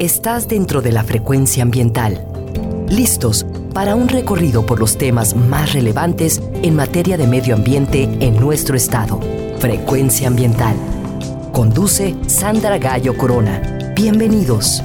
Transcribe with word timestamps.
Estás 0.00 0.48
dentro 0.48 0.82
de 0.82 0.90
la 0.90 1.04
frecuencia 1.04 1.62
ambiental. 1.62 2.26
Listos 2.88 3.46
para 3.72 3.94
un 3.94 4.08
recorrido 4.08 4.66
por 4.66 4.80
los 4.80 4.98
temas 4.98 5.36
más 5.36 5.72
relevantes 5.72 6.42
en 6.64 6.74
materia 6.74 7.16
de 7.16 7.28
medio 7.28 7.54
ambiente 7.54 8.02
en 8.02 8.34
nuestro 8.40 8.76
estado. 8.76 9.20
Frecuencia 9.60 10.26
ambiental. 10.26 10.74
Conduce 11.52 12.16
Sandra 12.26 12.78
Gallo 12.78 13.16
Corona. 13.16 13.92
Bienvenidos. 13.94 14.82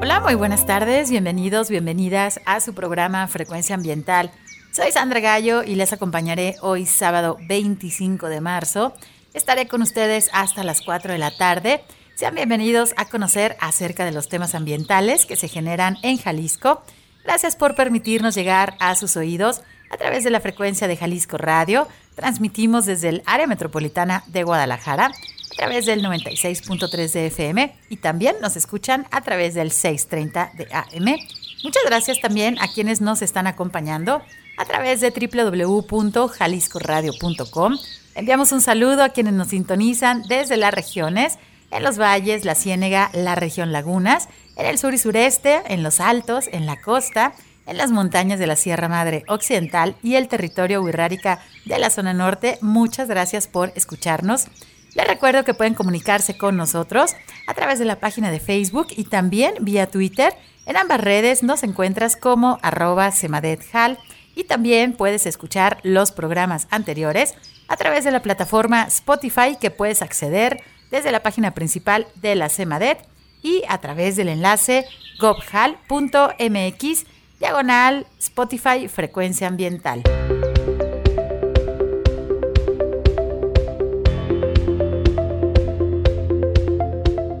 Hola, 0.00 0.20
muy 0.20 0.36
buenas 0.36 0.64
tardes, 0.64 1.10
bienvenidos, 1.10 1.68
bienvenidas 1.68 2.40
a 2.46 2.60
su 2.60 2.74
programa 2.74 3.26
Frecuencia 3.26 3.74
Ambiental. 3.74 4.30
Soy 4.70 4.92
Sandra 4.92 5.18
Gallo 5.18 5.64
y 5.64 5.74
les 5.74 5.92
acompañaré 5.92 6.54
hoy 6.62 6.86
sábado 6.86 7.38
25 7.48 8.28
de 8.28 8.40
marzo. 8.40 8.94
Estaré 9.34 9.66
con 9.66 9.82
ustedes 9.82 10.30
hasta 10.32 10.62
las 10.62 10.80
4 10.80 11.12
de 11.12 11.18
la 11.18 11.36
tarde. 11.36 11.82
Sean 12.16 12.34
bienvenidos 12.34 12.94
a 12.96 13.04
conocer 13.04 13.56
acerca 13.60 14.04
de 14.06 14.10
los 14.10 14.30
temas 14.30 14.54
ambientales 14.54 15.26
que 15.26 15.36
se 15.36 15.48
generan 15.48 15.98
en 16.02 16.16
Jalisco. 16.16 16.82
Gracias 17.24 17.56
por 17.56 17.74
permitirnos 17.74 18.34
llegar 18.34 18.74
a 18.80 18.94
sus 18.94 19.18
oídos 19.18 19.60
a 19.90 19.98
través 19.98 20.24
de 20.24 20.30
la 20.30 20.40
frecuencia 20.40 20.88
de 20.88 20.96
Jalisco 20.96 21.36
Radio. 21.36 21.86
Transmitimos 22.14 22.86
desde 22.86 23.10
el 23.10 23.22
área 23.26 23.46
metropolitana 23.46 24.24
de 24.28 24.44
Guadalajara 24.44 25.08
a 25.08 25.54
través 25.58 25.84
del 25.84 26.02
96.3 26.02 27.12
de 27.12 27.26
FM 27.26 27.76
y 27.90 27.98
también 27.98 28.36
nos 28.40 28.56
escuchan 28.56 29.06
a 29.10 29.20
través 29.20 29.52
del 29.52 29.70
630 29.70 30.52
de 30.54 30.68
AM. 30.72 31.18
Muchas 31.64 31.82
gracias 31.84 32.18
también 32.22 32.58
a 32.60 32.72
quienes 32.72 33.02
nos 33.02 33.20
están 33.20 33.46
acompañando 33.46 34.22
a 34.56 34.64
través 34.64 35.02
de 35.02 35.10
www.jaliscoradio.com. 35.10 37.78
Enviamos 38.14 38.52
un 38.52 38.62
saludo 38.62 39.02
a 39.02 39.10
quienes 39.10 39.34
nos 39.34 39.48
sintonizan 39.48 40.22
desde 40.22 40.56
las 40.56 40.72
regiones 40.72 41.38
en 41.70 41.82
los 41.82 41.98
valles, 41.98 42.44
la 42.44 42.54
Ciénega, 42.54 43.10
la 43.12 43.34
región 43.34 43.72
Lagunas, 43.72 44.28
en 44.56 44.66
el 44.66 44.78
sur 44.78 44.94
y 44.94 44.98
sureste, 44.98 45.62
en 45.68 45.82
los 45.82 46.00
altos, 46.00 46.48
en 46.52 46.66
la 46.66 46.80
costa, 46.80 47.34
en 47.66 47.76
las 47.76 47.90
montañas 47.90 48.38
de 48.38 48.46
la 48.46 48.56
Sierra 48.56 48.88
Madre 48.88 49.24
Occidental 49.28 49.96
y 50.02 50.14
el 50.14 50.28
territorio 50.28 50.82
Huirrárica 50.82 51.40
de 51.64 51.78
la 51.78 51.90
zona 51.90 52.14
norte. 52.14 52.58
Muchas 52.60 53.08
gracias 53.08 53.48
por 53.48 53.72
escucharnos. 53.74 54.46
Les 54.94 55.06
recuerdo 55.06 55.44
que 55.44 55.52
pueden 55.52 55.74
comunicarse 55.74 56.38
con 56.38 56.56
nosotros 56.56 57.14
a 57.46 57.54
través 57.54 57.78
de 57.78 57.84
la 57.84 58.00
página 58.00 58.30
de 58.30 58.40
Facebook 58.40 58.86
y 58.90 59.04
también 59.04 59.54
vía 59.60 59.90
Twitter. 59.90 60.32
En 60.64 60.76
ambas 60.76 61.00
redes 61.00 61.42
nos 61.42 61.62
encuentras 61.64 62.16
como 62.16 62.58
arroba 62.62 63.10
semadethal 63.10 63.98
y 64.34 64.44
también 64.44 64.94
puedes 64.94 65.26
escuchar 65.26 65.78
los 65.82 66.12
programas 66.12 66.66
anteriores 66.70 67.34
a 67.68 67.76
través 67.76 68.04
de 68.04 68.10
la 68.10 68.22
plataforma 68.22 68.84
Spotify 68.84 69.56
que 69.60 69.70
puedes 69.70 70.02
acceder 70.02 70.62
desde 70.90 71.12
la 71.12 71.22
página 71.22 71.52
principal 71.52 72.06
de 72.16 72.34
la 72.34 72.48
CEMADET 72.48 72.98
y 73.42 73.62
a 73.68 73.78
través 73.78 74.16
del 74.16 74.28
enlace 74.28 74.86
gobhal.mx 75.18 77.06
diagonal 77.38 78.06
Spotify 78.18 78.88
Frecuencia 78.88 79.48
Ambiental. 79.48 80.02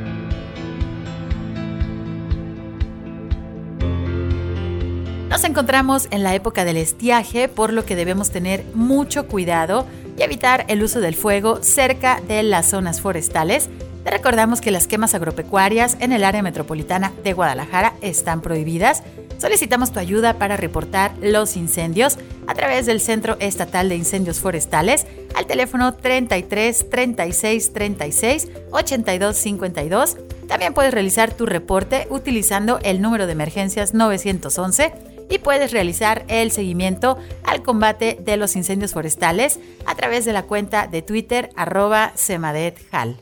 Nos 5.31 5.45
encontramos 5.45 6.09
en 6.11 6.23
la 6.23 6.35
época 6.35 6.65
del 6.65 6.75
estiaje, 6.75 7.47
por 7.47 7.71
lo 7.71 7.85
que 7.85 7.95
debemos 7.95 8.31
tener 8.31 8.65
mucho 8.73 9.27
cuidado 9.27 9.87
y 10.17 10.23
evitar 10.23 10.65
el 10.67 10.83
uso 10.83 10.99
del 10.99 11.15
fuego 11.15 11.63
cerca 11.63 12.19
de 12.27 12.43
las 12.43 12.69
zonas 12.69 12.99
forestales. 12.99 13.69
Te 14.03 14.11
recordamos 14.11 14.59
que 14.59 14.71
las 14.71 14.87
quemas 14.87 15.15
agropecuarias 15.15 15.95
en 16.01 16.11
el 16.11 16.25
área 16.25 16.43
metropolitana 16.43 17.13
de 17.23 17.31
Guadalajara 17.31 17.93
están 18.01 18.41
prohibidas. 18.41 19.03
Solicitamos 19.37 19.93
tu 19.93 19.99
ayuda 19.99 20.33
para 20.33 20.57
reportar 20.57 21.13
los 21.21 21.55
incendios 21.55 22.17
a 22.45 22.53
través 22.53 22.85
del 22.85 22.99
Centro 22.99 23.37
Estatal 23.39 23.87
de 23.87 23.95
Incendios 23.95 24.41
Forestales 24.41 25.07
al 25.33 25.45
teléfono 25.45 25.93
33 25.93 26.89
36 26.89 27.71
36 27.71 28.49
82 28.71 29.37
52. 29.37 30.17
También 30.49 30.73
puedes 30.73 30.93
realizar 30.93 31.31
tu 31.31 31.45
reporte 31.45 32.07
utilizando 32.09 32.79
el 32.83 33.01
número 33.01 33.27
de 33.27 33.31
emergencias 33.31 33.93
911 33.93 35.10
y 35.31 35.39
puedes 35.39 35.71
realizar 35.71 36.25
el 36.27 36.51
seguimiento 36.51 37.17
al 37.45 37.63
combate 37.63 38.17
de 38.19 38.37
los 38.37 38.55
incendios 38.55 38.91
forestales 38.91 39.59
a 39.85 39.95
través 39.95 40.25
de 40.25 40.33
la 40.33 40.43
cuenta 40.43 40.87
de 40.87 41.01
Twitter 41.01 41.49
arroba 41.55 42.11
semadethal. 42.15 43.17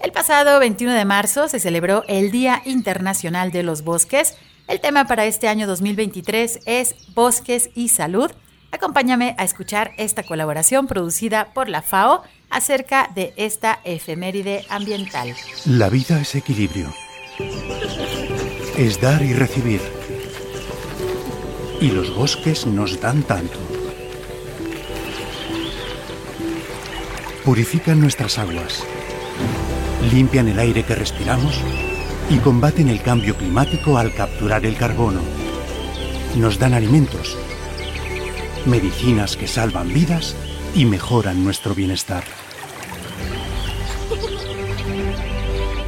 El 0.00 0.12
pasado 0.12 0.58
21 0.58 0.92
de 0.94 1.04
marzo 1.04 1.48
se 1.48 1.60
celebró 1.60 2.04
el 2.08 2.30
Día 2.30 2.60
Internacional 2.64 3.50
de 3.52 3.62
los 3.62 3.82
Bosques. 3.82 4.34
El 4.66 4.80
tema 4.80 5.06
para 5.06 5.24
este 5.24 5.48
año 5.48 5.66
2023 5.66 6.60
es 6.66 6.94
Bosques 7.14 7.70
y 7.74 7.88
Salud. 7.88 8.30
Acompáñame 8.72 9.36
a 9.38 9.44
escuchar 9.44 9.92
esta 9.96 10.24
colaboración 10.24 10.88
producida 10.88 11.52
por 11.54 11.68
la 11.68 11.82
FAO 11.82 12.24
acerca 12.50 13.10
de 13.14 13.32
esta 13.36 13.80
efeméride 13.84 14.64
ambiental. 14.68 15.34
La 15.64 15.88
vida 15.88 16.20
es 16.20 16.34
equilibrio 16.34 16.92
es 17.38 19.00
dar 19.00 19.22
y 19.22 19.32
recibir. 19.32 19.80
Y 21.80 21.90
los 21.90 22.14
bosques 22.14 22.66
nos 22.66 23.00
dan 23.00 23.22
tanto. 23.22 23.58
Purifican 27.44 28.00
nuestras 28.00 28.38
aguas, 28.38 28.82
limpian 30.12 30.48
el 30.48 30.58
aire 30.58 30.82
que 30.82 30.94
respiramos 30.94 31.54
y 32.28 32.38
combaten 32.38 32.88
el 32.88 33.02
cambio 33.02 33.36
climático 33.36 33.98
al 33.98 34.12
capturar 34.14 34.66
el 34.66 34.76
carbono. 34.76 35.20
Nos 36.36 36.58
dan 36.58 36.74
alimentos, 36.74 37.36
medicinas 38.66 39.36
que 39.36 39.46
salvan 39.46 39.92
vidas 39.92 40.34
y 40.74 40.86
mejoran 40.86 41.44
nuestro 41.44 41.74
bienestar. 41.74 42.24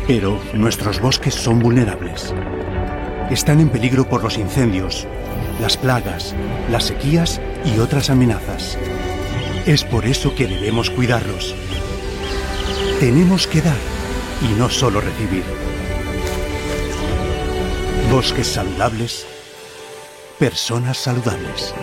Pero 0.09 0.41
nuestros 0.55 1.03
bosques 1.03 1.35
son 1.35 1.59
vulnerables. 1.59 2.33
Están 3.31 3.61
en 3.61 3.69
peligro 3.69 4.09
por 4.09 4.23
los 4.23 4.39
incendios, 4.39 5.07
las 5.61 5.77
plagas, 5.77 6.35
las 6.71 6.85
sequías 6.85 7.43
y 7.63 7.79
otras 7.79 8.09
amenazas. 8.09 8.79
Es 9.67 9.85
por 9.85 10.07
eso 10.07 10.35
que 10.35 10.47
debemos 10.47 10.89
cuidarlos. 10.89 11.55
Tenemos 13.01 13.47
que 13.47 13.61
dar 13.61 13.77
y 14.41 14.59
no 14.59 14.71
solo 14.71 15.03
recibir. 15.03 15.45
Bosques 18.11 18.47
saludables, 18.47 19.27
personas 20.39 20.97
saludables. 20.97 21.75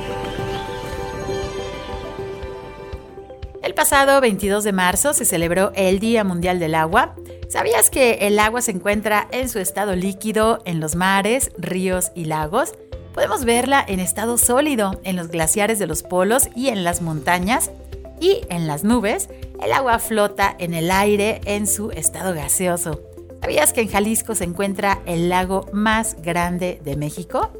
El 3.61 3.75
pasado 3.75 4.19
22 4.19 4.63
de 4.63 4.71
marzo 4.71 5.13
se 5.13 5.25
celebró 5.25 5.71
el 5.75 5.99
Día 5.99 6.23
Mundial 6.23 6.57
del 6.57 6.73
Agua 6.73 7.13
¿Sabías 7.49 7.89
que 7.89 8.27
el 8.27 8.39
agua 8.39 8.61
se 8.61 8.71
encuentra 8.71 9.27
en 9.31 9.49
su 9.49 9.59
estado 9.59 9.95
líquido 9.95 10.59
en 10.65 10.79
los 10.79 10.95
mares, 10.95 11.51
ríos 11.57 12.11
y 12.15 12.25
lagos? 12.25 12.73
podemos 13.15 13.45
verla 13.45 13.83
en 13.87 14.01
estado 14.01 14.37
sólido 14.37 14.99
en 15.05 15.15
los 15.15 15.29
glaciares 15.29 15.79
de 15.79 15.87
los 15.87 16.03
polos 16.03 16.49
y 16.53 16.67
en 16.67 16.83
las 16.83 17.01
montañas. 17.01 17.71
Y 18.19 18.41
en 18.49 18.67
las 18.67 18.83
nubes, 18.83 19.29
el 19.63 19.71
agua 19.71 19.99
flota 19.99 20.53
en 20.59 20.73
el 20.73 20.91
aire 20.91 21.39
en 21.45 21.65
su 21.65 21.91
estado 21.91 22.33
gaseoso. 22.33 23.01
¿Sabías 23.41 23.71
que 23.71 23.81
en 23.81 23.89
Jalisco 23.89 24.35
se 24.35 24.43
encuentra 24.43 24.99
el 25.05 25.29
lago 25.29 25.67
más 25.71 26.21
grande 26.21 26.81
de 26.83 26.97
México? 26.97 27.51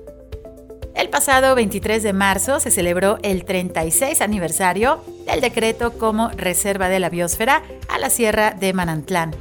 El 0.94 1.10
pasado 1.10 1.56
23 1.56 2.04
de 2.04 2.14
marzo 2.14 2.60
se 2.60 2.72
celebró 2.72 3.18
el 3.22 3.46
36 3.46 4.22
aniversario 4.22 5.00
del 5.26 5.42
decreto 5.42 5.98
como 5.98 6.30
Reserva 6.30 6.90
de 6.90 7.00
la 7.00 7.10
Biosfera 7.10 7.64
a 7.88 7.98
la 7.98 8.10
Sierra 8.10 8.52
de 8.52 8.74
Manantlán. 8.74 9.31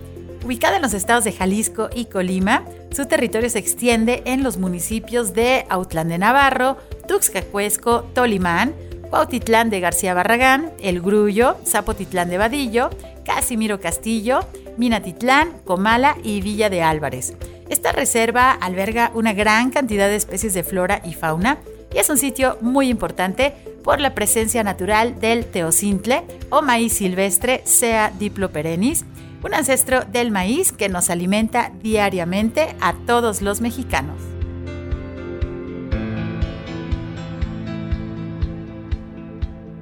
Ubicada 0.44 0.76
en 0.76 0.82
los 0.82 0.92
estados 0.92 1.24
de 1.24 1.32
Jalisco 1.32 1.88
y 1.94 2.04
Colima, 2.04 2.64
su 2.92 3.06
territorio 3.06 3.48
se 3.48 3.58
extiende 3.58 4.22
en 4.26 4.42
los 4.42 4.58
municipios 4.58 5.32
de 5.32 5.64
Autlán 5.70 6.08
de 6.08 6.18
Navarro, 6.18 6.76
Tuxcacuesco, 7.08 8.02
Tolimán, 8.14 8.74
Cuautitlán 9.08 9.70
de 9.70 9.80
García 9.80 10.12
Barragán, 10.12 10.70
El 10.82 11.00
Grullo, 11.00 11.56
Zapotitlán 11.64 12.28
de 12.28 12.36
Vadillo, 12.36 12.90
Casimiro 13.24 13.80
Castillo, 13.80 14.40
Minatitlán, 14.76 15.50
Comala 15.64 16.18
y 16.22 16.42
Villa 16.42 16.68
de 16.68 16.82
Álvarez. 16.82 17.32
Esta 17.70 17.92
reserva 17.92 18.50
alberga 18.52 19.12
una 19.14 19.32
gran 19.32 19.70
cantidad 19.70 20.08
de 20.08 20.16
especies 20.16 20.52
de 20.52 20.62
flora 20.62 21.00
y 21.06 21.14
fauna 21.14 21.56
y 21.94 21.98
es 21.98 22.10
un 22.10 22.18
sitio 22.18 22.58
muy 22.60 22.90
importante 22.90 23.54
por 23.82 23.98
la 23.98 24.14
presencia 24.14 24.62
natural 24.62 25.18
del 25.20 25.46
teocintle 25.46 26.22
o 26.50 26.60
maíz 26.60 26.92
silvestre 26.92 27.62
Sea 27.64 28.12
diploperennis, 28.18 29.06
un 29.44 29.52
ancestro 29.52 30.04
del 30.04 30.30
maíz 30.30 30.72
que 30.72 30.88
nos 30.88 31.10
alimenta 31.10 31.70
diariamente 31.82 32.74
a 32.80 32.94
todos 33.06 33.42
los 33.42 33.60
mexicanos. 33.60 34.16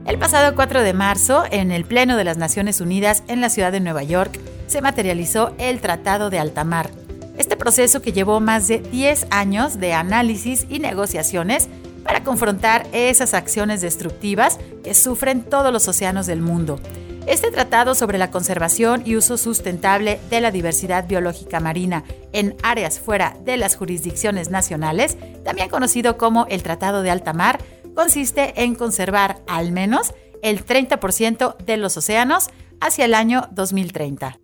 El 0.05 0.19
pasado 0.19 0.55
4 0.57 0.83
de 0.83 0.93
marzo, 0.93 1.45
en 1.51 1.71
el 1.71 1.85
Pleno 1.85 2.17
de 2.17 2.25
las 2.25 2.37
Naciones 2.37 2.81
Unidas 2.81 3.23
en 3.29 3.41
la 3.41 3.49
ciudad 3.49 3.71
de 3.71 3.81
Nueva 3.81 4.03
York, 4.03 4.39
se 4.67 4.83
materializó 4.83 5.55
el 5.59 5.81
Tratado 5.81 6.29
de 6.29 6.41
Altamar, 6.41 6.91
este 7.39 7.57
proceso 7.57 8.03
que 8.03 8.13
llevó 8.13 8.41
más 8.41 8.67
de 8.67 8.81
10 8.81 9.29
años 9.31 9.79
de 9.79 9.95
análisis 9.95 10.67
y 10.69 10.81
negociaciones 10.81 11.69
para 12.03 12.25
confrontar 12.25 12.87
esas 12.93 13.33
acciones 13.33 13.81
destructivas 13.81 14.59
que 14.83 14.93
sufren 14.95 15.43
todos 15.43 15.73
los 15.73 15.87
océanos 15.87 16.27
del 16.27 16.43
mundo. 16.43 16.81
Este 17.27 17.53
tratado 17.53 17.95
sobre 17.95 18.19
la 18.19 18.33
conservación 18.33 19.03
y 19.07 19.15
uso 19.15 19.37
sustentable 19.37 20.19
de 20.29 20.41
la 20.41 20.51
diversidad 20.51 21.07
biológica 21.07 21.61
marina 21.61 22.03
en 22.33 22.57
áreas 22.65 22.99
fuera 22.99 23.37
de 23.45 23.57
las 23.57 23.77
jurisdicciones 23.77 24.51
nacionales, 24.51 25.17
también 25.45 25.69
conocido 25.69 26.19
como 26.19 26.47
el 26.47 26.65
Tratado 26.65 27.03
de 27.03 27.11
Alta 27.11 27.33
Mar, 27.33 27.61
consiste 27.95 28.65
en 28.65 28.75
conservar 28.75 29.41
al 29.47 29.71
menos 29.71 30.15
el 30.43 30.67
30% 30.67 31.57
de 31.59 31.77
los 31.77 31.97
océanos 31.97 32.51
hacia 32.81 33.05
el 33.05 33.15
año 33.15 33.49
2030. 33.53 34.42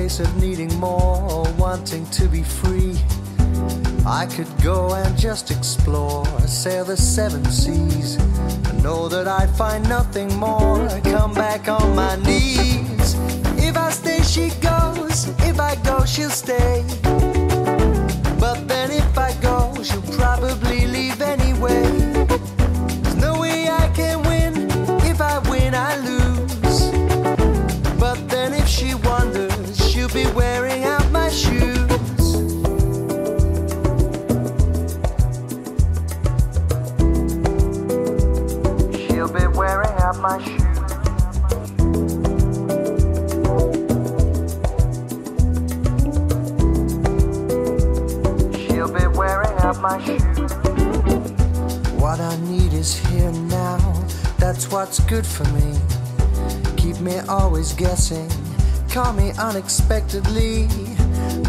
Case 0.00 0.18
of 0.18 0.34
needing 0.40 0.74
more 0.80 1.20
or 1.30 1.44
wanting 1.58 2.06
to 2.06 2.26
be 2.26 2.42
free. 2.42 2.96
I 4.06 4.24
could 4.34 4.48
go 4.62 4.94
and 4.94 5.18
just 5.18 5.50
explore, 5.50 6.24
sail 6.46 6.86
the 6.86 6.96
seven 6.96 7.44
seas, 7.44 8.16
and 8.68 8.82
know 8.82 9.08
that 9.10 9.28
I'd 9.28 9.50
find 9.50 9.86
nothing 9.86 10.34
more. 10.38 10.88
Come 11.04 11.34
back 11.34 11.68
on 11.68 11.94
my 11.94 12.16
knees. 12.16 13.14
If 13.68 13.76
I 13.76 13.90
stay, 13.90 14.22
she 14.22 14.48
goes. 14.60 15.28
If 15.50 15.60
I 15.60 15.74
go, 15.84 16.06
she'll 16.06 16.30
stay. 16.30 16.99
What 51.98 52.20
I 52.20 52.36
need 52.48 52.72
is 52.72 52.94
here 53.08 53.32
now. 53.32 53.78
That's 54.38 54.70
what's 54.70 55.00
good 55.00 55.26
for 55.26 55.44
me. 55.52 55.78
Keep 56.76 57.00
me 57.00 57.18
always 57.28 57.72
guessing 57.72 58.28
call 58.92 59.12
me 59.12 59.30
unexpectedly, 59.38 60.66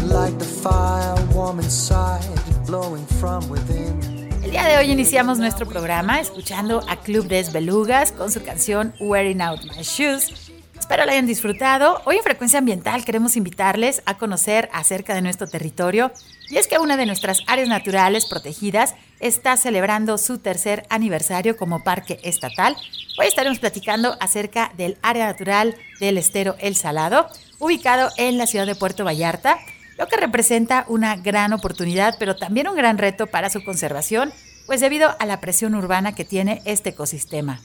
like 0.04 0.38
the 0.38 0.44
fire 0.44 1.14
warm 1.34 1.58
inside, 1.58 2.22
blowing 2.66 3.04
from 3.20 3.48
within. 3.50 4.00
El 4.44 4.50
día 4.50 4.64
de 4.64 4.76
hoy 4.76 4.90
iniciamos 4.90 5.38
nuestro 5.38 5.66
programa 5.66 6.20
escuchando 6.20 6.82
a 6.88 6.96
Club 6.96 7.26
Des 7.26 7.52
Belugas 7.52 8.12
con 8.12 8.30
su 8.30 8.42
canción 8.44 8.94
Wearing 9.00 9.40
Out 9.42 9.64
My 9.76 9.82
Shoes. 9.82 10.52
Espero 10.78 11.04
la 11.04 11.12
hayan 11.12 11.26
disfrutado. 11.26 12.00
Hoy 12.04 12.16
en 12.16 12.22
Frecuencia 12.22 12.58
Ambiental 12.58 13.04
queremos 13.04 13.36
invitarles 13.36 14.02
a 14.04 14.18
conocer 14.18 14.68
acerca 14.72 15.14
de 15.14 15.22
nuestro 15.22 15.46
territorio 15.46 16.12
y 16.52 16.58
es 16.58 16.68
que 16.68 16.78
una 16.78 16.98
de 16.98 17.06
nuestras 17.06 17.38
áreas 17.46 17.66
naturales 17.66 18.26
protegidas 18.26 18.94
está 19.20 19.56
celebrando 19.56 20.18
su 20.18 20.36
tercer 20.36 20.84
aniversario 20.90 21.56
como 21.56 21.82
parque 21.82 22.20
estatal. 22.24 22.76
Hoy 23.18 23.26
estaremos 23.26 23.58
platicando 23.58 24.18
acerca 24.20 24.70
del 24.76 24.98
área 25.00 25.24
natural 25.24 25.74
del 25.98 26.18
estero 26.18 26.54
El 26.58 26.76
Salado, 26.76 27.26
ubicado 27.58 28.10
en 28.18 28.36
la 28.36 28.46
ciudad 28.46 28.66
de 28.66 28.74
Puerto 28.74 29.02
Vallarta, 29.02 29.60
lo 29.96 30.08
que 30.08 30.18
representa 30.18 30.84
una 30.88 31.16
gran 31.16 31.54
oportunidad, 31.54 32.16
pero 32.18 32.36
también 32.36 32.68
un 32.68 32.76
gran 32.76 32.98
reto 32.98 33.28
para 33.28 33.48
su 33.48 33.64
conservación, 33.64 34.30
pues 34.66 34.82
debido 34.82 35.16
a 35.18 35.24
la 35.24 35.40
presión 35.40 35.74
urbana 35.74 36.14
que 36.14 36.26
tiene 36.26 36.60
este 36.66 36.90
ecosistema. 36.90 37.62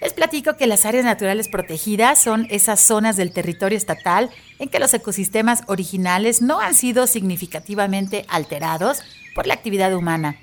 Les 0.00 0.12
platico 0.12 0.56
que 0.56 0.68
las 0.68 0.84
áreas 0.84 1.04
naturales 1.04 1.48
protegidas 1.48 2.22
son 2.22 2.46
esas 2.50 2.80
zonas 2.80 3.16
del 3.16 3.32
territorio 3.32 3.76
estatal 3.76 4.30
en 4.58 4.68
que 4.68 4.78
los 4.78 4.94
ecosistemas 4.94 5.62
originales 5.66 6.40
no 6.40 6.60
han 6.60 6.74
sido 6.74 7.06
significativamente 7.06 8.24
alterados 8.28 9.00
por 9.34 9.46
la 9.46 9.54
actividad 9.54 9.92
humana. 9.94 10.36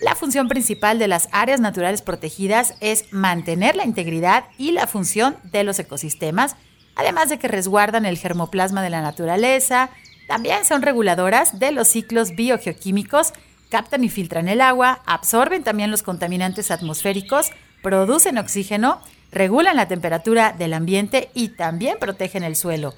La 0.00 0.14
función 0.14 0.48
principal 0.48 0.98
de 0.98 1.08
las 1.08 1.28
áreas 1.30 1.60
naturales 1.60 2.02
protegidas 2.02 2.74
es 2.80 3.04
mantener 3.12 3.76
la 3.76 3.84
integridad 3.84 4.44
y 4.58 4.72
la 4.72 4.86
función 4.86 5.36
de 5.44 5.62
los 5.62 5.78
ecosistemas, 5.78 6.56
además 6.96 7.28
de 7.28 7.38
que 7.38 7.48
resguardan 7.48 8.06
el 8.06 8.18
germoplasma 8.18 8.82
de 8.82 8.90
la 8.90 9.02
naturaleza, 9.02 9.90
también 10.26 10.64
son 10.64 10.82
reguladoras 10.82 11.58
de 11.58 11.70
los 11.70 11.88
ciclos 11.88 12.34
biogeoquímicos, 12.34 13.32
captan 13.68 14.02
y 14.02 14.08
filtran 14.08 14.48
el 14.48 14.60
agua, 14.60 15.02
absorben 15.06 15.62
también 15.62 15.90
los 15.90 16.02
contaminantes 16.02 16.70
atmosféricos, 16.70 17.50
producen 17.82 18.38
oxígeno, 18.38 19.00
regulan 19.30 19.76
la 19.76 19.88
temperatura 19.88 20.52
del 20.52 20.74
ambiente 20.74 21.30
y 21.34 21.48
también 21.48 21.98
protegen 21.98 22.44
el 22.44 22.56
suelo. 22.56 22.94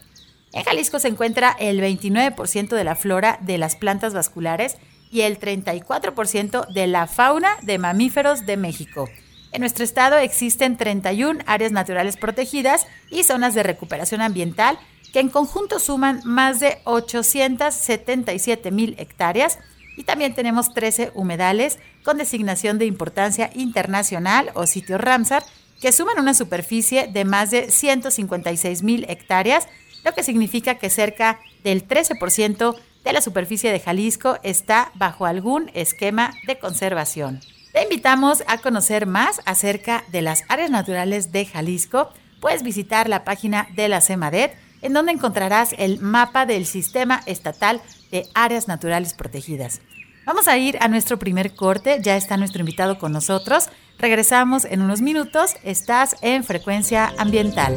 En 0.52 0.62
Jalisco 0.62 0.98
se 1.00 1.08
encuentra 1.08 1.56
el 1.58 1.80
29% 1.80 2.68
de 2.68 2.84
la 2.84 2.94
flora 2.94 3.38
de 3.40 3.58
las 3.58 3.74
plantas 3.74 4.14
vasculares 4.14 4.76
y 5.10 5.22
el 5.22 5.38
34% 5.38 6.72
de 6.72 6.86
la 6.86 7.06
fauna 7.06 7.56
de 7.62 7.78
mamíferos 7.78 8.46
de 8.46 8.56
México. 8.56 9.08
En 9.52 9.60
nuestro 9.60 9.84
estado 9.84 10.16
existen 10.16 10.76
31 10.76 11.40
áreas 11.46 11.72
naturales 11.72 12.16
protegidas 12.16 12.86
y 13.10 13.22
zonas 13.22 13.54
de 13.54 13.62
recuperación 13.62 14.20
ambiental 14.20 14.78
que 15.12 15.20
en 15.20 15.28
conjunto 15.28 15.78
suman 15.78 16.20
más 16.24 16.58
de 16.58 16.78
877 16.84 18.72
mil 18.72 18.96
hectáreas 18.98 19.58
y 19.96 20.04
también 20.04 20.34
tenemos 20.34 20.74
13 20.74 21.12
humedales 21.14 21.78
con 22.02 22.18
designación 22.18 22.78
de 22.78 22.86
importancia 22.86 23.50
internacional 23.54 24.50
o 24.54 24.66
sitio 24.66 24.98
Ramsar 24.98 25.44
que 25.80 25.92
suman 25.92 26.18
una 26.18 26.34
superficie 26.34 27.08
de 27.08 27.24
más 27.24 27.50
de 27.50 27.70
156 27.70 28.82
mil 28.82 29.04
hectáreas, 29.08 29.68
lo 30.04 30.14
que 30.14 30.22
significa 30.22 30.76
que 30.76 30.90
cerca 30.90 31.40
del 31.62 31.86
13% 31.86 32.76
de 33.04 33.12
la 33.12 33.20
superficie 33.20 33.70
de 33.70 33.80
Jalisco 33.80 34.38
está 34.42 34.90
bajo 34.94 35.26
algún 35.26 35.70
esquema 35.74 36.32
de 36.46 36.58
conservación. 36.58 37.40
Te 37.72 37.82
invitamos 37.82 38.44
a 38.46 38.58
conocer 38.58 39.06
más 39.06 39.40
acerca 39.44 40.04
de 40.10 40.22
las 40.22 40.44
áreas 40.48 40.70
naturales 40.70 41.32
de 41.32 41.44
Jalisco. 41.44 42.10
Puedes 42.40 42.62
visitar 42.62 43.08
la 43.08 43.24
página 43.24 43.66
de 43.74 43.88
la 43.88 44.00
CEMADET, 44.00 44.56
en 44.80 44.92
donde 44.92 45.12
encontrarás 45.12 45.74
el 45.76 45.98
mapa 46.00 46.46
del 46.46 46.66
Sistema 46.66 47.22
Estatal 47.26 47.82
de 48.14 48.28
Áreas 48.32 48.68
Naturales 48.68 49.12
Protegidas. 49.12 49.80
Vamos 50.24 50.46
a 50.46 50.56
ir 50.56 50.78
a 50.80 50.86
nuestro 50.86 51.18
primer 51.18 51.54
corte, 51.54 51.98
ya 52.00 52.16
está 52.16 52.36
nuestro 52.36 52.60
invitado 52.60 52.96
con 52.96 53.10
nosotros. 53.10 53.68
Regresamos 53.98 54.64
en 54.64 54.82
unos 54.82 55.02
minutos, 55.02 55.56
estás 55.64 56.16
en 56.22 56.44
Frecuencia 56.44 57.12
Ambiental. 57.18 57.76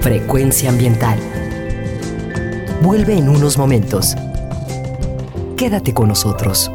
Frecuencia 0.00 0.70
Ambiental. 0.70 1.18
Vuelve 2.82 3.16
en 3.16 3.28
unos 3.28 3.56
momentos. 3.56 4.16
Quédate 5.56 5.94
con 5.94 6.08
nosotros. 6.08 6.68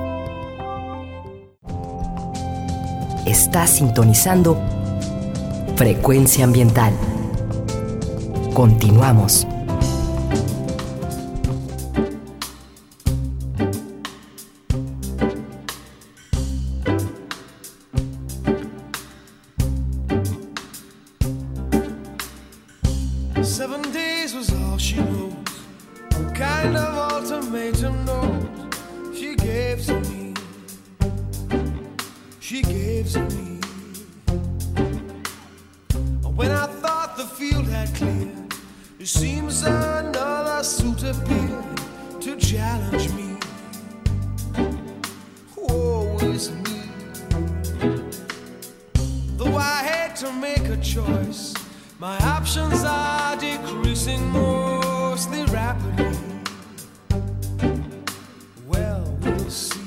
Estás 3.25 3.71
sintonizando 3.71 4.57
Frecuencia 5.75 6.45
Ambiental. 6.45 6.93
Continuamos. 8.53 9.45
to 42.21 42.35
challenge 42.37 43.13
me. 43.13 43.37
always 45.69 46.47
it's 46.47 46.49
me. 46.49 46.81
Though 49.37 49.55
I 49.55 49.83
had 49.83 50.15
to 50.17 50.31
make 50.31 50.67
a 50.69 50.77
choice, 50.77 51.53
my 51.99 52.17
options 52.19 52.83
are 52.83 53.35
decreasing 53.37 54.25
mostly 54.31 55.43
rapidly. 55.45 56.17
Well, 58.65 59.17
we'll 59.21 59.49
see. 59.49 59.79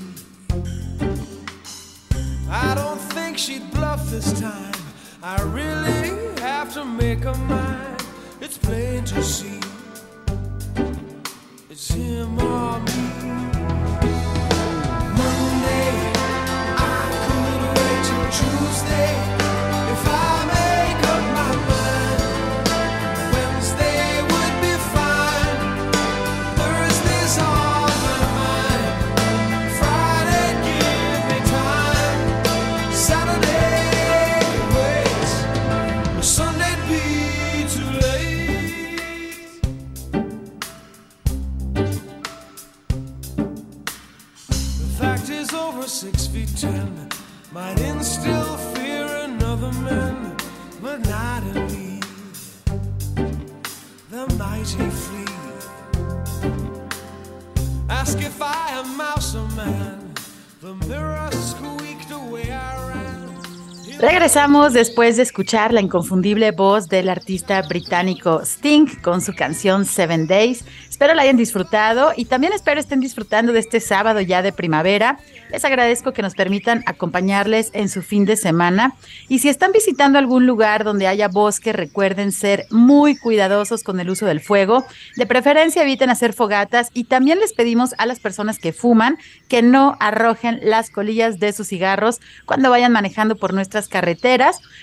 I 2.49 2.75
don't 2.75 3.01
think 3.15 3.39
she'd 3.39 3.69
bluff 3.73 4.09
this 4.11 4.39
time. 4.41 4.75
I 5.23 5.43
really 5.43 6.39
have 6.41 6.73
to 6.75 6.85
make 6.85 7.25
a 7.25 7.35
mind. 7.35 8.05
It's 8.41 8.57
plain 8.57 9.05
to 9.07 9.23
see. 9.23 9.50
Regresamos 64.31 64.73
después 64.73 65.17
de 65.17 65.25
escuchar 65.25 65.73
la 65.73 65.81
inconfundible 65.81 66.53
voz 66.53 66.87
del 66.89 67.09
artista 67.09 67.63
británico 67.63 68.43
Sting 68.45 68.87
con 69.03 69.23
su 69.23 69.35
canción 69.35 69.85
Seven 69.85 70.29
Days. 70.29 70.65
Espero 70.89 71.15
la 71.15 71.23
hayan 71.23 71.37
disfrutado 71.37 72.13
y 72.15 72.27
también 72.27 72.53
espero 72.53 72.79
estén 72.79 73.01
disfrutando 73.01 73.53
de 73.53 73.59
este 73.59 73.81
sábado 73.81 74.21
ya 74.21 74.41
de 74.43 74.53
primavera. 74.53 75.19
Les 75.51 75.65
agradezco 75.65 76.13
que 76.13 76.23
nos 76.23 76.35
permitan 76.35 76.85
acompañarles 76.87 77.71
en 77.73 77.89
su 77.89 78.03
fin 78.03 78.25
de 78.25 78.37
semana. 78.37 78.93
Y 79.27 79.41
si 79.41 79.49
están 79.49 79.73
visitando 79.73 80.19
algún 80.19 80.47
lugar 80.47 80.85
donde 80.85 81.07
haya 81.07 81.27
bosque, 81.27 81.73
recuerden 81.73 82.31
ser 82.31 82.67
muy 82.71 83.17
cuidadosos 83.17 83.83
con 83.83 83.99
el 83.99 84.11
uso 84.11 84.27
del 84.27 84.41
fuego. 84.41 84.85
De 85.17 85.27
preferencia 85.27 85.83
eviten 85.83 86.11
hacer 86.11 86.35
fogatas 86.35 86.91
y 86.93 87.05
también 87.05 87.41
les 87.41 87.53
pedimos 87.53 87.95
a 87.99 88.07
las 88.07 88.21
personas 88.21 88.59
que 88.59 88.73
fuman 88.73 89.17
que 89.49 89.63
no 89.63 89.97
arrojen 89.99 90.61
las 90.63 90.91
colillas 90.91 91.41
de 91.41 91.53
sus 91.53 91.69
cigarros 91.69 92.21
cuando 92.45 92.71
vayan 92.71 92.93
manejando 92.93 93.37
por 93.37 93.55
nuestras 93.55 93.89
carreteras, 93.89 94.20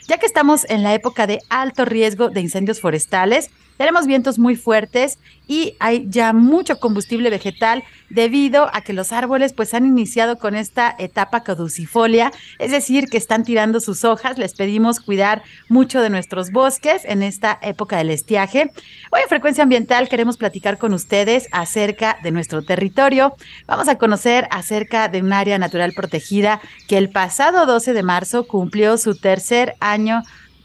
ya 0.08 0.17
que 0.17 0.25
estamos 0.25 0.65
en 0.70 0.84
la 0.84 0.94
época 0.94 1.27
de 1.27 1.39
alto 1.50 1.86
riesgo 1.86 2.29
de 2.29 2.41
incendios 2.41 2.82
forestales. 2.82 3.50
Tenemos 3.77 4.07
vientos 4.07 4.39
muy 4.39 4.55
fuertes 4.55 5.19
y 5.48 5.75
hay 5.79 6.07
ya 6.10 6.34
mucho 6.34 6.79
combustible 6.79 7.29
vegetal 7.29 7.84
debido 8.10 8.69
a 8.74 8.81
que 8.81 8.93
los 8.93 9.12
árboles 9.13 9.53
pues 9.53 9.74
han 9.74 9.86
iniciado 9.86 10.38
con 10.38 10.55
esta 10.55 10.96
etapa 10.98 11.43
caducifolia, 11.43 12.31
es 12.60 12.72
decir, 12.72 13.07
que 13.07 13.17
están 13.17 13.43
tirando 13.43 13.79
sus 13.79 14.03
hojas. 14.03 14.38
Les 14.38 14.53
pedimos 14.53 15.00
cuidar 15.00 15.43
mucho 15.69 16.01
de 16.01 16.10
nuestros 16.10 16.51
bosques 16.51 17.03
en 17.05 17.22
esta 17.22 17.60
época 17.62 17.98
del 17.98 18.10
estiaje. 18.10 18.72
Hoy 19.12 19.22
en 19.22 19.29
Frecuencia 19.29 19.63
Ambiental 19.63 20.10
queremos 20.10 20.38
platicar 20.38 20.77
con 20.77 20.93
ustedes 20.93 21.48
acerca 21.51 22.17
de 22.24 22.31
nuestro 22.31 22.63
territorio. 22.63 23.36
Vamos 23.67 23.88
a 23.88 23.98
conocer 23.98 24.48
acerca 24.51 25.07
de 25.07 25.22
un 25.22 25.34
área 25.34 25.57
natural 25.57 25.93
protegida 25.93 26.62
que 26.88 26.98
el 26.98 27.10
pasado 27.10 27.65
12 27.65 27.93
de 27.93 28.03
marzo 28.03 28.48
cumplió 28.48 28.98
su 28.98 29.15
tercer 29.15 29.75
año 29.79 30.24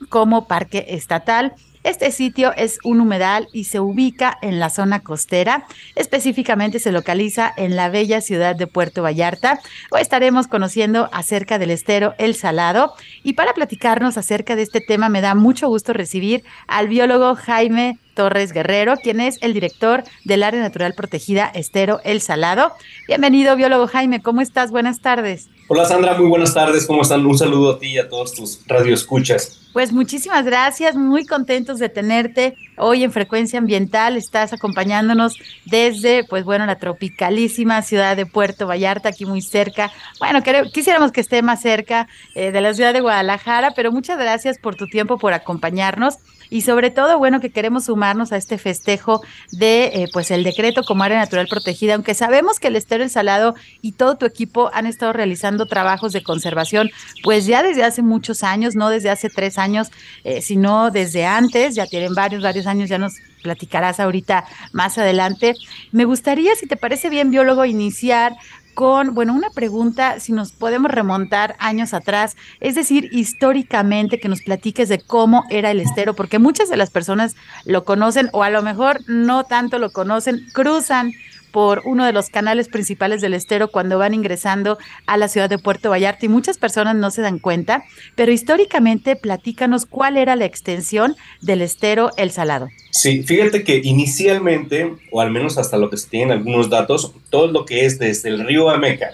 como 0.09 0.47
parque 0.47 0.87
estatal. 0.89 1.55
Este 1.85 2.13
sitio 2.13 2.53
es 2.57 2.79
un 2.85 3.01
humedal 3.01 3.49
y 3.53 3.65
se 3.65 3.81
ubica 3.81 4.39
en 4.41 4.61
la 4.61 4.71
zona 4.71 5.01
costera. 5.01 5.67
Específicamente 5.97 6.79
se 6.79 6.93
localiza 6.93 7.53
en 7.57 7.75
la 7.75 7.89
bella 7.89 8.21
ciudad 8.21 8.55
de 8.55 8.69
Puerto 8.69 9.03
Vallarta. 9.03 9.61
Hoy 9.91 10.01
estaremos 10.01 10.47
conociendo 10.47 11.09
acerca 11.13 11.59
del 11.59 11.71
estero 11.71 12.15
El 12.19 12.37
Salado. 12.37 12.95
Y 13.25 13.33
para 13.33 13.53
platicarnos 13.53 14.17
acerca 14.17 14.55
de 14.55 14.63
este 14.63 14.81
tema 14.81 15.09
me 15.09 15.21
da 15.21 15.35
mucho 15.35 15.67
gusto 15.67 15.93
recibir 15.93 16.45
al 16.69 16.87
biólogo 16.87 17.35
Jaime 17.35 17.99
Torres 18.15 18.53
Guerrero, 18.53 18.97
quien 18.97 19.21
es 19.21 19.39
el 19.41 19.55
director 19.55 20.05
del 20.25 20.43
Área 20.43 20.61
Natural 20.61 20.95
Protegida 20.95 21.51
Estero 21.55 22.01
El 22.05 22.21
Salado. 22.21 22.73
Bienvenido, 23.07 23.57
biólogo 23.57 23.87
Jaime, 23.87 24.23
¿cómo 24.23 24.41
estás? 24.41 24.71
Buenas 24.71 25.01
tardes. 25.01 25.49
Hola 25.69 25.87
Sandra, 25.87 26.19
muy 26.19 26.29
buenas 26.29 26.53
tardes, 26.53 26.87
¿cómo 26.87 27.03
están? 27.03 27.25
Un 27.25 27.39
saludo 27.39 27.73
a 27.73 27.79
ti 27.79 27.93
y 27.93 27.99
a 27.99 28.09
todos 28.09 28.35
tus 28.35 28.61
radioescuchas. 28.67 29.71
Pues 29.73 29.91
muchísimas 29.91 30.45
gracias, 30.45 30.97
muy 30.97 31.25
contentos 31.25 31.79
de 31.79 31.89
tenerte 31.89 32.57
hoy 32.77 33.05
en 33.05 33.13
Frecuencia 33.13 33.59
Ambiental. 33.59 34.19
Estás 34.19 34.53
acompañándonos 34.53 35.35
desde, 35.65 36.25
pues 36.25 36.45
bueno, 36.45 36.67
la 36.67 36.79
tropicalísima 36.79 37.81
ciudad 37.81 38.15
de 38.17 38.27
Puerto 38.27 38.67
Vallarta, 38.67 39.09
aquí 39.09 39.25
muy 39.25 39.41
cerca. 39.41 39.91
Bueno, 40.19 40.43
quisiéramos 40.71 41.11
que 41.11 41.23
esté 41.23 41.41
más 41.41 41.63
cerca 41.63 42.07
eh, 42.35 42.53
de 42.53 42.61
la 42.61 42.75
ciudad 42.75 42.93
de 42.93 43.01
Guadalajara, 43.01 43.73
pero 43.75 43.93
muchas 43.93 44.19
gracias 44.19 44.59
por 44.59 44.75
tu 44.75 44.87
tiempo, 44.89 45.17
por 45.17 45.33
acompañarnos 45.33 46.19
y 46.53 46.61
sobre 46.61 46.91
todo, 46.91 47.19
bueno, 47.19 47.41
que 47.41 47.49
queremos 47.49 47.87
sumarnos 47.87 48.31
a 48.31 48.37
este 48.37 48.59
festejo 48.59 49.23
de, 49.53 49.85
eh, 49.85 50.09
pues, 50.13 50.31
el 50.31 50.45
decreto 50.45 50.83
como 50.83 51.03
área 51.03 51.19
natural 51.19 51.47
protegida, 51.49 51.95
aunque 51.95 52.13
sabemos 52.13 52.61
que 52.61 52.69
el 52.69 52.77
Estero 52.77 53.03
El 53.03 53.09
Salado 53.09 53.55
y 53.81 53.93
todo 53.93 54.19
tu 54.19 54.27
equipo 54.27 54.71
han 54.75 54.85
estado 54.85 55.15
realizando 55.15 55.65
trabajos 55.65 56.13
de 56.13 56.23
conservación, 56.23 56.91
pues 57.23 57.47
ya 57.47 57.63
desde 57.63 57.85
hace 57.85 58.03
muchos 58.03 58.43
años, 58.43 58.75
no 58.75 58.91
desde 58.91 59.09
hace 59.09 59.31
tres 59.31 59.57
años, 59.57 59.91
eh, 60.25 60.43
sino 60.43 60.91
desde 60.91 61.25
antes, 61.25 61.75
ya 61.75 61.87
tienen 61.87 62.15
varios, 62.15 62.43
varios 62.43 62.67
años, 62.67 62.91
ya 62.91 62.99
nos 62.99 63.15
platicarás 63.43 63.99
ahorita 63.99 64.45
más 64.73 64.99
adelante. 64.99 65.55
Me 65.91 66.05
gustaría, 66.05 66.55
si 66.55 66.67
te 66.67 66.77
parece 66.77 67.09
bien, 67.09 67.31
biólogo, 67.31 67.65
iniciar 67.65 68.35
con, 68.75 69.15
bueno, 69.15 69.35
una 69.35 69.51
pregunta, 69.51 70.21
si 70.21 70.33
nos 70.33 70.53
podemos 70.53 70.91
remontar 70.91 71.57
años 71.59 71.95
atrás, 71.95 72.37
es 72.61 72.75
decir, 72.75 73.09
históricamente 73.13 74.19
que 74.19 74.29
nos 74.29 74.43
platiques 74.43 74.89
de 74.89 75.01
cómo 75.01 75.45
era 75.51 75.71
el 75.71 75.81
estero, 75.81 76.15
porque 76.15 76.39
muchas 76.39 76.69
de 76.69 76.77
las 76.77 76.91
personas 76.91 77.37
lo 77.65 77.85
conocen 77.85 78.29
o 78.33 78.43
a 78.43 78.51
lo 78.51 78.63
mejor 78.63 79.01
no 79.07 79.45
tanto 79.45 79.79
lo 79.79 79.93
conocen, 79.93 80.47
cruzan 80.53 81.13
por 81.53 81.83
uno 81.85 82.05
de 82.05 82.13
los 82.13 82.31
canales 82.31 82.69
principales 82.69 83.21
del 83.21 83.35
estero 83.35 83.69
cuando 83.69 83.99
van 83.99 84.15
ingresando 84.15 84.79
a 85.07 85.17
la 85.17 85.29
ciudad 85.29 85.49
de 85.49 85.59
Puerto 85.59 85.91
Vallarta 85.91 86.27
y 86.27 86.29
muchas 86.29 86.59
personas 86.59 86.97
no 86.97 87.11
se 87.11 87.23
dan 87.23 87.39
cuenta, 87.39 87.85
pero 88.17 88.33
históricamente 88.33 89.15
platícanos 89.15 89.87
cuál 89.87 90.17
era 90.17 90.35
la 90.35 90.47
extensión 90.47 91.15
del 91.41 91.61
estero 91.61 92.11
El 92.17 92.31
Salado. 92.31 92.69
Sí, 92.91 93.23
fíjate 93.23 93.63
que 93.65 93.81
inicialmente, 93.85 94.95
o 95.11 95.21
al 95.21 95.31
menos 95.31 95.59
hasta 95.59 95.77
lo 95.77 95.91
que 95.91 95.99
se 95.99 96.09
tienen 96.09 96.33
algunos 96.33 96.71
datos, 96.71 97.13
todo 97.31 97.47
lo 97.47 97.65
que 97.65 97.85
es 97.85 97.99
desde 97.99 98.31
el 98.31 98.45
río 98.45 98.71
Ameca 98.71 99.11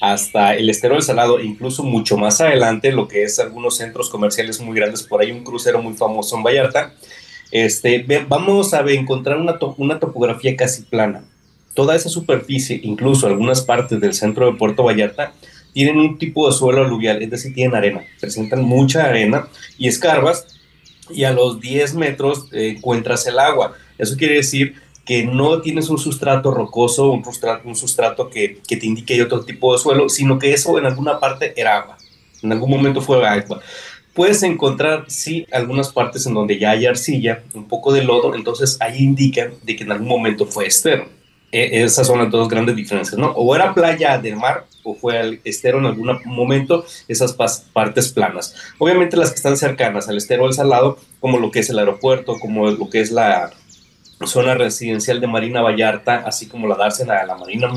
hasta 0.00 0.56
el 0.56 0.68
estero 0.68 0.94
del 0.94 1.04
Salado, 1.04 1.38
incluso 1.40 1.84
mucho 1.84 2.16
más 2.16 2.40
adelante, 2.40 2.90
lo 2.90 3.06
que 3.06 3.22
es 3.22 3.38
algunos 3.38 3.76
centros 3.76 4.10
comerciales 4.10 4.60
muy 4.60 4.74
grandes, 4.74 5.04
por 5.04 5.20
ahí 5.20 5.30
un 5.30 5.44
crucero 5.44 5.80
muy 5.80 5.94
famoso 5.94 6.36
en 6.36 6.42
Vallarta, 6.42 6.92
este, 7.52 8.04
vamos 8.28 8.74
a 8.74 8.80
encontrar 8.90 9.36
una, 9.36 9.58
una 9.76 10.00
topografía 10.00 10.56
casi 10.56 10.82
plana 10.82 11.22
toda 11.74 11.96
esa 11.96 12.08
superficie, 12.08 12.80
incluso 12.82 13.26
algunas 13.26 13.62
partes 13.62 14.00
del 14.00 14.14
centro 14.14 14.46
de 14.46 14.58
Puerto 14.58 14.84
Vallarta, 14.84 15.32
tienen 15.72 15.98
un 15.98 16.18
tipo 16.18 16.46
de 16.46 16.54
suelo 16.54 16.84
aluvial, 16.84 17.22
es 17.22 17.30
decir, 17.30 17.54
tienen 17.54 17.74
arena, 17.74 18.04
presentan 18.20 18.62
mucha 18.62 19.04
arena 19.04 19.48
y 19.78 19.88
escarbas, 19.88 20.46
y 21.10 21.24
a 21.24 21.32
los 21.32 21.60
10 21.60 21.94
metros 21.94 22.48
eh, 22.52 22.74
encuentras 22.76 23.26
el 23.26 23.38
agua. 23.38 23.74
Eso 23.98 24.16
quiere 24.16 24.36
decir 24.36 24.74
que 25.04 25.24
no 25.24 25.60
tienes 25.60 25.88
un 25.88 25.98
sustrato 25.98 26.52
rocoso, 26.52 27.10
un 27.10 27.24
sustrato, 27.24 27.68
un 27.68 27.76
sustrato 27.76 28.30
que, 28.30 28.60
que 28.66 28.76
te 28.76 28.86
indique 28.86 29.20
otro 29.22 29.44
tipo 29.44 29.72
de 29.72 29.78
suelo, 29.78 30.08
sino 30.08 30.38
que 30.38 30.52
eso 30.52 30.78
en 30.78 30.86
alguna 30.86 31.18
parte 31.18 31.52
era 31.56 31.78
agua, 31.78 31.98
en 32.42 32.52
algún 32.52 32.70
momento 32.70 33.00
fue 33.00 33.26
agua. 33.26 33.60
Puedes 34.14 34.42
encontrar, 34.42 35.06
sí, 35.08 35.46
algunas 35.50 35.90
partes 35.90 36.26
en 36.26 36.34
donde 36.34 36.58
ya 36.58 36.72
hay 36.72 36.84
arcilla, 36.84 37.42
un 37.54 37.66
poco 37.66 37.92
de 37.92 38.04
lodo, 38.04 38.34
entonces 38.34 38.76
ahí 38.80 39.02
indican 39.02 39.54
de 39.62 39.74
que 39.74 39.84
en 39.84 39.92
algún 39.92 40.08
momento 40.08 40.44
fue 40.46 40.66
estero. 40.66 41.08
E, 41.52 41.82
esas 41.84 42.06
son 42.06 42.18
las 42.18 42.30
dos 42.30 42.48
grandes 42.48 42.74
diferencias, 42.74 43.18
¿no? 43.18 43.30
O 43.32 43.54
era 43.54 43.74
playa 43.74 44.18
del 44.18 44.36
mar 44.36 44.64
o 44.82 44.94
fue 44.94 45.18
al 45.18 45.40
estero 45.44 45.78
en 45.78 45.86
algún 45.86 46.18
momento, 46.24 46.84
esas 47.06 47.34
partes 47.72 48.12
planas. 48.12 48.54
Obviamente 48.78 49.16
las 49.16 49.30
que 49.30 49.36
están 49.36 49.56
cercanas 49.56 50.08
al 50.08 50.16
estero 50.16 50.44
del 50.44 50.54
Salado, 50.54 50.98
como 51.20 51.38
lo 51.38 51.50
que 51.50 51.60
es 51.60 51.70
el 51.70 51.78
aeropuerto, 51.78 52.38
como 52.40 52.70
lo 52.70 52.90
que 52.90 53.00
es 53.00 53.12
la 53.12 53.50
zona 54.26 54.54
residencial 54.54 55.20
de 55.20 55.26
Marina 55.26 55.62
Vallarta, 55.62 56.24
así 56.26 56.46
como 56.46 56.66
la 56.66 56.76
dársena 56.76 57.18
a 57.18 57.26
la 57.26 57.36
Marina 57.36 57.72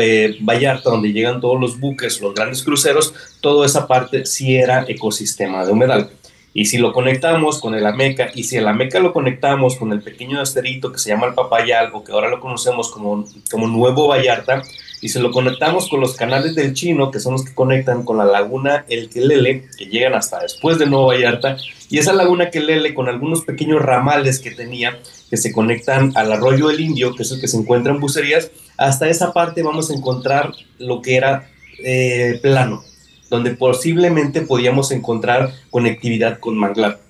eh, 0.00 0.36
Vallarta, 0.40 0.90
donde 0.90 1.12
llegan 1.12 1.40
todos 1.40 1.60
los 1.60 1.78
buques, 1.78 2.20
los 2.20 2.34
grandes 2.34 2.62
cruceros, 2.62 3.14
toda 3.40 3.66
esa 3.66 3.86
parte 3.86 4.26
sí 4.26 4.56
era 4.56 4.84
ecosistema 4.86 5.64
de 5.64 5.72
humedal. 5.72 6.10
Y 6.58 6.64
si 6.64 6.78
lo 6.78 6.94
conectamos 6.94 7.60
con 7.60 7.74
el 7.74 7.84
Ameca, 7.84 8.30
y 8.34 8.44
si 8.44 8.56
el 8.56 8.66
Ameca 8.66 8.98
lo 8.98 9.12
conectamos 9.12 9.76
con 9.76 9.92
el 9.92 10.00
pequeño 10.00 10.40
asterito 10.40 10.90
que 10.90 10.98
se 10.98 11.10
llama 11.10 11.26
el 11.26 11.34
Papayal, 11.34 11.90
o 11.92 12.02
que 12.02 12.12
ahora 12.12 12.30
lo 12.30 12.40
conocemos 12.40 12.90
como, 12.90 13.26
como 13.50 13.66
Nuevo 13.66 14.08
Vallarta, 14.08 14.62
y 15.02 15.10
si 15.10 15.18
lo 15.18 15.32
conectamos 15.32 15.86
con 15.90 16.00
los 16.00 16.14
canales 16.14 16.54
del 16.54 16.72
Chino, 16.72 17.10
que 17.10 17.20
son 17.20 17.34
los 17.34 17.44
que 17.44 17.54
conectan 17.54 18.04
con 18.06 18.16
la 18.16 18.24
laguna 18.24 18.86
El 18.88 19.10
Quelele, 19.10 19.68
que 19.76 19.84
llegan 19.84 20.14
hasta 20.14 20.40
después 20.40 20.78
de 20.78 20.86
Nuevo 20.86 21.08
Vallarta, 21.08 21.58
y 21.90 21.98
esa 21.98 22.14
laguna 22.14 22.48
Quelele 22.48 22.94
con 22.94 23.10
algunos 23.10 23.42
pequeños 23.42 23.82
ramales 23.82 24.38
que 24.38 24.52
tenía, 24.52 24.98
que 25.28 25.36
se 25.36 25.52
conectan 25.52 26.12
al 26.14 26.32
arroyo 26.32 26.70
El 26.70 26.80
Indio, 26.80 27.14
que 27.14 27.24
es 27.24 27.32
el 27.32 27.40
que 27.42 27.48
se 27.48 27.58
encuentra 27.58 27.92
en 27.92 28.00
Bucerías, 28.00 28.50
hasta 28.78 29.10
esa 29.10 29.34
parte 29.34 29.62
vamos 29.62 29.90
a 29.90 29.94
encontrar 29.94 30.54
lo 30.78 31.02
que 31.02 31.16
era 31.16 31.50
eh, 31.84 32.38
plano, 32.40 32.82
donde 33.30 33.54
posiblemente 33.54 34.42
podíamos 34.42 34.92
encontrar 34.92 35.52
conectividad 35.70 36.38
con 36.38 36.56
manglar. 36.56 37.00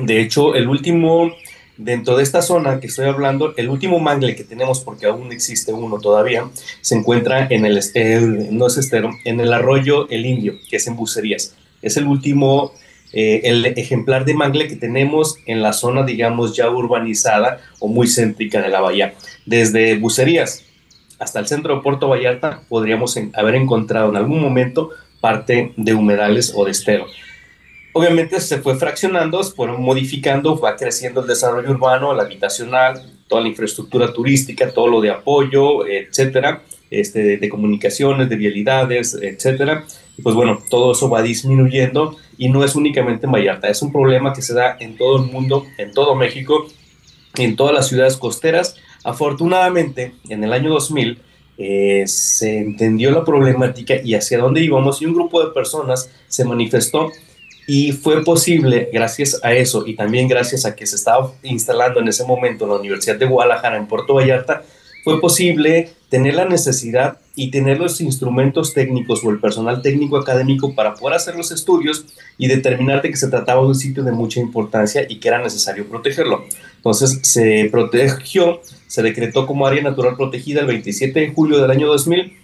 De 0.00 0.20
hecho, 0.20 0.54
el 0.54 0.68
último, 0.68 1.32
dentro 1.76 2.16
de 2.16 2.22
esta 2.22 2.40
zona 2.40 2.80
que 2.80 2.86
estoy 2.86 3.06
hablando, 3.06 3.54
el 3.56 3.68
último 3.68 3.98
mangle 3.98 4.34
que 4.34 4.44
tenemos, 4.44 4.80
porque 4.80 5.06
aún 5.06 5.32
existe 5.32 5.72
uno 5.72 5.98
todavía, 5.98 6.48
se 6.80 6.94
encuentra 6.94 7.46
en 7.50 7.66
el, 7.66 7.80
no 8.50 8.66
es 8.66 8.76
estero, 8.78 9.10
en 9.24 9.40
el 9.40 9.52
arroyo 9.52 10.08
El 10.08 10.24
Indio, 10.24 10.54
que 10.70 10.76
es 10.76 10.86
en 10.86 10.96
Bucerías. 10.96 11.54
Es 11.82 11.96
el 11.96 12.06
último, 12.06 12.72
eh, 13.12 13.42
el 13.44 13.66
ejemplar 13.66 14.24
de 14.24 14.34
mangle 14.34 14.68
que 14.68 14.76
tenemos 14.76 15.36
en 15.44 15.60
la 15.60 15.74
zona, 15.74 16.04
digamos, 16.04 16.56
ya 16.56 16.70
urbanizada 16.70 17.60
o 17.78 17.88
muy 17.88 18.06
céntrica 18.06 18.62
de 18.62 18.68
la 18.68 18.80
bahía. 18.80 19.14
Desde 19.44 19.98
Bucerías 19.98 20.64
hasta 21.22 21.38
el 21.38 21.46
centro 21.46 21.76
de 21.76 21.82
Puerto 21.82 22.08
Vallarta 22.08 22.62
podríamos 22.68 23.16
haber 23.34 23.54
encontrado 23.54 24.10
en 24.10 24.16
algún 24.16 24.40
momento 24.40 24.90
parte 25.22 25.72
de 25.76 25.94
humedales 25.94 26.52
o 26.54 26.64
de 26.66 26.72
estero. 26.72 27.06
Obviamente 27.94 28.40
se 28.40 28.58
fue 28.58 28.76
fraccionando, 28.76 29.42
se 29.42 29.54
fueron 29.54 29.80
modificando, 29.80 30.58
va 30.58 30.76
creciendo 30.76 31.20
el 31.20 31.28
desarrollo 31.28 31.70
urbano, 31.70 32.12
el 32.12 32.20
habitacional, 32.20 33.00
toda 33.28 33.42
la 33.42 33.48
infraestructura 33.48 34.12
turística, 34.12 34.70
todo 34.72 34.88
lo 34.88 35.00
de 35.00 35.10
apoyo, 35.10 35.86
etcétera, 35.86 36.62
este, 36.90 37.36
de, 37.36 37.48
comunicaciones, 37.48 38.28
de 38.28 38.36
vialidades, 38.36 39.14
etcétera. 39.14 39.84
Y 40.18 40.22
pues 40.22 40.34
bueno, 40.34 40.58
todo 40.68 40.92
eso 40.92 41.08
va 41.08 41.22
disminuyendo 41.22 42.16
y 42.36 42.48
no 42.48 42.64
es 42.64 42.74
únicamente 42.74 43.26
en 43.26 43.32
Vallarta, 43.32 43.68
es 43.68 43.80
un 43.80 43.92
problema 43.92 44.32
que 44.32 44.42
se 44.42 44.54
da 44.54 44.76
en 44.80 44.96
todo 44.96 45.22
el 45.24 45.30
mundo, 45.30 45.66
en 45.78 45.92
todo 45.92 46.14
México, 46.14 46.66
en 47.36 47.56
todas 47.56 47.74
las 47.74 47.88
ciudades 47.88 48.16
costeras. 48.16 48.76
Afortunadamente, 49.04 50.14
en 50.28 50.44
el 50.44 50.52
año 50.52 50.70
2000, 50.70 51.18
eh, 51.58 52.04
se 52.06 52.58
entendió 52.58 53.10
la 53.10 53.24
problemática 53.24 53.94
y 54.02 54.14
hacia 54.14 54.38
dónde 54.38 54.62
íbamos 54.62 55.02
y 55.02 55.06
un 55.06 55.14
grupo 55.14 55.44
de 55.44 55.52
personas 55.52 56.10
se 56.28 56.44
manifestó 56.44 57.10
y 57.66 57.92
fue 57.92 58.24
posible 58.24 58.88
gracias 58.92 59.38
a 59.42 59.52
eso 59.52 59.84
y 59.86 59.94
también 59.94 60.28
gracias 60.28 60.64
a 60.64 60.74
que 60.74 60.86
se 60.86 60.96
estaba 60.96 61.32
instalando 61.42 62.00
en 62.00 62.08
ese 62.08 62.24
momento 62.24 62.64
en 62.64 62.70
la 62.70 62.76
Universidad 62.76 63.16
de 63.16 63.26
Guadalajara 63.26 63.76
en 63.76 63.86
Puerto 63.86 64.14
Vallarta 64.14 64.62
fue 65.04 65.20
posible 65.20 65.90
tener 66.08 66.34
la 66.34 66.44
necesidad 66.44 67.18
y 67.34 67.50
tener 67.50 67.78
los 67.78 68.00
instrumentos 68.00 68.74
técnicos 68.74 69.24
o 69.24 69.30
el 69.30 69.40
personal 69.40 69.82
técnico 69.82 70.16
académico 70.16 70.74
para 70.74 70.94
poder 70.94 71.16
hacer 71.16 71.34
los 71.34 71.50
estudios 71.50 72.04
y 72.38 72.48
determinar 72.48 73.02
de 73.02 73.10
que 73.10 73.16
se 73.16 73.28
trataba 73.28 73.62
de 73.62 73.68
un 73.68 73.74
sitio 73.74 74.04
de 74.04 74.12
mucha 74.12 74.40
importancia 74.40 75.06
y 75.08 75.18
que 75.18 75.28
era 75.28 75.42
necesario 75.42 75.88
protegerlo. 75.88 76.44
Entonces 76.82 77.20
se 77.22 77.68
protegió, 77.70 78.60
se 78.88 79.02
decretó 79.02 79.46
como 79.46 79.68
área 79.68 79.84
natural 79.84 80.16
protegida 80.16 80.62
el 80.62 80.66
27 80.66 81.20
de 81.20 81.28
julio 81.28 81.60
del 81.60 81.70
año 81.70 81.86
2000 81.86 82.36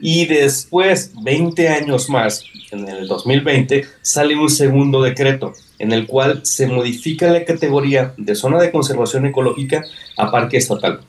y 0.00 0.24
después, 0.24 1.12
20 1.22 1.68
años 1.68 2.08
más, 2.08 2.42
en 2.70 2.88
el 2.88 3.06
2020, 3.06 3.84
sale 4.00 4.34
un 4.34 4.48
segundo 4.48 5.02
decreto 5.02 5.52
en 5.78 5.92
el 5.92 6.06
cual 6.06 6.40
se 6.44 6.66
modifica 6.66 7.30
la 7.30 7.44
categoría 7.44 8.14
de 8.16 8.34
zona 8.34 8.58
de 8.60 8.70
conservación 8.70 9.26
ecológica 9.26 9.84
a 10.16 10.30
parque 10.30 10.56
estatal. 10.56 11.00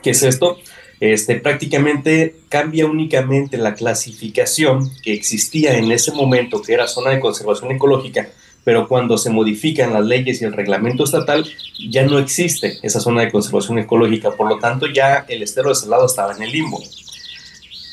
¿Qué 0.00 0.10
es 0.10 0.22
esto? 0.22 0.58
Este, 1.00 1.34
prácticamente 1.34 2.36
cambia 2.48 2.86
únicamente 2.86 3.56
la 3.56 3.74
clasificación 3.74 4.88
que 5.02 5.14
existía 5.14 5.76
en 5.76 5.90
ese 5.90 6.12
momento, 6.12 6.62
que 6.62 6.74
era 6.74 6.86
zona 6.86 7.10
de 7.10 7.20
conservación 7.20 7.72
ecológica, 7.72 8.28
pero 8.68 8.86
cuando 8.86 9.16
se 9.16 9.30
modifican 9.30 9.94
las 9.94 10.04
leyes 10.04 10.42
y 10.42 10.44
el 10.44 10.52
reglamento 10.52 11.04
estatal, 11.04 11.46
ya 11.88 12.04
no 12.04 12.18
existe 12.18 12.76
esa 12.82 13.00
zona 13.00 13.22
de 13.22 13.32
conservación 13.32 13.78
ecológica, 13.78 14.32
por 14.32 14.46
lo 14.46 14.58
tanto 14.58 14.86
ya 14.86 15.24
el 15.26 15.42
estero 15.42 15.70
de 15.70 15.74
Salado 15.74 16.04
estaba 16.04 16.34
en 16.34 16.42
el 16.42 16.52
limbo. 16.52 16.78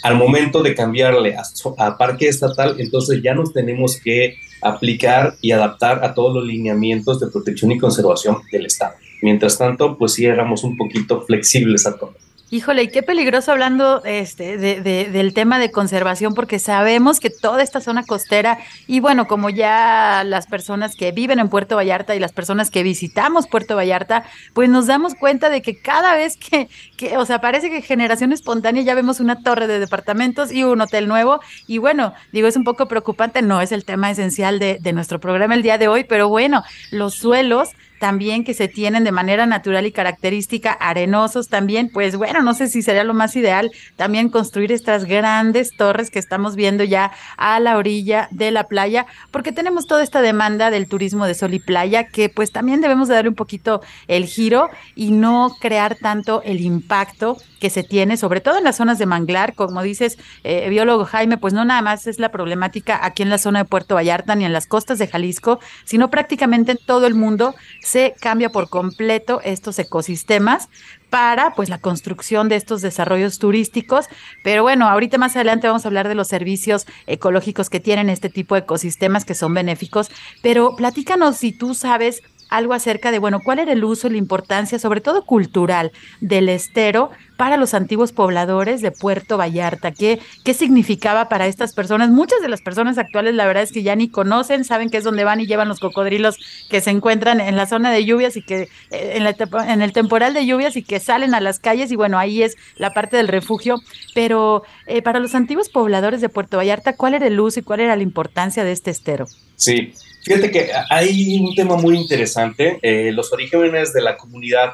Al 0.04 0.18
momento 0.18 0.62
de 0.64 0.76
cambiarle 0.76 1.38
a, 1.38 1.44
a 1.78 1.98
parque 1.98 2.28
estatal, 2.28 2.76
entonces 2.78 3.22
ya 3.24 3.34
nos 3.34 3.54
tenemos 3.54 4.02
que 4.02 4.36
aplicar 4.62 5.36
y 5.40 5.52
adaptar 5.52 6.04
a 6.04 6.14
todos 6.14 6.36
los 6.36 6.46
lineamientos 6.46 7.22
de 7.22 7.28
protección 7.28 7.72
y 7.72 7.78
conservación 7.78 8.40
del 8.52 8.66
Estado. 8.66 8.96
Mientras 9.22 9.58
tanto, 9.58 9.98
pues 9.98 10.12
sí 10.12 10.26
éramos 10.26 10.66
un 10.66 10.76
poquito 10.76 11.22
flexibles 11.22 11.88
a 11.88 11.96
todo. 11.96 12.16
Híjole, 12.52 12.84
y 12.84 12.88
qué 12.90 13.02
peligroso 13.02 13.52
hablando 13.52 14.04
este, 14.06 14.58
de, 14.58 14.80
del 14.82 15.34
tema 15.34 15.58
de 15.58 15.72
conservación, 15.72 16.36
porque 16.36 16.60
sabemos 16.60 17.20
que 17.20 17.32
toda 17.32 17.64
esta 17.64 17.82
zona 17.82 18.04
costera, 18.04 18.60
y 18.86 19.00
bueno, 19.00 19.28
como 19.28 19.50
ya 19.50 20.24
las 20.24 20.46
personas 20.46 20.96
que 20.96 21.12
viven 21.12 21.40
en 21.40 21.50
Puerto 21.50 21.76
Vallarta 21.76 22.16
y 22.16 22.20
las 22.20 22.34
personas 22.34 22.70
que 22.70 22.84
visitamos 22.84 23.48
Puerto 23.48 23.76
Vallarta, 23.76 24.26
pues 24.54 24.70
nos 24.70 24.86
damos 24.86 25.16
cuenta 25.16 25.50
de 25.50 25.64
que 25.64 25.82
cada 25.82 26.16
vez 26.16 26.38
que, 26.38 26.70
que 26.98 27.18
o 27.18 27.26
sea, 27.26 27.42
parece 27.42 27.72
que 27.72 27.82
generación 27.82 28.32
espontánea 28.32 28.84
ya 28.84 28.94
vemos 28.94 29.20
una 29.20 29.42
torre 29.42 29.66
de 29.66 29.80
departamentos 29.80 30.52
y 30.52 30.64
un 30.64 30.80
hotel 30.82 31.08
nuevo, 31.08 31.40
y 31.66 31.80
bueno, 31.80 32.14
digo, 32.32 32.48
es 32.48 32.56
un 32.56 32.64
poco 32.64 32.88
preocupante, 32.88 33.42
no 33.42 33.60
es 33.60 33.72
el 33.72 33.86
tema 33.86 34.12
esencial 34.12 34.60
de, 34.60 34.78
de 34.80 34.94
nuestro 34.94 35.20
programa 35.20 35.56
el 35.56 35.64
día 35.64 35.80
de 35.80 35.88
hoy, 35.88 36.04
pero 36.04 36.30
bueno, 36.30 36.64
los 36.92 37.16
suelos 37.16 37.70
también 38.00 38.44
que 38.44 38.54
se 38.54 38.68
tienen 38.68 39.04
de 39.04 39.12
manera 39.12 39.46
natural 39.46 39.86
y 39.86 39.92
característica, 39.92 40.72
arenosos 40.72 41.48
también, 41.48 41.90
pues 41.92 42.16
bueno, 42.16 42.42
no 42.42 42.54
sé 42.54 42.68
si 42.68 42.82
sería 42.82 43.04
lo 43.04 43.14
más 43.14 43.36
ideal 43.36 43.72
también 43.96 44.30
construir 44.30 44.72
estas 44.72 45.06
grandes 45.06 45.76
torres 45.76 46.10
que 46.10 46.20
estamos 46.20 46.56
viendo 46.56 46.84
ya 46.84 47.12
a 47.38 47.60
la 47.60 47.78
orilla 47.78 48.28
de 48.32 48.52
la 48.52 48.66
playa, 48.66 49.06
porque 49.32 49.52
tenemos 49.52 49.88
toda 49.88 50.04
esta 50.04 50.22
demanda 50.22 50.72
del 50.72 50.88
turismo 50.88 51.26
de 51.26 51.34
sol 51.34 51.54
y 51.54 51.60
playa 51.60 52.08
que 52.08 52.30
pues 52.30 52.52
también 52.52 52.82
debemos 52.82 53.08
de 53.08 53.16
darle 53.16 53.30
un 53.30 53.36
poquito 53.36 53.82
el 54.08 54.26
giro 54.26 54.70
y 54.96 55.12
no 55.12 55.56
crear 55.60 55.96
tanto 55.96 56.42
el 56.44 56.62
impacto 56.62 57.38
que 57.60 57.70
se 57.70 57.84
tiene, 57.84 58.18
sobre 58.18 58.42
todo 58.42 58.58
en 58.58 58.64
las 58.64 58.76
zonas 58.76 59.00
de 59.00 59.06
manglar, 59.06 59.56
como 59.56 59.82
dices, 59.82 60.18
eh, 60.44 60.70
biólogo 60.70 61.06
Jaime, 61.06 61.38
pues 61.38 61.54
no 61.54 61.66
nada 61.66 61.82
más 61.82 62.06
es 62.08 62.20
la 62.20 62.30
problemática 62.30 63.00
aquí 63.04 63.24
en 63.24 63.30
la 63.30 63.38
zona 63.38 63.60
de 63.60 63.66
Puerto 63.66 63.96
Vallarta 63.96 64.36
ni 64.36 64.46
en 64.46 64.54
las 64.54 64.68
costas 64.68 65.00
de 65.00 65.08
Jalisco, 65.08 65.60
sino 65.84 66.10
prácticamente 66.10 66.74
en 66.74 66.78
todo 66.86 67.08
el 67.08 67.16
mundo 67.16 67.56
se 67.86 68.16
cambia 68.20 68.50
por 68.50 68.68
completo 68.68 69.42
estos 69.44 69.78
ecosistemas 69.78 70.70
para 71.12 71.54
pues 71.54 71.70
la 71.70 71.78
construcción 71.78 72.50
de 72.50 72.56
estos 72.56 72.82
desarrollos 72.82 73.38
turísticos. 73.38 74.08
Pero 74.44 74.64
bueno, 74.64 74.88
ahorita 74.88 75.20
más 75.20 75.36
adelante 75.36 75.68
vamos 75.68 75.86
a 75.86 75.90
hablar 75.90 76.08
de 76.08 76.16
los 76.16 76.28
servicios 76.28 76.88
ecológicos 77.06 77.70
que 77.70 77.80
tienen 77.80 78.10
este 78.10 78.30
tipo 78.30 78.56
de 78.56 78.62
ecosistemas 78.62 79.24
que 79.24 79.36
son 79.36 79.54
benéficos. 79.54 80.10
Pero 80.42 80.76
platícanos 80.76 81.38
si 81.38 81.52
tú 81.52 81.76
sabes 81.76 82.24
algo 82.50 82.74
acerca 82.74 83.12
de, 83.12 83.20
bueno, 83.20 83.40
cuál 83.44 83.60
era 83.60 83.72
el 83.72 83.84
uso 83.84 84.08
y 84.08 84.12
la 84.12 84.18
importancia, 84.18 84.80
sobre 84.80 85.02
todo 85.02 85.24
cultural, 85.24 85.92
del 86.22 86.50
estero 86.50 87.12
para 87.38 87.58
los 87.58 87.74
antiguos 87.74 88.12
pobladores 88.12 88.82
de 88.82 88.92
Puerto 88.92 89.38
Vallarta. 89.38 89.92
¿Qué, 89.92 90.20
qué 90.44 90.54
significaba 90.54 91.30
para 91.30 91.48
estas 91.48 91.74
personas? 91.74 92.10
Muchas 92.10 92.42
de 92.42 92.50
las 92.50 92.62
personas 92.62 92.98
actuales, 92.98 93.36
la 93.36 93.46
verdad 93.46 93.64
es 93.64 93.72
que 93.72 93.84
ya 93.84 93.96
ni 93.96 94.10
conocen, 94.10 94.64
saben 94.64 94.90
que 94.90 94.98
es 94.98 95.04
donde 95.04 95.24
van 95.24 95.42
y 95.42 95.48
llevan 95.48 95.68
los 95.68 95.80
cocodrilos 95.80 96.38
que 96.70 96.82
se 96.82 96.92
encuentran 96.92 97.42
en 97.42 97.56
la 97.56 97.66
zona 97.66 97.92
de 97.92 98.06
lluvias 98.06 98.38
y 98.38 98.42
que 98.42 98.70
eh, 98.92 99.18
en, 99.18 99.82
el 99.82 99.94
temporal 99.94 100.34
de 100.34 100.46
lluvias 100.46 100.76
y 100.78 100.84
que 100.84 101.00
salen 101.00 101.34
a 101.34 101.42
las 101.42 101.60
calles 101.60 101.92
y 101.92 101.96
bueno, 101.96 102.18
ahí 102.18 102.42
es 102.42 102.56
la 102.78 102.94
parte 102.94 103.18
del 103.18 103.28
refugio. 103.28 103.78
Pero 104.14 104.64
eh, 104.88 105.02
para 105.02 105.20
los 105.20 105.36
antiguos 105.36 105.70
pobladores 105.70 106.22
de 106.22 106.30
Puerto 106.30 106.58
Vallarta, 106.58 106.96
¿cuál 106.96 107.16
era 107.16 107.28
el 107.28 107.40
uso 107.40 107.60
y 107.60 107.64
cuál 107.64 107.82
era 107.82 107.96
la 107.96 108.04
importancia 108.04 108.64
de 108.64 108.72
este 108.72 108.92
estero? 108.92 109.26
Sí, 109.56 109.94
fíjate 110.24 110.52
que 110.52 110.70
hay 110.90 111.40
un 111.40 111.56
tema 111.56 111.76
muy 111.76 111.98
interesante. 111.98 112.80
Eh, 112.82 113.12
los 113.12 113.32
orígenes 113.34 113.94
de 113.94 114.02
la 114.02 114.18
comunidad 114.18 114.74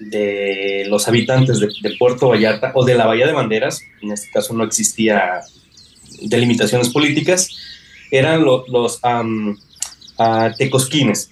de 0.00 0.84
los 0.88 1.08
habitantes 1.08 1.60
de, 1.60 1.96
Puerto 1.98 2.28
Vallarta 2.28 2.72
o 2.74 2.84
de 2.84 2.94
la 2.94 3.06
Bahía 3.06 3.26
de 3.26 3.32
Banderas, 3.32 3.82
en 4.02 4.12
este 4.12 4.30
caso 4.30 4.54
no 4.54 4.64
existía 4.64 5.40
delimitaciones 6.22 6.90
políticas, 6.90 7.48
eran 8.10 8.44
los 8.44 9.00
tecosquines. 10.58 11.30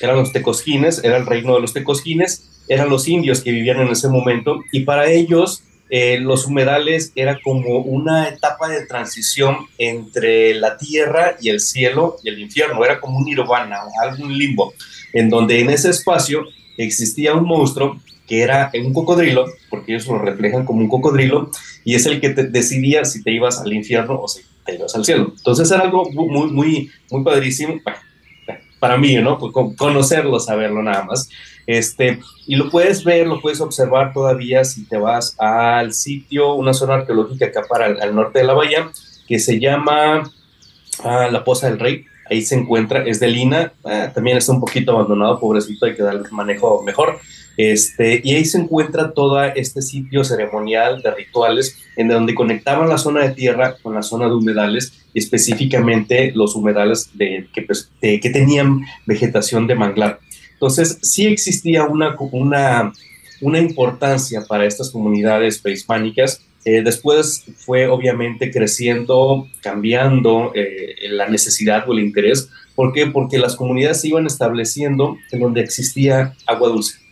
Eran 0.00 0.16
los 0.16 0.32
tecosquines, 0.32 1.02
era 1.04 1.16
el 1.16 1.26
reino 1.26 1.54
de 1.54 1.60
los 1.60 1.72
tecosquines, 1.72 2.50
eran 2.68 2.88
los 2.88 3.06
indios 3.06 3.42
que 3.42 3.52
vivían 3.52 3.80
en 3.80 3.88
ese 3.88 4.08
momento 4.08 4.62
y 4.72 4.80
para 4.80 5.10
ellos 5.10 5.62
eh, 5.90 6.18
los 6.18 6.46
humedales 6.46 7.12
era 7.14 7.40
como 7.42 7.78
una 7.78 8.28
etapa 8.28 8.68
de 8.68 8.86
transición 8.86 9.58
entre 9.78 10.54
la 10.54 10.76
tierra 10.76 11.36
y 11.40 11.50
el 11.50 11.60
cielo 11.60 12.16
y 12.22 12.30
el 12.30 12.40
infierno, 12.40 12.84
era 12.84 13.00
como 13.00 13.18
un 13.18 13.24
nirvana, 13.26 13.78
algún 14.02 14.36
limbo, 14.36 14.72
en 15.12 15.28
donde 15.28 15.60
en 15.60 15.70
ese 15.70 15.90
espacio 15.90 16.46
existía 16.76 17.34
un 17.34 17.44
monstruo 17.44 18.00
que 18.26 18.42
era 18.42 18.70
un 18.74 18.92
cocodrilo, 18.92 19.46
porque 19.68 19.92
ellos 19.92 20.06
lo 20.06 20.18
reflejan 20.18 20.64
como 20.64 20.80
un 20.80 20.88
cocodrilo, 20.88 21.50
y 21.84 21.94
es 21.94 22.06
el 22.06 22.20
que 22.20 22.30
te 22.30 22.44
decidía 22.44 23.04
si 23.04 23.22
te 23.22 23.32
ibas 23.32 23.60
al 23.60 23.72
infierno 23.72 24.18
o 24.20 24.28
si 24.28 24.42
te 24.64 24.76
ibas 24.76 24.94
al 24.94 25.04
cielo. 25.04 25.34
Entonces 25.36 25.70
era 25.70 25.82
algo 25.82 26.10
muy, 26.10 26.50
muy, 26.50 26.90
muy 27.10 27.22
padrísimo 27.22 27.80
para 28.78 28.96
mí, 28.96 29.14
¿no? 29.16 29.38
Pues 29.38 29.52
conocerlo, 29.76 30.38
saberlo 30.40 30.82
nada 30.82 31.04
más. 31.04 31.28
Este, 31.66 32.20
y 32.46 32.56
lo 32.56 32.70
puedes 32.70 33.04
ver, 33.04 33.26
lo 33.26 33.40
puedes 33.40 33.60
observar 33.60 34.12
todavía 34.12 34.64
si 34.64 34.86
te 34.86 34.98
vas 34.98 35.36
al 35.38 35.94
sitio, 35.94 36.54
una 36.54 36.74
zona 36.74 36.94
arqueológica 36.94 37.46
acá 37.46 37.62
para 37.68 37.86
el, 37.86 38.00
al 38.00 38.14
norte 38.14 38.40
de 38.40 38.44
la 38.44 38.52
bahía, 38.52 38.90
que 39.26 39.38
se 39.38 39.58
llama 39.58 40.30
ah, 41.02 41.28
La 41.30 41.44
Poza 41.44 41.70
del 41.70 41.78
Rey. 41.78 42.04
Ahí 42.34 42.42
se 42.42 42.56
encuentra, 42.56 43.04
es 43.04 43.20
de 43.20 43.28
Lina, 43.28 43.72
ah, 43.84 44.10
también 44.12 44.36
está 44.36 44.50
un 44.50 44.60
poquito 44.60 44.90
abandonado, 44.90 45.38
pobrecito, 45.38 45.86
hay 45.86 45.94
que 45.94 46.02
darle 46.02 46.28
manejo 46.32 46.82
mejor. 46.82 47.20
Este, 47.56 48.20
y 48.24 48.34
ahí 48.34 48.44
se 48.44 48.58
encuentra 48.58 49.12
todo 49.12 49.40
este 49.44 49.80
sitio 49.82 50.24
ceremonial 50.24 51.00
de 51.00 51.14
rituales 51.14 51.78
en 51.96 52.08
donde 52.08 52.34
conectaban 52.34 52.88
la 52.88 52.98
zona 52.98 53.22
de 53.22 53.30
tierra 53.30 53.76
con 53.80 53.94
la 53.94 54.02
zona 54.02 54.26
de 54.26 54.34
humedales, 54.34 55.04
específicamente 55.14 56.32
los 56.34 56.56
humedales 56.56 57.10
de, 57.14 57.46
que, 57.54 57.62
pues, 57.62 57.92
que 58.00 58.30
tenían 58.32 58.80
vegetación 59.06 59.68
de 59.68 59.76
manglar. 59.76 60.18
Entonces, 60.54 60.98
sí 61.02 61.26
existía 61.26 61.84
una, 61.84 62.16
una, 62.32 62.92
una 63.40 63.58
importancia 63.60 64.42
para 64.48 64.66
estas 64.66 64.90
comunidades 64.90 65.58
prehispánicas. 65.58 66.40
Eh, 66.64 66.82
después 66.82 67.44
fue 67.56 67.86
obviamente 67.88 68.50
creciendo, 68.50 69.48
cambiando 69.60 70.52
eh, 70.54 70.96
la 71.10 71.28
necesidad 71.28 71.88
o 71.88 71.92
el 71.92 72.00
interés. 72.00 72.48
¿Por 72.74 72.92
qué? 72.92 73.06
Porque 73.06 73.38
las 73.38 73.56
comunidades 73.56 74.00
se 74.00 74.08
iban 74.08 74.26
estableciendo 74.26 75.18
en 75.30 75.40
donde 75.40 75.60
existía 75.60 76.34
agua 76.46 76.68
dulce 76.68 77.04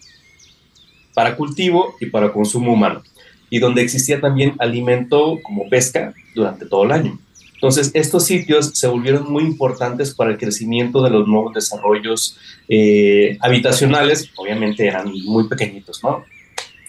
para 1.14 1.36
cultivo 1.36 1.94
y 2.00 2.06
para 2.06 2.32
consumo 2.32 2.72
humano, 2.72 3.02
y 3.50 3.58
donde 3.58 3.82
existía 3.82 4.20
también 4.20 4.54
alimento 4.58 5.38
como 5.42 5.68
pesca 5.68 6.14
durante 6.34 6.66
todo 6.66 6.84
el 6.84 6.92
año. 6.92 7.18
Entonces, 7.54 7.92
estos 7.94 8.24
sitios 8.24 8.72
se 8.74 8.88
volvieron 8.88 9.30
muy 9.30 9.44
importantes 9.44 10.12
para 10.12 10.30
el 10.30 10.38
crecimiento 10.38 11.00
de 11.00 11.10
los 11.10 11.28
nuevos 11.28 11.54
desarrollos 11.54 12.36
eh, 12.68 13.38
habitacionales. 13.40 14.30
Obviamente 14.34 14.84
eran 14.84 15.12
muy 15.24 15.46
pequeñitos, 15.46 16.02
¿no? 16.02 16.24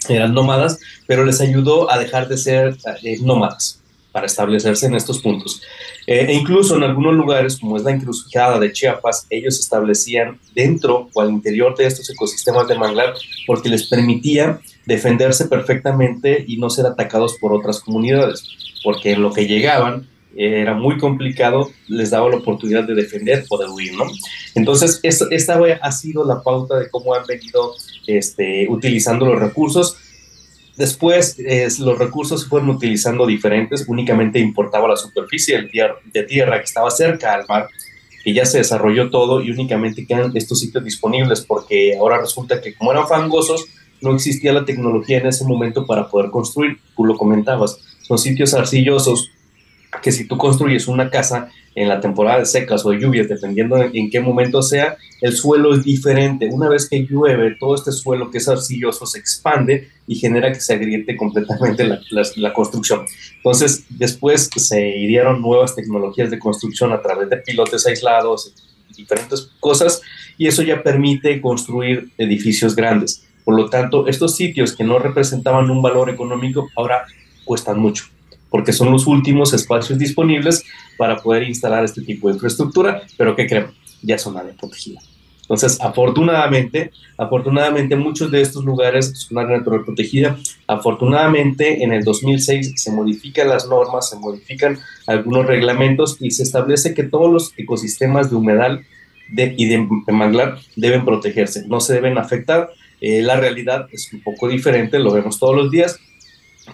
Eran 0.09 0.33
nómadas, 0.33 0.79
pero 1.07 1.25
les 1.25 1.41
ayudó 1.41 1.91
a 1.91 1.97
dejar 1.97 2.27
de 2.27 2.37
ser 2.37 2.77
eh, 3.03 3.17
nómadas 3.21 3.79
para 4.11 4.27
establecerse 4.27 4.85
en 4.85 4.95
estos 4.95 5.21
puntos. 5.21 5.61
Eh, 6.05 6.25
e 6.29 6.33
incluso 6.33 6.75
en 6.75 6.83
algunos 6.83 7.15
lugares, 7.15 7.57
como 7.59 7.77
es 7.77 7.83
la 7.83 7.91
encrucijada 7.91 8.59
de 8.59 8.71
Chiapas, 8.71 9.25
ellos 9.29 9.55
se 9.55 9.61
establecían 9.61 10.39
dentro 10.53 11.09
o 11.13 11.21
al 11.21 11.31
interior 11.31 11.75
de 11.75 11.87
estos 11.87 12.09
ecosistemas 12.09 12.67
de 12.67 12.77
manglar 12.77 13.13
porque 13.47 13.69
les 13.69 13.87
permitía 13.87 14.59
defenderse 14.85 15.47
perfectamente 15.47 16.45
y 16.47 16.57
no 16.57 16.69
ser 16.69 16.85
atacados 16.85 17.37
por 17.39 17.53
otras 17.53 17.79
comunidades, 17.79 18.43
porque 18.83 19.13
en 19.13 19.21
lo 19.21 19.33
que 19.33 19.47
llegaban 19.47 20.07
era 20.35 20.73
muy 20.73 20.97
complicado, 20.97 21.69
les 21.87 22.09
daba 22.09 22.29
la 22.29 22.37
oportunidad 22.37 22.83
de 22.83 22.95
defender 22.95 23.45
o 23.49 23.57
de 23.57 23.67
huir, 23.67 23.93
¿no? 23.93 24.05
Entonces, 24.55 24.99
esta 25.03 25.59
ha 25.81 25.91
sido 25.91 26.25
la 26.25 26.41
pauta 26.41 26.79
de 26.79 26.89
cómo 26.89 27.13
han 27.13 27.25
venido 27.27 27.75
este, 28.07 28.67
utilizando 28.69 29.25
los 29.25 29.39
recursos. 29.39 29.97
Después, 30.77 31.37
los 31.79 31.97
recursos 31.97 32.41
se 32.41 32.47
fueron 32.47 32.69
utilizando 32.71 33.27
diferentes, 33.27 33.85
únicamente 33.87 34.39
importaba 34.39 34.87
la 34.87 34.95
superficie 34.95 35.69
de 36.13 36.23
tierra 36.23 36.57
que 36.57 36.65
estaba 36.65 36.89
cerca 36.89 37.33
al 37.33 37.45
mar, 37.47 37.69
que 38.23 38.33
ya 38.33 38.45
se 38.45 38.59
desarrolló 38.59 39.11
todo 39.11 39.41
y 39.41 39.51
únicamente 39.51 40.07
quedan 40.07 40.31
estos 40.35 40.61
sitios 40.61 40.83
disponibles 40.83 41.41
porque 41.41 41.95
ahora 41.95 42.21
resulta 42.21 42.59
que 42.61 42.73
como 42.73 42.91
eran 42.91 43.07
fangosos, 43.07 43.65
no 44.01 44.15
existía 44.15 44.51
la 44.51 44.65
tecnología 44.65 45.19
en 45.19 45.27
ese 45.27 45.45
momento 45.45 45.85
para 45.85 46.09
poder 46.09 46.31
construir, 46.31 46.79
tú 46.95 47.05
lo 47.05 47.15
comentabas, 47.17 47.79
son 48.01 48.17
sitios 48.17 48.53
arcillosos 48.53 49.29
que 50.01 50.11
si 50.11 50.27
tú 50.27 50.37
construyes 50.37 50.87
una 50.87 51.09
casa 51.09 51.49
en 51.75 51.89
la 51.89 51.99
temporada 51.99 52.39
de 52.39 52.45
secas 52.45 52.85
o 52.85 52.91
de 52.91 52.99
lluvias, 52.99 53.27
dependiendo 53.27 53.77
en 53.81 54.09
qué 54.09 54.19
momento 54.19 54.61
sea, 54.61 54.97
el 55.21 55.35
suelo 55.35 55.75
es 55.75 55.83
diferente. 55.83 56.49
Una 56.51 56.69
vez 56.69 56.87
que 56.87 57.05
llueve, 57.05 57.55
todo 57.59 57.75
este 57.75 57.91
suelo 57.91 58.29
que 58.29 58.37
es 58.37 58.47
arcilloso 58.47 59.05
se 59.05 59.19
expande 59.19 59.89
y 60.07 60.15
genera 60.15 60.51
que 60.51 60.59
se 60.59 60.73
agriete 60.73 61.15
completamente 61.15 61.83
la, 61.85 61.99
la, 62.35 62.53
construcción. 62.53 63.05
Entonces, 63.37 63.85
después 63.89 64.49
se 64.55 64.87
hirieron 64.97 65.41
nuevas 65.41 65.75
tecnologías 65.75 66.29
de 66.29 66.39
construcción 66.39 66.91
a 66.91 67.01
través 67.01 67.29
de 67.29 67.37
pilotes 67.37 67.87
aislados, 67.87 68.53
diferentes 68.95 69.49
cosas, 69.59 70.01
y 70.37 70.47
eso 70.47 70.61
ya 70.61 70.83
permite 70.83 71.41
construir 71.41 72.11
edificios 72.17 72.75
grandes. 72.75 73.23
Por 73.43 73.55
lo 73.55 73.69
tanto, 73.69 74.07
estos 74.07 74.35
sitios 74.35 74.75
que 74.75 74.83
no 74.83 74.99
representaban 74.99 75.69
un 75.69 75.81
valor 75.81 76.09
económico 76.09 76.69
ahora 76.75 77.05
cuestan 77.45 77.79
mucho 77.79 78.12
porque 78.53 78.71
son 78.71 78.91
los 78.91 79.07
últimos 79.07 79.51
espacios 79.51 79.97
disponibles 79.97 80.63
para 80.95 81.17
poder 81.17 81.41
instalar 81.41 81.83
este 81.83 82.03
tipo 82.03 82.27
de 82.27 82.35
infraestructura, 82.35 83.01
pero 83.17 83.35
que 83.35 83.47
creen, 83.47 83.71
ya 84.03 84.19
son 84.19 84.37
área 84.37 84.53
protegida. 84.53 85.01
Entonces, 85.41 85.81
afortunadamente, 85.81 86.91
afortunadamente 87.17 87.95
muchos 87.95 88.29
de 88.29 88.41
estos 88.41 88.63
lugares 88.63 89.11
son 89.15 89.39
área 89.39 89.57
natural 89.57 89.83
protegida. 89.83 90.37
Afortunadamente, 90.67 91.83
en 91.83 91.93
el 91.93 92.03
2006 92.03 92.73
se 92.75 92.91
modifican 92.91 93.49
las 93.49 93.67
normas, 93.67 94.11
se 94.11 94.19
modifican 94.19 94.77
algunos 95.07 95.47
reglamentos 95.47 96.17
y 96.19 96.29
se 96.29 96.43
establece 96.43 96.93
que 96.93 97.01
todos 97.01 97.33
los 97.33 97.53
ecosistemas 97.57 98.29
de 98.29 98.35
humedal 98.35 98.85
de, 99.29 99.55
y 99.57 99.65
de, 99.65 99.79
manglar 100.13 100.59
deben 100.75 101.05
protegerse, 101.05 101.65
no 101.67 101.79
se 101.79 101.95
deben 101.95 102.19
afectar. 102.19 102.69
Eh, 103.01 103.23
la 103.23 103.35
realidad 103.35 103.87
es 103.91 104.13
un 104.13 104.21
poco 104.21 104.47
diferente, 104.47 104.99
lo 104.99 105.11
vemos 105.11 105.39
todos 105.39 105.55
los 105.55 105.71
días, 105.71 105.99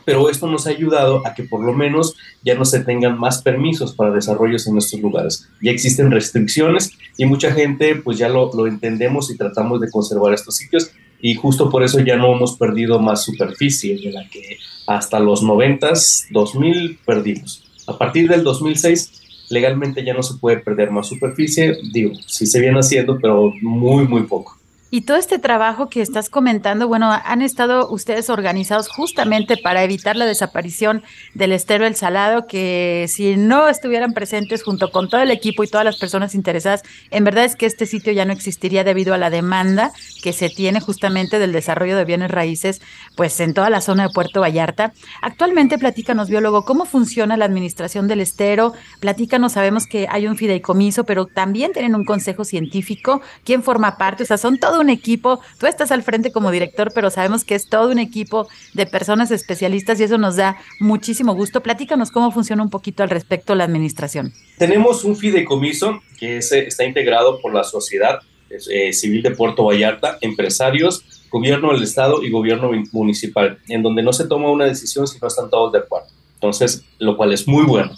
pero 0.06 0.30
esto 0.30 0.48
nos 0.48 0.68
ha 0.68 0.72
ayudado 0.72 1.26
a 1.26 1.34
que 1.34 1.44
por 1.44 1.64
lo 1.64 1.74
menos 1.74 2.16
ya 2.44 2.56
no 2.56 2.66
se 2.66 2.82
tengan 2.82 3.20
más 3.20 3.42
permisos 3.42 3.94
para 3.94 4.12
desarrollos 4.12 4.68
en 4.68 4.78
estos 4.78 5.00
lugares. 5.00 5.48
Ya 5.62 5.72
existen 5.72 6.12
restricciones 6.12 6.92
y 7.18 7.26
mucha 7.26 7.52
gente 7.52 7.96
pues 7.96 8.18
ya 8.18 8.30
lo, 8.30 8.52
lo 8.54 8.68
entendemos 8.68 9.32
y 9.32 9.38
tratamos 9.38 9.82
de 9.82 9.90
conservar 9.90 10.34
estos 10.34 10.56
sitios 10.56 10.92
y 11.22 11.36
justo 11.36 11.70
por 11.70 11.84
eso 11.84 12.00
ya 12.00 12.16
no 12.16 12.34
hemos 12.34 12.58
perdido 12.58 13.00
más 13.00 13.24
superficie 13.24 13.98
de 14.00 14.12
la 14.12 14.28
que 14.30 14.58
hasta 14.88 15.20
los 15.20 15.44
90, 15.44 15.94
2000 16.32 17.00
perdimos. 17.06 17.64
A 17.88 17.98
partir 17.98 18.30
del 18.30 18.44
2006 18.44 19.20
legalmente 19.50 20.04
ya 20.04 20.14
no 20.14 20.24
se 20.24 20.38
puede 20.38 20.58
perder 20.58 20.92
más 20.92 21.08
superficie, 21.08 21.76
digo, 21.92 22.14
sí 22.28 22.46
se 22.46 22.62
viene 22.62 22.80
haciendo, 22.80 23.18
pero 23.20 23.52
muy, 23.62 24.08
muy 24.08 24.24
poco. 24.24 24.59
Y 24.92 25.02
todo 25.02 25.18
este 25.18 25.38
trabajo 25.38 25.88
que 25.88 26.02
estás 26.02 26.30
comentando, 26.30 26.88
bueno, 26.88 27.12
han 27.12 27.44
estado 27.44 27.92
ustedes 27.92 28.30
organizados 28.32 28.90
justamente 28.90 29.56
para 29.56 29.84
evitar 29.84 30.16
la 30.16 30.26
desaparición 30.26 31.04
del 31.36 31.52
estero 31.52 31.86
El 31.86 31.96
Salado, 31.96 32.48
que 32.48 33.06
si 33.08 33.38
no 33.38 33.68
estuvieran 33.68 34.14
presentes 34.14 34.64
junto 34.64 34.90
con 34.92 35.08
todo 35.08 35.22
el 35.22 35.30
equipo 35.30 35.64
y 35.64 35.68
todas 35.68 35.86
las 35.86 35.98
personas 35.98 36.34
interesadas, 36.34 36.82
en 37.12 37.24
verdad 37.24 37.46
es 37.46 37.56
que 37.56 37.68
este 37.68 37.86
sitio 37.86 38.14
ya 38.14 38.26
no 38.26 38.34
existiría 38.34 38.84
debido 38.84 39.14
a 39.14 39.20
la 39.20 39.30
demanda 39.30 39.92
que 40.24 40.34
se 40.34 40.50
tiene 40.50 40.80
justamente 40.80 41.38
del 41.38 41.52
desarrollo 41.52 41.96
de 41.96 42.06
bienes 42.06 42.32
raíces, 42.32 42.82
pues 43.16 43.40
en 43.42 43.54
toda 43.54 43.70
la 43.70 43.82
zona 43.82 44.08
de 44.08 44.14
Puerto 44.14 44.42
Vallarta. 44.42 44.94
Actualmente, 45.22 45.78
platícanos, 45.78 46.30
biólogo, 46.30 46.66
¿cómo 46.66 46.86
funciona 46.86 47.38
la 47.38 47.46
administración 47.46 48.08
del 48.08 48.22
estero? 48.22 48.74
Platícanos, 49.00 49.52
sabemos 49.54 49.86
que 49.86 50.08
hay 50.10 50.26
un 50.26 50.36
fideicomiso, 50.36 51.04
pero 51.04 51.28
también 51.28 51.74
tienen 51.74 51.94
un 51.94 52.06
consejo 52.06 52.44
científico. 52.44 53.22
¿Quién 53.44 53.62
forma 53.62 53.98
parte? 53.98 54.24
O 54.24 54.26
sea, 54.26 54.40
son 54.40 54.58
todos 54.58 54.79
un 54.82 54.90
equipo, 54.90 55.40
tú 55.60 55.68
estás 55.68 55.92
al 55.92 56.04
frente 56.04 56.32
como 56.32 56.52
director, 56.52 56.92
pero 56.94 57.10
sabemos 57.10 57.44
que 57.44 57.56
es 57.56 57.68
todo 57.68 57.92
un 57.92 58.00
equipo 58.00 58.48
de 58.74 58.86
personas 58.86 59.32
especialistas 59.32 60.00
y 60.00 60.04
eso 60.04 60.18
nos 60.18 60.36
da 60.36 60.58
muchísimo 60.80 61.34
gusto. 61.34 61.62
Platícanos 61.62 62.12
cómo 62.12 62.32
funciona 62.32 62.64
un 62.64 62.70
poquito 62.70 63.04
al 63.04 63.10
respecto 63.10 63.56
la 63.56 63.64
administración. 63.64 64.34
Tenemos 64.58 65.04
un 65.04 65.16
fideicomiso 65.16 66.02
que 66.18 66.38
está 66.38 66.84
integrado 66.84 67.40
por 67.42 67.54
la 67.54 67.64
sociedad 67.64 68.20
eh, 68.50 68.94
civil 68.94 69.22
de 69.22 69.32
Puerto 69.32 69.64
Vallarta, 69.64 70.18
empresarios, 70.22 71.04
gobierno 71.30 71.72
del 71.72 71.84
estado 71.84 72.24
y 72.24 72.32
gobierno 72.32 72.72
municipal, 72.92 73.60
en 73.68 73.84
donde 73.84 74.02
no 74.02 74.12
se 74.12 74.28
toma 74.28 74.52
una 74.52 74.66
decisión 74.66 75.08
si 75.08 75.20
no 75.20 75.28
están 75.28 75.50
todos 75.50 75.72
de 75.72 75.80
acuerdo. 75.80 76.08
Entonces, 76.34 76.84
lo 76.98 77.16
cual 77.16 77.34
es 77.34 77.48
muy 77.48 77.66
bueno. 77.66 77.92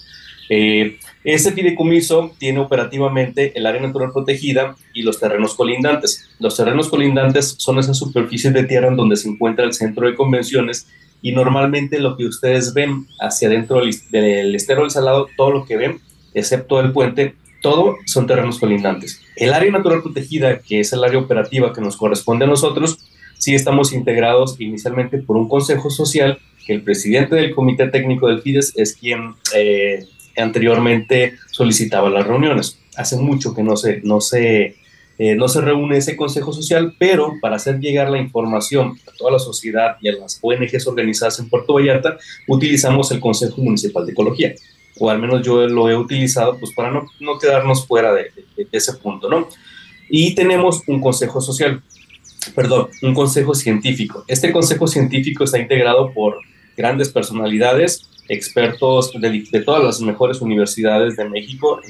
Eh, 0.50 1.00
este 1.24 1.52
fideicomiso 1.52 2.32
tiene 2.40 2.60
operativamente 2.60 3.56
el 3.56 3.66
área 3.68 3.82
natural 3.82 4.12
protegida 4.12 4.76
y 4.94 5.04
los 5.04 5.20
terrenos 5.20 5.54
colindantes. 5.54 6.30
Los 6.40 6.58
terrenos 6.58 6.90
colindantes 6.90 7.56
son 7.60 7.78
esas 7.78 7.98
superficies 7.98 8.54
de 8.54 8.64
tierra 8.64 8.88
en 8.88 8.96
donde 8.96 9.16
se 9.16 9.30
encuentra 9.30 9.66
el 9.66 9.74
centro 9.74 10.08
de 10.08 10.16
convenciones 10.16 10.88
y 11.22 11.34
normalmente 11.34 12.00
lo 12.00 12.18
que 12.18 12.26
ustedes 12.26 12.74
ven 12.74 13.06
hacia 13.20 13.48
adentro 13.48 13.82
del, 13.82 14.56
estero 14.56 14.82
del 14.82 14.92
Salado, 14.92 15.28
todo 15.38 15.52
lo 15.52 15.66
que 15.66 15.78
ven, 15.78 16.02
excepto 16.34 16.80
el 16.80 16.92
puente, 16.92 17.36
todo 17.62 17.98
son 18.08 18.26
terrenos 18.26 18.58
colindantes. 18.58 19.22
El 19.36 19.54
área 19.54 19.72
natural 19.72 20.02
protegida, 20.02 20.60
que 20.60 20.80
es 20.80 20.92
el 20.94 21.04
área 21.04 21.20
operativa 21.20 21.74
que 21.74 21.82
nos 21.82 21.98
corresponde 21.98 22.46
a 22.46 22.48
nosotros, 22.48 22.98
sí 23.38 23.54
estamos 23.54 23.94
integrados 23.94 24.60
inicialmente 24.60 25.20
por 25.20 25.38
un 25.38 25.48
consejo 25.48 25.92
social 25.92 26.40
que 26.66 26.74
el 26.74 26.82
presidente 26.82 27.36
del 27.36 27.54
comité 27.54 27.88
técnico 27.88 28.28
del 28.28 28.42
FIDES 28.42 28.74
es 28.76 28.96
quien 28.96 29.36
eh, 29.56 30.08
anteriormente 30.38 31.36
solicitaba 31.52 32.10
las 32.10 32.26
reuniones. 32.26 32.80
Hace 32.96 33.18
mucho 33.18 33.54
que 33.54 33.64
no 33.64 33.78
se, 33.78 34.02
no 34.02 34.22
se, 34.22 34.76
eh, 35.18 35.36
no 35.36 35.48
se 35.48 35.62
reúne 35.62 35.98
ese 35.98 36.16
Consejo 36.16 36.54
Social, 36.54 36.96
pero 36.98 37.34
para 37.42 37.56
hacer 37.56 37.80
llegar 37.80 38.10
la 38.10 38.20
información 38.20 38.98
a 39.08 39.12
toda 39.18 39.32
la 39.32 39.40
sociedad 39.40 39.98
y 40.02 40.10
a 40.10 40.14
las 40.14 40.40
ONGs 40.42 40.88
organizadas 40.88 41.40
en 41.40 41.50
Puerto 41.50 41.74
Vallarta, 41.74 42.18
utilizamos 42.48 43.12
el 43.12 43.20
Consejo 43.20 43.62
Municipal 43.62 44.06
de 44.06 44.12
Ecología, 44.12 44.56
o 45.00 45.10
al 45.10 45.20
menos 45.20 45.46
yo 45.46 45.68
lo 45.68 45.90
he 45.90 45.96
utilizado 45.96 46.58
pues 46.60 46.74
para 46.74 46.92
no, 46.92 47.06
no 47.20 47.40
quedarnos 47.40 47.88
fuera 47.88 48.14
de, 48.14 48.32
de 48.58 48.68
ese 48.72 48.94
punto, 48.94 49.30
¿no? 49.30 49.48
Y 50.10 50.36
tenemos 50.36 50.84
un 50.88 51.00
Consejo 51.00 51.40
Social, 51.40 51.82
perdón, 52.54 52.90
un 53.02 53.14
Consejo 53.14 53.56
Científico. 53.56 54.26
Este 54.28 54.52
Consejo 54.52 54.88
Científico 54.88 55.46
está 55.46 55.58
integrado 55.58 56.12
por 56.14 56.40
grandes 56.76 57.10
personalidades 57.10 58.11
expertos 58.32 59.12
de, 59.20 59.62
todas 59.64 59.84
las 59.84 60.02
mejores 60.02 60.42
universidades 60.42 61.18
de 61.18 61.30
México. 61.30 61.82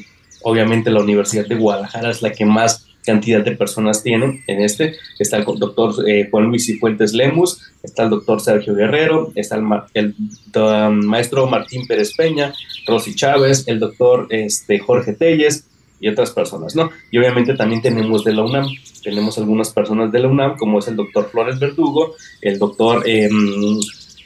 Obviamente 0.44 0.90
la 0.90 1.02
Universidad 1.02 1.46
de 1.46 1.56
Guadalajara 1.56 2.10
es 2.10 2.22
la 2.22 2.32
que 2.32 2.46
más 2.46 2.88
cantidad 3.06 3.44
de 3.44 3.52
personas 3.52 4.04
tiene 4.04 4.44
en 4.48 4.62
este. 4.62 4.96
Está 5.20 5.38
el 5.38 5.46
doctor 5.46 5.94
eh, 6.08 6.28
Juan 6.30 6.46
Luis 6.46 6.66
Cifuentes 6.66 7.14
Lemus, 7.14 7.62
está 7.84 8.04
el 8.04 8.10
doctor 8.10 8.42
Sergio 8.42 8.74
Guerrero, 8.76 9.32
está 9.36 9.56
el, 9.94 10.16
maestro 10.92 11.48
Martín 11.48 11.86
Pérez 11.88 12.16
Peña, 12.16 12.54
Rosy 12.88 13.16
Chávez, 13.16 13.68
el 13.68 13.80
doctor 13.80 14.28
este, 14.30 14.80
Jorge 14.80 15.14
Telles 15.14 15.66
y 16.00 16.08
otras 16.08 16.32
personas, 16.32 16.76
¿no? 16.76 16.90
Y 17.12 17.20
obviamente 17.20 17.54
también 17.54 17.84
tenemos 17.84 18.24
de 18.24 18.34
la 18.34 18.44
UNAM, 18.44 18.66
tenemos 19.04 19.38
algunas 19.38 19.70
personas 19.70 20.12
de 20.12 20.20
la 20.20 20.28
UNAM, 20.28 20.58
como 20.58 20.80
es 20.80 20.88
el 20.88 20.96
doctor 20.96 21.30
Flores 21.30 21.60
Verdugo, 21.60 22.16
el 22.42 22.58
doctor... 22.58 23.08
Em, 23.08 23.80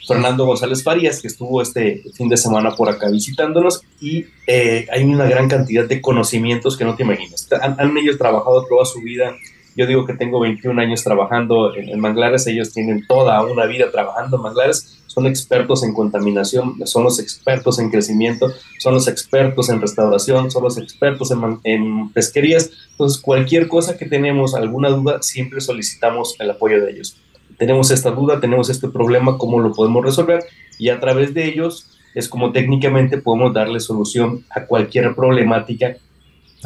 Fernando 0.06 0.46
González 0.46 0.82
Farías, 0.82 1.20
que 1.20 1.28
estuvo 1.28 1.60
este 1.60 2.02
fin 2.14 2.28
de 2.28 2.36
semana 2.36 2.74
por 2.74 2.88
acá 2.88 3.10
visitándonos 3.10 3.82
y 4.00 4.26
eh, 4.46 4.86
hay 4.92 5.04
una 5.04 5.26
gran 5.26 5.48
cantidad 5.48 5.84
de 5.84 6.00
conocimientos 6.00 6.76
que 6.76 6.84
no 6.84 6.94
te 6.94 7.02
imaginas. 7.02 7.48
Han, 7.60 7.96
ellos 7.96 8.18
trabajado 8.18 8.64
toda 8.66 8.84
su 8.84 9.00
vida. 9.00 9.34
Yo 9.74 9.86
digo 9.86 10.06
que 10.06 10.14
tengo 10.14 10.40
21 10.40 10.80
años 10.80 11.02
trabajando 11.02 11.74
en, 11.74 12.00
manglares, 12.00 12.46
ellos 12.46 12.72
tienen 12.72 13.06
toda 13.06 13.42
una 13.42 13.66
vida 13.66 13.90
trabajando 13.90 14.36
en 14.36 14.42
manglares, 14.44 15.02
son 15.06 15.26
expertos 15.26 15.82
en 15.82 15.92
contaminación, 15.92 16.76
son 16.86 17.04
los 17.04 17.18
expertos 17.18 17.78
en 17.78 17.90
crecimiento, 17.90 18.50
son 18.78 18.94
los 18.94 19.06
expertos 19.06 19.68
en 19.68 19.82
restauración, 19.82 20.50
son 20.50 20.62
los 20.62 20.78
expertos 20.78 21.30
en, 21.30 21.60
en 21.64 22.10
pesquerías. 22.10 22.70
Entonces, 22.92 23.20
cualquier 23.20 23.68
cosa 23.68 23.98
que 23.98 24.06
tenemos, 24.06 24.54
alguna 24.54 24.88
duda, 24.88 25.20
siempre 25.20 25.60
solicitamos 25.60 26.36
el 26.38 26.50
apoyo 26.50 26.82
de 26.82 26.92
ellos 26.92 27.16
tenemos 27.58 27.90
esta 27.90 28.10
duda, 28.10 28.40
tenemos 28.40 28.68
este 28.70 28.88
problema, 28.88 29.38
¿cómo 29.38 29.60
lo 29.60 29.72
podemos 29.72 30.04
resolver? 30.04 30.44
Y 30.78 30.88
a 30.88 31.00
través 31.00 31.34
de 31.34 31.46
ellos 31.46 31.98
es 32.14 32.28
como 32.28 32.52
técnicamente 32.52 33.18
podemos 33.18 33.52
darle 33.52 33.80
solución 33.80 34.44
a 34.50 34.64
cualquier 34.64 35.14
problemática 35.14 35.96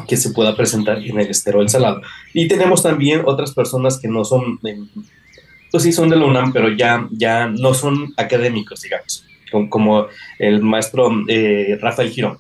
que 0.07 0.17
se 0.17 0.31
pueda 0.31 0.57
presentar 0.57 0.99
en 0.99 1.19
el 1.19 1.27
estero 1.29 1.59
del 1.59 1.69
salado. 1.69 2.01
Y 2.33 2.49
tenemos 2.49 2.83
también 2.83 3.23
otras 3.25 3.53
personas 3.53 3.99
que 3.99 4.09
no 4.09 4.25
son, 4.25 4.59
pues 5.71 5.83
sí 5.83 5.93
son 5.93 6.09
de 6.09 6.17
la 6.17 6.27
UNAM, 6.27 6.53
pero 6.53 6.69
ya, 6.71 7.09
ya 7.11 7.47
no 7.49 7.75
son 7.75 8.15
académicos, 8.17 8.83
digamos, 8.83 9.25
como, 9.69 10.07
el 10.39 10.63
maestro 10.63 11.11
eh, 11.29 11.77
Rafael 11.81 12.11
Girón 12.11 12.39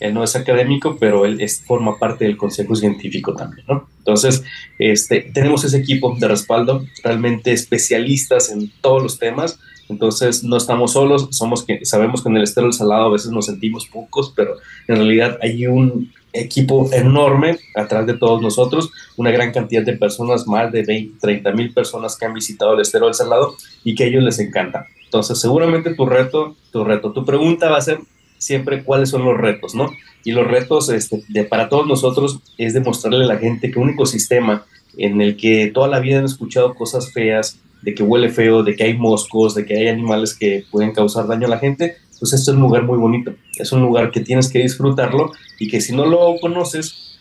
él 0.00 0.14
no 0.14 0.22
es 0.22 0.36
académico, 0.36 0.96
pero 0.98 1.24
él 1.24 1.40
es, 1.40 1.62
forma 1.62 1.98
parte 1.98 2.24
del 2.24 2.36
consejo 2.36 2.74
científico 2.74 3.34
también, 3.34 3.64
¿no? 3.68 3.88
Entonces, 3.98 4.42
este, 4.78 5.20
tenemos 5.20 5.64
ese 5.64 5.78
equipo 5.78 6.16
de 6.18 6.28
respaldo, 6.28 6.84
realmente 7.02 7.52
especialistas 7.52 8.50
en 8.50 8.70
todos 8.80 9.02
los 9.02 9.18
temas, 9.18 9.58
entonces 9.88 10.44
no 10.44 10.56
estamos 10.56 10.92
solos, 10.92 11.28
somos 11.30 11.64
que, 11.64 11.84
sabemos 11.84 12.22
que 12.22 12.28
en 12.28 12.36
el 12.36 12.42
estero 12.42 12.66
del 12.66 12.74
salado 12.74 13.06
a 13.06 13.12
veces 13.12 13.30
nos 13.30 13.46
sentimos 13.46 13.86
pocos, 13.86 14.32
pero 14.36 14.56
en 14.86 14.96
realidad 14.96 15.38
hay 15.42 15.66
un 15.66 16.12
equipo 16.32 16.90
enorme 16.92 17.58
atrás 17.74 18.06
de 18.06 18.14
todos 18.14 18.42
nosotros, 18.42 18.90
una 19.16 19.30
gran 19.30 19.52
cantidad 19.52 19.82
de 19.82 19.96
personas, 19.96 20.46
más 20.46 20.70
de 20.72 20.82
20, 20.82 21.18
30 21.20 21.52
mil 21.52 21.72
personas 21.72 22.16
que 22.16 22.26
han 22.26 22.34
visitado 22.34 22.74
el 22.74 22.80
estero 22.80 23.06
del 23.06 23.14
salado 23.14 23.56
y 23.82 23.94
que 23.94 24.04
a 24.04 24.06
ellos 24.06 24.22
les 24.22 24.38
encanta. 24.38 24.86
Entonces, 25.04 25.40
seguramente 25.40 25.94
tu 25.94 26.04
reto, 26.04 26.54
tu 26.70 26.84
reto, 26.84 27.12
tu 27.12 27.24
pregunta 27.24 27.70
va 27.70 27.78
a 27.78 27.82
ser, 27.82 27.98
siempre 28.38 28.84
cuáles 28.84 29.10
son 29.10 29.24
los 29.24 29.36
retos, 29.36 29.74
¿no? 29.74 29.90
Y 30.24 30.32
los 30.32 30.46
retos 30.46 30.88
este, 30.88 31.22
de, 31.28 31.44
para 31.44 31.68
todos 31.68 31.86
nosotros 31.86 32.40
es 32.56 32.74
demostrarle 32.74 33.24
a 33.24 33.28
la 33.28 33.38
gente 33.38 33.70
que 33.70 33.78
un 33.78 33.90
ecosistema 33.90 34.64
en 34.96 35.20
el 35.20 35.36
que 35.36 35.70
toda 35.72 35.88
la 35.88 36.00
vida 36.00 36.18
han 36.18 36.24
escuchado 36.24 36.74
cosas 36.74 37.12
feas, 37.12 37.60
de 37.82 37.94
que 37.94 38.02
huele 38.02 38.30
feo, 38.30 38.62
de 38.62 38.74
que 38.74 38.84
hay 38.84 38.96
moscos, 38.96 39.54
de 39.54 39.64
que 39.64 39.76
hay 39.76 39.88
animales 39.88 40.36
que 40.36 40.64
pueden 40.70 40.92
causar 40.92 41.26
daño 41.26 41.46
a 41.46 41.50
la 41.50 41.58
gente, 41.58 41.96
pues 42.18 42.32
esto 42.32 42.50
es 42.50 42.56
un 42.56 42.62
lugar 42.62 42.82
muy 42.82 42.98
bonito. 42.98 43.34
Es 43.56 43.72
un 43.72 43.80
lugar 43.82 44.10
que 44.10 44.20
tienes 44.20 44.50
que 44.50 44.58
disfrutarlo 44.58 45.30
y 45.58 45.68
que 45.68 45.80
si 45.80 45.94
no 45.94 46.04
lo 46.04 46.36
conoces, 46.40 47.18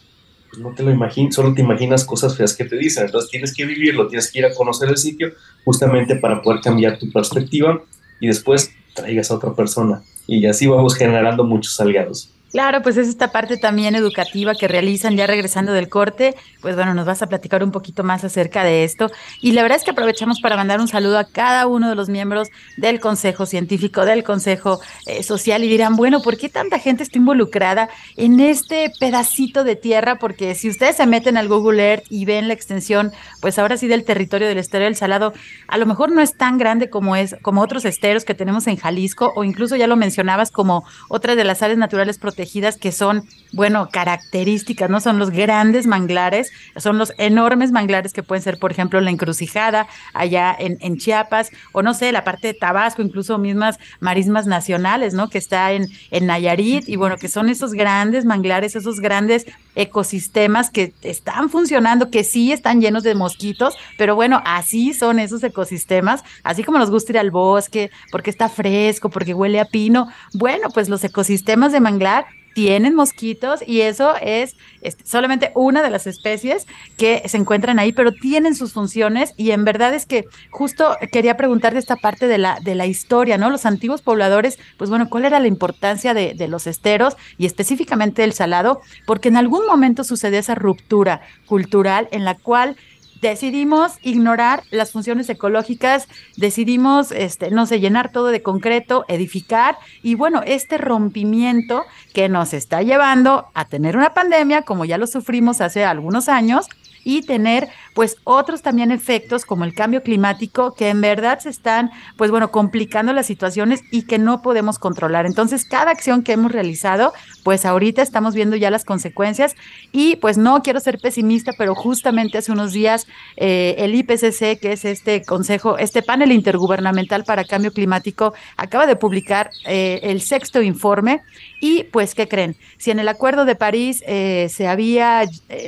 pues 0.49 0.61
no 0.61 0.73
te 0.73 0.83
lo 0.83 0.91
imaginas, 0.91 1.35
solo 1.35 1.53
te 1.53 1.61
imaginas 1.61 2.05
cosas 2.05 2.35
feas 2.35 2.55
que 2.55 2.65
te 2.65 2.77
dicen. 2.77 3.05
Entonces 3.05 3.29
tienes 3.29 3.53
que 3.53 3.65
vivirlo, 3.65 4.07
tienes 4.07 4.31
que 4.31 4.39
ir 4.39 4.45
a 4.45 4.53
conocer 4.53 4.89
el 4.89 4.97
sitio 4.97 5.33
justamente 5.63 6.15
para 6.15 6.41
poder 6.41 6.61
cambiar 6.61 6.97
tu 6.97 7.11
perspectiva 7.11 7.83
y 8.19 8.27
después 8.27 8.71
traigas 8.97 9.31
a 9.31 9.35
otra 9.35 9.53
persona 9.53 10.01
y 10.25 10.45
así 10.47 10.67
vamos 10.67 10.95
generando 10.95 11.43
muchos 11.43 11.79
aliados. 11.79 12.33
Claro, 12.51 12.81
pues 12.81 12.95
es 12.95 13.09
esta 13.09 13.33
parte 13.33 13.57
también 13.57 13.93
educativa 13.95 14.55
que 14.55 14.69
realizan 14.69 15.17
ya 15.17 15.27
regresando 15.27 15.73
del 15.73 15.89
corte. 15.89 16.33
Pues 16.61 16.75
bueno, 16.75 16.93
nos 16.93 17.05
vas 17.05 17.21
a 17.21 17.27
platicar 17.27 17.61
un 17.61 17.71
poquito 17.71 18.03
más 18.03 18.23
acerca 18.23 18.63
de 18.63 18.85
esto. 18.85 19.11
Y 19.41 19.51
la 19.51 19.63
verdad 19.63 19.77
es 19.77 19.83
que 19.83 19.91
aprovechamos 19.91 20.39
para 20.39 20.55
mandar 20.55 20.79
un 20.79 20.87
saludo 20.87 21.19
a 21.19 21.25
cada 21.25 21.67
uno 21.67 21.89
de 21.89 21.95
los 21.95 22.07
miembros 22.07 22.47
del 22.77 23.01
Consejo 23.01 23.45
Científico, 23.45 24.05
del 24.05 24.23
Consejo 24.23 24.79
eh, 25.07 25.23
Social 25.23 25.63
y 25.65 25.67
dirán, 25.67 25.97
bueno, 25.97 26.21
¿por 26.21 26.37
qué 26.37 26.47
tanta 26.47 26.79
gente 26.79 27.03
está 27.03 27.17
involucrada 27.17 27.89
en 28.15 28.39
este 28.39 28.93
pedacito 28.97 29.65
de 29.65 29.75
tierra? 29.75 30.17
Porque 30.17 30.55
si 30.55 30.69
ustedes 30.69 30.95
se 30.95 31.05
meten 31.05 31.35
al 31.35 31.49
Google 31.49 31.83
Earth 31.83 32.05
y 32.09 32.23
ven 32.23 32.47
la 32.47 32.53
extensión, 32.53 33.11
pues 33.41 33.59
ahora 33.59 33.75
sí 33.75 33.87
del 33.87 34.05
territorio 34.05 34.47
del 34.47 34.57
estero 34.57 34.85
del 34.85 34.95
Salado, 34.95 35.33
a 35.67 35.77
lo 35.77 35.85
mejor 35.85 36.13
no 36.13 36.21
es 36.21 36.37
tan 36.37 36.57
grande 36.57 36.89
como 36.89 37.17
es 37.17 37.35
como 37.41 37.61
otros 37.61 37.83
esteros 37.83 38.23
que 38.23 38.33
tenemos 38.33 38.67
en 38.67 38.77
Jalisco 38.77 39.33
o 39.35 39.43
incluso 39.43 39.75
ya 39.75 39.87
lo 39.87 39.97
mencionabas 39.97 40.49
como 40.49 40.85
otra 41.09 41.35
de 41.35 41.43
las 41.43 41.61
áreas 41.61 41.77
naturales 41.77 42.17
protegidas 42.17 42.36
protegidas 42.37 42.77
que 42.77 42.91
son, 42.91 43.23
bueno, 43.51 43.89
características, 43.91 44.91
¿no? 44.91 44.99
Son 44.99 45.17
los 45.17 45.31
grandes 45.31 45.87
manglares, 45.87 46.51
son 46.75 46.99
los 46.99 47.11
enormes 47.17 47.71
manglares 47.71 48.13
que 48.13 48.21
pueden 48.21 48.43
ser, 48.43 48.59
por 48.59 48.71
ejemplo, 48.71 49.01
la 49.01 49.09
encrucijada 49.09 49.87
allá 50.13 50.55
en, 50.57 50.77
en 50.81 50.97
Chiapas, 50.97 51.49
o 51.71 51.81
no 51.81 51.95
sé, 51.95 52.11
la 52.11 52.23
parte 52.23 52.49
de 52.49 52.53
Tabasco, 52.53 53.01
incluso 53.01 53.39
mismas 53.39 53.79
marismas 54.01 54.45
nacionales, 54.45 55.15
¿no? 55.15 55.31
Que 55.31 55.39
está 55.39 55.71
en, 55.71 55.87
en 56.11 56.27
Nayarit, 56.27 56.87
y 56.87 56.95
bueno, 56.95 57.17
que 57.17 57.27
son 57.27 57.49
esos 57.49 57.71
grandes 57.71 58.23
manglares, 58.23 58.75
esos 58.75 58.99
grandes 58.99 59.47
ecosistemas 59.77 60.69
que 60.69 60.93
están 61.03 61.49
funcionando, 61.49 62.09
que 62.09 62.23
sí 62.23 62.51
están 62.51 62.81
llenos 62.81 63.03
de 63.03 63.15
mosquitos, 63.15 63.75
pero 63.97 64.15
bueno, 64.15 64.41
así 64.43 64.93
son 64.93 65.19
esos 65.19 65.43
ecosistemas, 65.43 66.23
así 66.43 66.63
como 66.63 66.79
nos 66.79 66.91
gusta 66.91 67.13
ir 67.13 67.19
al 67.19 67.31
bosque, 67.31 67.91
porque 68.11 68.31
está 68.31 68.49
fresco, 68.49 69.09
porque 69.09 69.33
huele 69.33 69.59
a 69.59 69.65
pino, 69.65 70.09
bueno, 70.33 70.69
pues 70.73 70.89
los 70.89 71.03
ecosistemas 71.03 71.71
de 71.71 71.79
manglar 71.79 72.25
tienen 72.57 72.95
mosquitos 72.95 73.59
y 73.67 73.81
eso 73.81 74.15
es 74.19 74.55
este, 74.81 75.05
solamente 75.05 75.51
una 75.53 75.83
de 75.83 75.91
las 75.91 76.07
especies 76.07 76.65
que 76.97 77.21
se 77.27 77.37
encuentran 77.37 77.77
ahí, 77.77 77.91
pero 77.91 78.11
tienen 78.11 78.55
sus 78.55 78.73
funciones 78.73 79.35
y 79.37 79.51
en 79.51 79.63
verdad 79.63 79.93
es 79.93 80.07
que 80.07 80.25
justo 80.49 80.97
quería 81.11 81.37
preguntarte 81.37 81.77
esta 81.77 81.97
parte 81.97 82.27
de 82.27 82.39
la, 82.39 82.57
de 82.63 82.73
la 82.73 82.87
historia, 82.87 83.37
¿no? 83.37 83.51
Los 83.51 83.67
antiguos 83.67 84.01
pobladores, 84.01 84.57
pues 84.75 84.89
bueno, 84.89 85.07
¿cuál 85.07 85.25
era 85.25 85.39
la 85.39 85.45
importancia 85.45 86.15
de, 86.15 86.33
de 86.33 86.47
los 86.47 86.65
esteros 86.65 87.15
y 87.37 87.45
específicamente 87.45 88.23
del 88.23 88.33
salado? 88.33 88.81
Porque 89.05 89.27
en 89.27 89.37
algún 89.37 89.67
momento 89.67 90.03
sucedió 90.03 90.39
esa 90.39 90.55
ruptura 90.55 91.21
cultural 91.45 92.07
en 92.09 92.25
la 92.25 92.33
cual 92.33 92.75
decidimos 93.21 93.93
ignorar 94.01 94.63
las 94.71 94.91
funciones 94.91 95.29
ecológicas, 95.29 96.07
decidimos, 96.35 97.11
este, 97.11 97.51
no 97.51 97.65
sé, 97.65 97.79
llenar 97.79 98.11
todo 98.11 98.27
de 98.27 98.41
concreto, 98.41 99.05
edificar, 99.07 99.77
y 100.03 100.15
bueno, 100.15 100.41
este 100.45 100.77
rompimiento 100.77 101.85
que 102.13 102.29
nos 102.29 102.53
está 102.53 102.81
llevando 102.81 103.47
a 103.53 103.65
tener 103.65 103.97
una 103.97 104.13
pandemia, 104.13 104.63
como 104.63 104.85
ya 104.85 104.97
lo 104.97 105.07
sufrimos 105.07 105.61
hace 105.61 105.85
algunos 105.85 106.29
años, 106.29 106.67
y 107.03 107.21
tener 107.21 107.69
pues 107.97 108.17
otros 108.25 108.61
también 108.61 108.91
efectos 108.91 109.43
como 109.43 109.65
el 109.65 109.73
cambio 109.73 110.03
climático 110.03 110.75
que 110.75 110.89
en 110.89 111.01
verdad 111.01 111.39
se 111.39 111.49
están 111.49 111.89
pues 112.15 112.29
bueno 112.29 112.51
complicando 112.51 113.11
las 113.11 113.25
situaciones 113.25 113.81
y 113.89 114.03
que 114.03 114.19
no 114.19 114.43
podemos 114.43 114.77
controlar. 114.77 115.25
Entonces 115.25 115.65
cada 115.65 115.89
acción 115.89 116.21
que 116.21 116.33
hemos 116.33 116.51
realizado 116.51 117.11
pues 117.43 117.65
ahorita 117.65 118.03
estamos 118.03 118.35
viendo 118.35 118.55
ya 118.55 118.69
las 118.69 118.85
consecuencias 118.85 119.55
y 119.91 120.17
pues 120.17 120.37
no 120.37 120.61
quiero 120.61 120.79
ser 120.79 120.99
pesimista 120.99 121.53
pero 121.57 121.73
justamente 121.73 122.37
hace 122.37 122.51
unos 122.51 122.71
días 122.71 123.07
eh, 123.35 123.73
el 123.79 123.95
IPCC 123.95 124.59
que 124.61 124.73
es 124.73 124.85
este 124.85 125.23
consejo, 125.23 125.79
este 125.79 126.03
panel 126.03 126.31
intergubernamental 126.31 127.23
para 127.23 127.45
cambio 127.45 127.73
climático 127.73 128.35
acaba 128.57 128.85
de 128.85 128.95
publicar 128.95 129.49
eh, 129.65 130.01
el 130.03 130.21
sexto 130.21 130.61
informe 130.61 131.21
y 131.61 131.85
pues 131.85 132.13
¿qué 132.13 132.27
creen? 132.27 132.57
Si 132.77 132.91
en 132.91 132.99
el 132.99 133.07
Acuerdo 133.07 133.45
de 133.45 133.55
París 133.55 134.03
eh, 134.05 134.49
se 134.53 134.67
había 134.67 135.23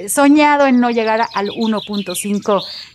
soñado 0.08 0.68
en 0.68 0.80
no 0.80 0.92
llegar 0.92 1.26
al 1.34 1.48
1.5 1.48 2.19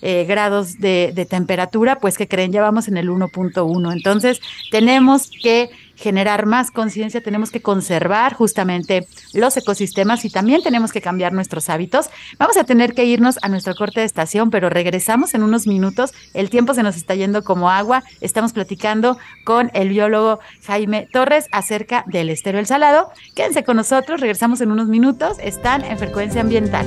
eh, 0.02 0.24
grados 0.26 0.78
de, 0.78 1.12
de, 1.14 1.26
temperatura, 1.26 1.98
pues 1.98 2.18
que 2.18 2.28
creen, 2.28 2.52
ya 2.52 2.62
vamos 2.62 2.88
en 2.88 2.96
el 2.96 3.08
1.1. 3.08 3.92
Entonces, 3.92 4.40
tenemos 4.70 5.30
que 5.42 5.70
generar 5.96 6.46
más 6.46 6.70
conciencia, 6.70 7.20
tenemos 7.20 7.50
que 7.50 7.62
conservar 7.62 8.34
justamente 8.34 9.06
los 9.32 9.56
ecosistemas 9.56 10.24
y 10.24 10.30
también 10.30 10.62
tenemos 10.62 10.92
que 10.92 11.00
cambiar 11.00 11.32
nuestros 11.32 11.70
hábitos. 11.70 12.10
Vamos 12.38 12.56
a 12.56 12.64
tener 12.64 12.94
que 12.94 13.04
irnos 13.04 13.38
a 13.42 13.48
nuestro 13.48 13.74
corte 13.74 14.00
de 14.00 14.06
estación, 14.06 14.50
pero 14.50 14.70
regresamos 14.70 15.34
en 15.34 15.42
unos 15.42 15.66
minutos. 15.66 16.12
El 16.32 16.50
tiempo 16.50 16.74
se 16.74 16.82
nos 16.82 16.96
está 16.96 17.14
yendo 17.14 17.44
como 17.44 17.70
agua. 17.70 18.02
Estamos 18.20 18.52
platicando 18.52 19.18
con 19.44 19.70
el 19.74 19.88
biólogo 19.88 20.40
Jaime 20.66 21.08
Torres 21.12 21.48
acerca 21.52 22.04
del 22.06 22.30
estero 22.30 22.58
el 22.58 22.66
salado. 22.66 23.10
Quédense 23.34 23.64
con 23.64 23.76
nosotros, 23.76 24.20
regresamos 24.20 24.60
en 24.60 24.70
unos 24.70 24.88
minutos. 24.88 25.36
Están 25.40 25.84
en 25.84 25.98
frecuencia 25.98 26.40
ambiental. 26.40 26.86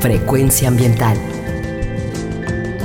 Frecuencia 0.00 0.68
ambiental. 0.68 1.16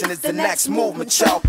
is 0.00 0.20
the 0.20 0.32
next 0.32 0.68
movement, 0.68 1.12
yo. 1.20 1.42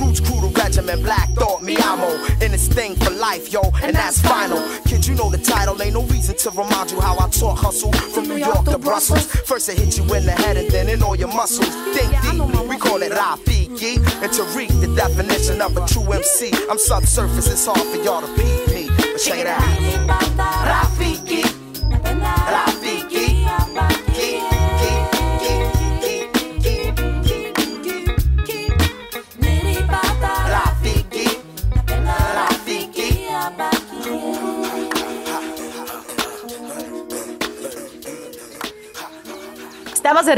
Roots 0.00 0.20
crew, 0.20 0.40
the 0.40 0.52
regiment, 0.56 1.02
black 1.02 1.28
thought, 1.34 1.62
me 1.62 1.76
amo. 1.76 2.08
In 2.40 2.52
this 2.52 2.66
thing 2.66 2.94
for 2.96 3.10
life, 3.10 3.52
yo, 3.52 3.60
and 3.82 3.94
that's 3.94 4.20
final. 4.22 4.60
Kid, 4.86 5.06
you 5.06 5.14
know 5.14 5.30
the 5.30 5.36
title, 5.36 5.80
ain't 5.82 5.94
no 5.94 6.02
reason 6.04 6.34
to 6.38 6.50
remind 6.50 6.90
you 6.90 7.00
how 7.00 7.18
I 7.18 7.28
taught 7.28 7.58
hustle 7.58 7.92
from 7.92 8.26
New 8.26 8.36
York 8.36 8.64
to 8.66 8.78
Brussels. 8.78 9.26
First 9.26 9.68
it 9.68 9.78
hit 9.78 9.98
you 9.98 10.04
in 10.14 10.24
the 10.24 10.32
head 10.32 10.56
and 10.56 10.70
then 10.70 10.88
in 10.88 11.02
all 11.02 11.14
your 11.14 11.28
muscles. 11.28 11.68
Think 11.94 12.10
deeply, 12.22 12.66
we 12.68 12.78
call 12.78 13.02
it 13.02 13.12
Rafiki. 13.12 14.00
And 14.22 14.32
to 14.32 14.44
read 14.56 14.70
the 14.80 14.94
definition 14.96 15.60
of 15.60 15.76
a 15.76 15.86
true 15.86 16.10
MC, 16.10 16.52
I'm 16.70 16.78
subsurface, 16.78 17.52
it's 17.52 17.66
hard 17.66 17.80
for 17.80 18.02
y'all 18.02 18.22
to 18.22 18.28
beat 18.36 18.49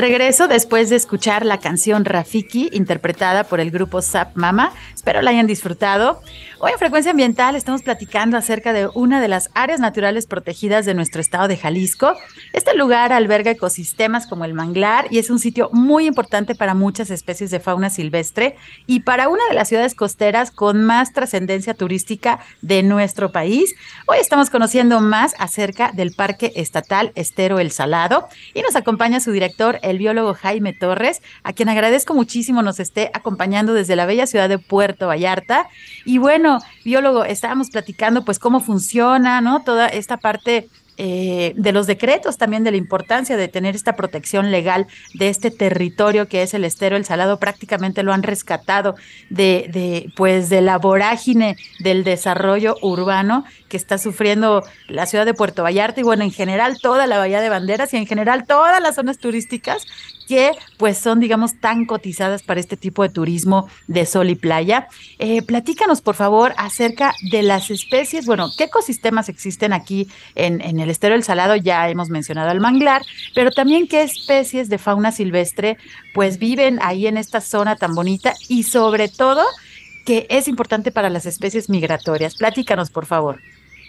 regreso 0.03 0.49
después 0.49 0.91
de 0.91 0.97
escuchar 0.97 1.47
la 1.47 1.61
canción 1.61 2.05
Rafiki, 2.05 2.71
interpretada 2.73 3.45
por 3.45 3.61
el 3.61 3.71
grupo 3.71 4.03
Zap 4.03 4.37
Mama. 4.37 4.73
Espero 4.93 5.23
la 5.23 5.31
hayan 5.31 5.47
disfrutado. 5.47 6.21
Hoy 6.59 6.73
en 6.73 6.79
Frecuencia 6.79 7.13
Ambiental 7.13 7.55
estamos 7.55 7.83
platicando 7.83 8.37
acerca 8.37 8.73
de 8.73 8.89
una 8.95 9.21
de 9.21 9.29
las 9.29 9.51
áreas 9.55 9.79
naturales 9.79 10.27
protegidas 10.27 10.87
de 10.87 10.95
nuestro 10.95 11.21
estado 11.21 11.47
de 11.47 11.57
Jalisco. 11.57 12.17
Este 12.53 12.75
lugar 12.77 13.13
alberga 13.13 13.53
ecosistemas 13.53 14.27
como 14.27 14.45
el 14.45 14.55
manglar 14.55 15.07
y 15.11 15.19
es 15.19 15.31
un 15.31 15.39
sitio 15.39 15.71
muy 15.73 16.07
importante 16.07 16.57
para 16.57 16.75
muchas 16.75 17.11
especies 17.11 17.53
de 17.53 17.61
fauna 17.61 17.89
silvestre 17.89 18.57
y 18.89 19.01
para 19.01 19.29
una 19.29 19.47
de 19.49 19.55
las 19.55 19.69
ciudades 19.69 19.95
costeras 19.95 20.51
con 20.51 20.83
más 20.83 21.13
trascendencia 21.13 21.75
turística 21.75 22.41
de 22.61 22.83
nuestro 22.83 23.31
país. 23.31 23.73
Hoy 24.07 24.19
estamos 24.21 24.51
conociendo 24.51 25.01
más 25.01 25.37
acerca 25.39 25.93
del 25.93 26.13
Parque 26.13 26.53
Estatal 26.57 27.13
Estero 27.15 27.61
El 27.61 27.71
Salado 27.71 28.29
y 28.53 28.63
nos 28.63 28.75
acompaña 28.75 29.21
su 29.21 29.31
director, 29.31 29.79
el 29.83 29.92
biólogo 29.99 30.35
Jaime 30.35 30.73
Torres, 30.73 31.23
a 31.43 31.53
quien 31.53 31.69
agradezco 31.69 32.15
muchísimo 32.15 32.63
nos 32.63 32.81
esté 32.81 33.11
acompañando 33.15 33.75
desde 33.75 33.97
la 33.97 34.07
bella 34.07 34.27
ciudad 34.27 34.49
de 34.49 34.59
Puerto 34.59 35.07
Vallarta. 35.07 35.69
Y 36.05 36.19
bueno, 36.19 36.59
biólogo, 36.85 37.25
estábamos 37.25 37.71
platicando 37.71 38.25
pues 38.25 38.39
cómo 38.39 38.61
funciona. 38.61 39.43
Toda 39.65 39.89
esta 39.89 40.17
parte 40.17 40.69
eh, 40.99 41.55
de 41.57 41.73
los 41.73 41.87
decretos 41.87 42.37
también 42.37 42.65
de 42.65 42.71
la 42.71 42.77
importancia 42.77 43.39
de 43.39 43.49
tener 43.49 43.75
esta 43.75 43.97
protección 43.97 44.51
legal 44.51 44.87
de 45.15 45.31
este 45.31 45.51
territorio 45.51 46.29
que 46.29 46.43
es 46.43 46.53
el 46.53 46.65
estero 46.65 46.97
El 46.97 47.07
Salado, 47.07 47.39
prácticamente 47.39 48.03
lo 48.03 48.13
han 48.13 48.23
rescatado 48.23 48.95
de, 49.31 50.13
pues 50.17 50.51
de 50.51 50.61
la 50.61 50.77
vorágine 50.77 51.57
del 51.79 52.05
desarrollo 52.05 52.77
urbano 52.83 53.45
que 53.73 53.79
está 53.79 53.97
sufriendo 53.97 54.63
la 54.87 55.07
ciudad 55.07 55.25
de 55.25 55.33
Puerto 55.33 55.63
Vallarta 55.63 55.99
y 55.99 56.03
bueno, 56.03 56.25
en 56.25 56.31
general 56.31 56.79
toda 56.79 57.07
la 57.07 57.17
Bahía 57.17 57.41
de 57.41 57.49
Banderas 57.49 57.95
y 57.95 57.97
en 57.97 58.07
general 58.07 58.45
todas 58.47 58.83
las 58.83 58.97
zonas 58.97 59.17
turísticas 59.17 59.87
que 60.29 60.51
pues 60.77 60.99
son, 60.99 61.21
digamos, 61.21 61.59
tan 61.59 61.87
cotizadas 61.87 62.43
para 62.43 62.61
este 62.61 62.77
tipo 62.77 63.03
de 63.03 63.09
turismo 63.09 63.71
de 63.87 64.05
sol 64.05 64.29
y 64.29 64.35
playa. 64.35 64.89
Eh, 65.19 65.41
platícanos, 65.41 66.03
por 66.03 66.17
favor, 66.17 66.53
acerca 66.59 67.15
de 67.31 67.43
las 67.43 67.71
especies, 67.71 68.27
bueno, 68.27 68.51
qué 68.59 68.65
ecosistemas 68.65 69.31
existen 69.31 69.73
aquí 69.73 70.07
en, 70.35 70.61
en 70.61 70.79
el 70.79 70.91
estero 70.91 71.15
del 71.15 71.25
Salado, 71.25 71.57
ya 71.57 71.89
hemos 71.89 72.11
mencionado 72.11 72.51
el 72.51 72.61
manglar, 72.61 73.01
pero 73.35 73.53
también 73.53 73.89
qué 73.89 74.03
especies 74.03 74.69
de 74.69 74.77
fauna 74.77 75.13
silvestre 75.13 75.79
pues 76.13 76.39
viven 76.39 76.79
ahí 76.83 77.07
en 77.07 77.17
esta 77.17 77.41
zona 77.41 77.77
tan 77.77 77.95
bonita 77.95 78.35
y 78.49 78.65
sobre 78.65 79.09
todo 79.09 79.43
que 80.05 80.27
es 80.29 80.47
importante 80.47 80.91
para 80.93 81.09
las 81.09 81.25
especies 81.25 81.71
migratorias. 81.71 82.35
Platícanos, 82.35 82.91
por 82.91 83.07
favor. 83.07 83.41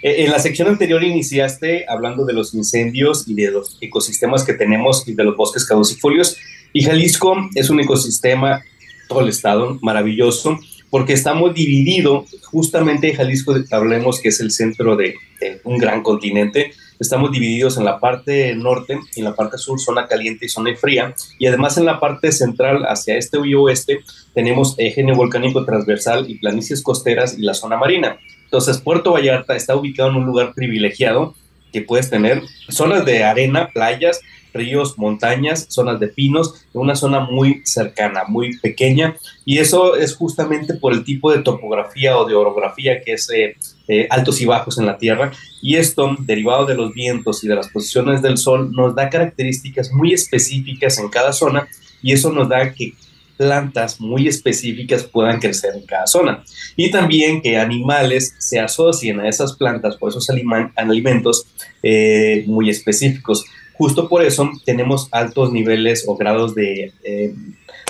Eh, 0.04 0.26
en 0.26 0.32
la 0.32 0.40
sección 0.40 0.68
anterior 0.68 1.02
iniciaste 1.02 1.86
hablando 1.88 2.26
de 2.26 2.34
los 2.34 2.54
incendios 2.54 3.26
y 3.26 3.34
de 3.36 3.52
los 3.52 3.78
ecosistemas 3.80 4.44
que 4.44 4.54
tenemos 4.54 5.08
y 5.08 5.14
de 5.14 5.24
los 5.24 5.38
bosques 5.38 5.66
caducifolios. 5.66 6.38
Y 6.74 6.84
Jalisco 6.84 7.38
es 7.56 7.70
un 7.70 7.80
ecosistema, 7.80 8.62
todo 9.08 9.22
el 9.22 9.30
estado, 9.30 9.80
maravilloso, 9.82 10.60
porque 10.90 11.14
estamos 11.14 11.54
divididos, 11.54 12.36
justamente 12.44 13.16
Jalisco, 13.16 13.56
hablemos 13.72 14.20
que 14.20 14.30
es 14.30 14.42
el 14.42 14.52
centro 14.52 14.98
de, 14.98 15.16
de, 15.40 15.62
un 15.64 15.78
gran 15.78 16.04
continente, 16.04 16.74
estamos 17.00 17.32
divididos 17.32 17.78
en 17.78 17.86
la 17.86 18.00
parte 18.00 18.54
norte 18.56 19.00
y 19.16 19.20
en 19.20 19.26
la 19.26 19.36
parte 19.36 19.58
sur, 19.58 19.80
zona 19.80 20.08
caliente 20.08 20.46
y 20.46 20.50
zona 20.50 20.76
fría, 20.76 21.16
y 21.40 21.48
además 21.48 21.78
en 21.78 21.86
la 21.86 22.00
parte 22.00 22.32
central, 22.32 22.84
hacia 22.86 23.18
este 23.18 23.40
y 23.44 23.56
oeste, 23.56 24.02
tenemos 24.34 24.76
eje 24.78 25.02
neovolcánico 25.04 25.66
transversal 25.66 26.30
y 26.30 26.40
planicies 26.40 26.82
costeras 26.82 27.38
y 27.38 27.42
la 27.42 27.54
zona 27.54 27.78
marina. 27.78 28.20
Entonces, 28.54 28.80
Puerto 28.82 29.14
Vallarta 29.14 29.56
está 29.56 29.76
ubicado 29.76 30.12
en 30.12 30.18
un 30.18 30.28
lugar 30.28 30.54
privilegiado 30.54 31.34
que 31.72 31.82
puedes 31.82 32.12
tener 32.12 32.44
zonas 32.70 33.04
de 33.04 33.24
arena, 33.24 33.70
playas, 33.74 34.22
ríos, 34.54 34.96
montañas, 35.00 35.66
zonas 35.70 36.00
de 36.00 36.08
pinos, 36.10 36.64
una 36.72 36.96
zona 36.96 37.22
muy 37.22 37.64
cercana, 37.66 38.26
muy 38.28 38.60
pequeña, 38.60 39.16
y 39.44 39.58
eso 39.58 39.96
es 39.96 40.16
justamente 40.16 40.76
por 40.76 40.94
el 40.94 41.04
tipo 41.04 41.32
de 41.32 41.42
topografía 41.42 42.16
o 42.16 42.26
de 42.26 42.36
orografía 42.36 43.02
que 43.02 43.14
es 43.14 43.28
eh, 43.32 43.58
eh, 43.88 44.06
altos 44.12 44.40
y 44.40 44.46
bajos 44.46 44.78
en 44.78 44.86
la 44.86 45.00
Tierra, 45.00 45.32
y 45.64 45.78
esto, 45.78 46.16
derivado 46.20 46.68
de 46.68 46.76
los 46.76 46.94
vientos 46.94 47.44
y 47.44 47.48
de 47.48 47.56
las 47.56 47.70
posiciones 47.70 48.22
del 48.22 48.38
Sol, 48.38 48.72
nos 48.72 48.94
da 48.94 49.10
características 49.10 49.92
muy 49.92 50.14
específicas 50.14 51.00
en 51.00 51.10
cada 51.10 51.34
zona, 51.34 51.68
y 52.04 52.14
eso 52.14 52.32
nos 52.32 52.48
da 52.50 52.72
que 52.72 52.94
plantas 53.38 54.00
muy 54.00 54.28
específicas 54.28 55.04
puedan 55.04 55.40
crecer 55.40 55.76
en 55.76 55.86
cada 55.86 56.08
zona. 56.08 56.44
Y 56.76 56.92
también 56.92 57.42
que 57.42 57.58
animales 57.58 58.36
se 58.40 58.60
asocien 58.60 59.20
a 59.20 59.30
esas 59.30 59.54
plantas 59.54 59.98
o 60.00 60.10
esos 60.10 60.28
alimentos 60.76 61.48
eh, 61.82 62.44
muy 62.48 62.70
específicos. 62.70 63.46
Justo 63.74 64.08
por 64.08 64.24
eso 64.24 64.50
tenemos 64.66 65.10
altos 65.12 65.52
niveles 65.52 66.06
o 66.08 66.16
grados 66.16 66.54
de, 66.54 66.94
eh, 67.04 67.34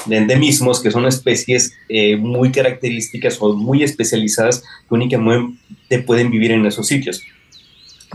de 0.05 0.17
endemismos, 0.17 0.81
que 0.81 0.91
son 0.91 1.05
especies 1.05 1.73
eh, 1.89 2.15
muy 2.15 2.51
características 2.51 3.37
o 3.39 3.53
muy 3.53 3.83
especializadas 3.83 4.61
que 4.61 4.95
únicamente 4.95 5.99
pueden 6.05 6.31
vivir 6.31 6.51
en 6.51 6.65
esos 6.65 6.87
sitios. 6.87 7.21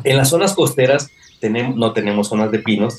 En 0.05 0.17
las 0.17 0.31
zonas 0.31 0.55
costeras 0.55 1.11
tenemos, 1.41 1.77
no 1.77 1.93
tenemos 1.93 2.29
zonas 2.29 2.51
de 2.51 2.59
pinos, 2.61 2.99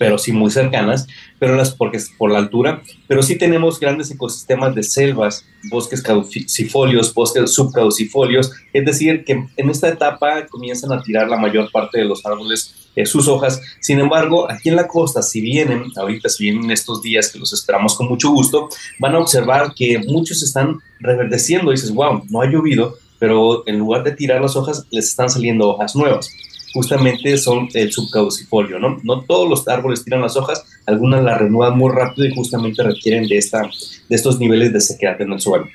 pero 0.00 0.16
sí 0.16 0.32
muy 0.32 0.50
cercanas, 0.50 1.06
pero 1.38 1.56
las 1.56 1.74
porque 1.74 1.98
es 1.98 2.08
por 2.16 2.30
la 2.30 2.38
altura, 2.38 2.82
pero 3.06 3.22
sí 3.22 3.36
tenemos 3.36 3.78
grandes 3.78 4.10
ecosistemas 4.10 4.74
de 4.74 4.82
selvas, 4.82 5.44
bosques 5.70 6.00
caducifolios, 6.00 7.12
bosques 7.12 7.52
subcaducifolios, 7.52 8.50
es 8.72 8.86
decir, 8.86 9.24
que 9.26 9.44
en 9.54 9.68
esta 9.68 9.90
etapa 9.90 10.46
comienzan 10.46 10.90
a 10.92 11.02
tirar 11.02 11.28
la 11.28 11.36
mayor 11.36 11.70
parte 11.70 11.98
de 11.98 12.06
los 12.06 12.24
árboles 12.24 12.88
eh, 12.96 13.04
sus 13.04 13.28
hojas. 13.28 13.60
Sin 13.80 14.00
embargo, 14.00 14.50
aquí 14.50 14.70
en 14.70 14.76
la 14.76 14.88
costa, 14.88 15.20
si 15.20 15.42
vienen, 15.42 15.84
ahorita 15.94 16.30
si 16.30 16.44
vienen 16.44 16.70
estos 16.70 17.02
días 17.02 17.30
que 17.30 17.38
los 17.38 17.52
esperamos 17.52 17.94
con 17.94 18.08
mucho 18.08 18.30
gusto, 18.30 18.70
van 18.98 19.14
a 19.14 19.18
observar 19.18 19.74
que 19.76 19.98
muchos 19.98 20.42
están 20.42 20.78
reverdeciendo, 21.00 21.72
y 21.72 21.74
dices, 21.74 21.92
wow, 21.92 22.24
no 22.30 22.40
ha 22.40 22.46
llovido, 22.46 22.96
pero 23.18 23.64
en 23.66 23.78
lugar 23.78 24.02
de 24.02 24.12
tirar 24.12 24.40
las 24.40 24.56
hojas, 24.56 24.86
les 24.90 25.08
están 25.08 25.28
saliendo 25.28 25.68
hojas 25.68 25.94
nuevas 25.94 26.30
justamente 26.72 27.36
son 27.36 27.68
el 27.74 27.92
subcaducifolio, 27.92 28.78
¿no? 28.78 29.00
No 29.02 29.22
todos 29.22 29.48
los 29.48 29.66
árboles 29.68 30.04
tiran 30.04 30.22
las 30.22 30.36
hojas, 30.36 30.64
algunas 30.86 31.22
las 31.22 31.38
renuevan 31.38 31.76
muy 31.76 31.92
rápido 31.92 32.26
y 32.26 32.34
justamente 32.34 32.82
requieren 32.82 33.26
de, 33.26 33.38
esta, 33.38 33.62
de 34.08 34.16
estos 34.16 34.38
niveles 34.38 34.72
de 34.72 34.80
sequedad 34.80 35.20
en 35.20 35.32
el 35.32 35.40
suelo. 35.40 35.68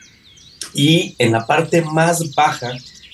Y 0.74 1.16
en 1.20 1.32
la 1.32 1.46
parte 1.46 1.82
más 1.82 2.34
baja 2.36 2.72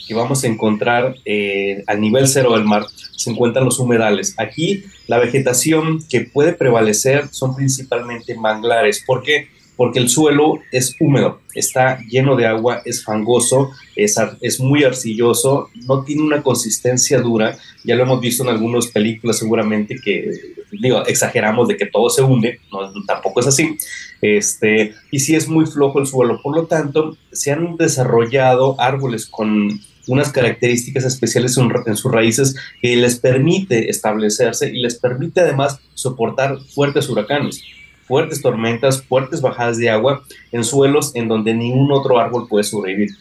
que 0.08 0.14
vamos 0.14 0.44
a 0.44 0.48
encontrar 0.48 1.16
eh, 1.26 1.84
al 1.88 2.02
nivel 2.02 2.28
cero 2.28 2.54
del 2.54 2.66
mar 2.66 2.86
se 3.16 3.30
encuentran 3.30 3.66
los 3.66 3.80
humedales. 3.80 4.34
Aquí 4.38 4.84
la 5.08 5.20
vegetación 5.20 6.04
que 6.10 6.22
puede 6.22 6.54
prevalecer 6.54 7.28
son 7.32 7.56
principalmente 7.56 8.36
manglares. 8.36 9.04
¿Por 9.06 9.22
qué? 9.22 9.48
porque 9.52 9.61
el 9.96 10.10
suelo 10.10 10.60
es 10.72 10.96
húmedo, 11.00 11.42
está 11.56 12.00
lleno 12.08 12.36
de 12.36 12.46
agua, 12.46 12.82
es 12.86 13.04
fangoso, 13.04 13.72
es, 13.96 14.16
es 14.42 14.60
muy 14.60 14.84
arcilloso, 14.84 15.70
no 15.88 16.04
tiene 16.04 16.22
una 16.22 16.44
consistencia 16.44 17.20
dura, 17.20 17.58
ya 17.84 17.96
lo 17.96 18.04
hemos 18.04 18.22
visto 18.22 18.44
en 18.44 18.50
algunas 18.50 18.88
películas 18.88 19.38
seguramente 19.38 19.96
que, 20.04 20.32
digo, 20.72 21.06
exageramos 21.06 21.68
de 21.68 21.78
que 21.78 21.88
todo 21.88 22.10
se 22.10 22.22
hunde, 22.22 22.60
no, 22.72 22.92
tampoco 23.06 23.40
es 23.40 23.48
así, 23.48 23.78
este, 24.22 24.94
y 25.10 25.20
sí 25.20 25.36
es 25.36 25.48
muy 25.48 25.66
flojo 25.66 26.00
el 26.00 26.08
suelo, 26.08 26.40
por 26.42 26.56
lo 26.56 26.68
tanto, 26.68 27.18
se 27.32 27.52
han 27.52 27.76
desarrollado 27.76 28.80
árboles 28.80 29.26
con 29.26 29.80
unas 30.08 30.32
características 30.32 31.06
especiales 31.06 31.58
en 31.58 31.96
sus 31.96 32.12
raíces 32.12 32.56
que 32.82 32.96
les 32.96 33.20
permite 33.20 33.90
establecerse 33.90 34.70
y 34.70 34.82
les 34.82 34.96
permite 34.96 35.42
además 35.42 35.80
soportar 35.94 36.58
fuertes 36.74 37.08
huracanes 37.08 37.64
fuertes 38.12 38.42
tormentas, 38.42 39.02
fuertes 39.04 39.40
bajadas 39.40 39.78
de 39.78 39.90
agua 39.90 40.22
en 40.52 40.66
suelos 40.66 41.16
en 41.16 41.30
donde 41.30 41.54
ningún 41.54 41.94
otro 41.94 42.20
árbol 42.20 42.46
puede 42.50 42.66
sobrevivir. 42.66 43.12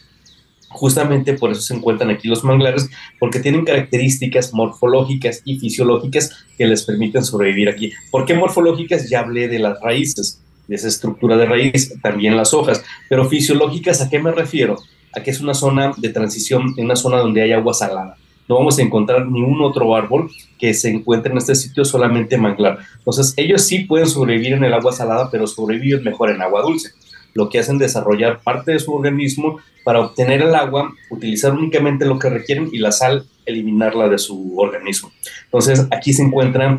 Justamente 0.67 1.31
por 1.31 1.49
eso 1.49 1.61
se 1.61 1.73
encuentran 1.73 2.09
aquí 2.09 2.27
los 2.27 2.43
manglares, 2.43 2.89
porque 3.17 3.39
tienen 3.39 3.63
características 3.63 4.53
morfológicas 4.53 5.43
y 5.45 5.59
fisiológicas 5.59 6.43
que 6.57 6.67
les 6.67 6.83
permiten 6.83 7.23
sobrevivir 7.23 7.69
aquí. 7.69 7.93
¿Por 8.11 8.25
qué 8.25 8.33
morfológicas? 8.33 9.09
Ya 9.09 9.21
hablé 9.21 9.47
de 9.47 9.59
las 9.59 9.79
raíces, 9.79 10.41
de 10.67 10.75
esa 10.75 10.89
estructura 10.89 11.37
de 11.37 11.45
raíz, 11.45 11.93
también 12.01 12.35
las 12.35 12.53
hojas, 12.53 12.83
pero 13.07 13.29
fisiológicas, 13.29 14.01
¿a 14.01 14.09
qué 14.09 14.19
me 14.19 14.33
refiero? 14.33 14.75
A 15.15 15.23
que 15.23 15.31
es 15.31 15.39
una 15.39 15.53
zona 15.53 15.93
de 15.95 16.09
transición, 16.09 16.75
una 16.77 16.97
zona 16.97 17.19
donde 17.19 17.43
hay 17.43 17.53
agua 17.53 17.73
salada 17.73 18.17
no 18.47 18.55
vamos 18.55 18.77
a 18.77 18.81
encontrar 18.81 19.27
ningún 19.27 19.61
otro 19.61 19.95
árbol 19.95 20.29
que 20.59 20.73
se 20.73 20.89
encuentre 20.89 21.31
en 21.31 21.37
este 21.37 21.55
sitio, 21.55 21.85
solamente 21.85 22.37
manglar. 22.37 22.79
Entonces, 22.97 23.33
ellos 23.37 23.61
sí 23.61 23.79
pueden 23.85 24.07
sobrevivir 24.07 24.53
en 24.53 24.63
el 24.63 24.73
agua 24.73 24.91
salada, 24.91 25.29
pero 25.31 25.47
sobreviven 25.47 26.03
mejor 26.03 26.29
en 26.29 26.41
agua 26.41 26.61
dulce. 26.61 26.91
Lo 27.33 27.49
que 27.49 27.59
hacen 27.59 27.75
es 27.75 27.81
desarrollar 27.81 28.41
parte 28.41 28.73
de 28.73 28.79
su 28.79 28.93
organismo 28.93 29.59
para 29.83 30.01
obtener 30.01 30.41
el 30.41 30.53
agua, 30.53 30.93
utilizar 31.09 31.53
únicamente 31.53 32.05
lo 32.05 32.19
que 32.19 32.29
requieren 32.29 32.69
y 32.71 32.79
la 32.79 32.91
sal 32.91 33.25
eliminarla 33.45 34.09
de 34.09 34.17
su 34.17 34.59
organismo. 34.59 35.11
Entonces, 35.45 35.87
aquí 35.91 36.13
se 36.13 36.23
encuentran 36.23 36.77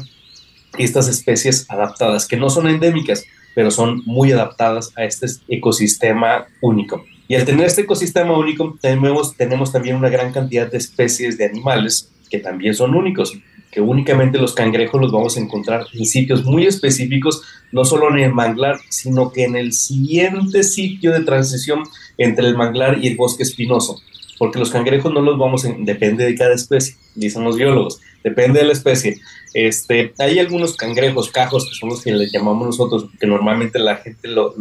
estas 0.79 1.09
especies 1.09 1.67
adaptadas, 1.71 2.27
que 2.27 2.37
no 2.37 2.51
son 2.51 2.69
endémicas, 2.69 3.25
pero 3.55 3.71
son 3.71 4.03
muy 4.07 4.33
adaptadas 4.33 4.93
a 4.97 5.05
este 5.05 5.27
ecosistema 5.49 6.47
único. 6.61 7.05
Y 7.29 7.35
al 7.35 7.45
tener 7.45 7.67
este 7.67 7.83
ecosistema 7.83 8.37
único, 8.37 8.77
tenemos, 8.81 9.37
tenemos 9.37 9.73
también 9.73 9.97
una 9.97 10.09
gran 10.09 10.33
cantidad 10.33 10.71
de 10.71 10.79
especies 10.79 11.39
de 11.39 11.47
animales 11.47 12.11
que 12.31 12.39
también 12.39 12.75
son 12.75 12.95
únicos, 12.95 13.39
que 13.71 13.81
únicamente 13.81 14.39
los 14.39 14.55
cangrejos 14.55 15.01
los 15.01 15.13
vamos 15.13 15.37
a 15.37 15.41
encontrar 15.41 15.87
en 15.93 16.05
sitios 16.05 16.45
muy 16.45 16.67
específicos, 16.67 17.43
no 17.73 17.85
solo 17.85 18.11
en 18.11 18.19
el 18.19 18.35
manglar, 18.35 18.79
sino 18.89 19.33
que 19.33 19.45
en 19.45 19.57
el 19.57 19.73
siguiente 19.73 20.63
sitio 20.63 21.13
de 21.13 21.25
transición 21.25 21.83
entre 22.19 22.47
el 22.47 22.57
manglar 22.57 22.99
y 23.03 23.09
el 23.09 23.17
bosque 23.17 23.43
espinoso, 23.43 24.01
porque 24.43 24.59
los 24.59 24.71
cangrejos 24.71 25.13
no 25.13 25.21
los 25.21 25.39
vamos 25.39 25.65
a, 25.65 25.73
depende 25.79 26.25
de 26.25 26.35
cada 26.35 26.53
especie, 26.53 26.97
dicen 27.15 27.45
los 27.45 27.55
biólogos, 27.55 28.01
depende 28.25 28.59
de 28.59 28.67
la 28.67 28.73
especie. 28.73 29.21
Este, 29.55 30.13
hay 30.19 30.41
algunos 30.41 30.75
cangrejos, 30.75 31.31
cajos, 31.31 31.69
que 31.69 31.77
son 31.77 31.91
los 31.91 32.03
que 32.03 32.11
les 32.11 32.33
llamamos 32.33 32.67
nosotros, 32.67 33.07
que 33.21 33.29
normalmente 33.29 33.79
la 33.79 33.99
gente 33.99 34.27
los, 34.27 34.57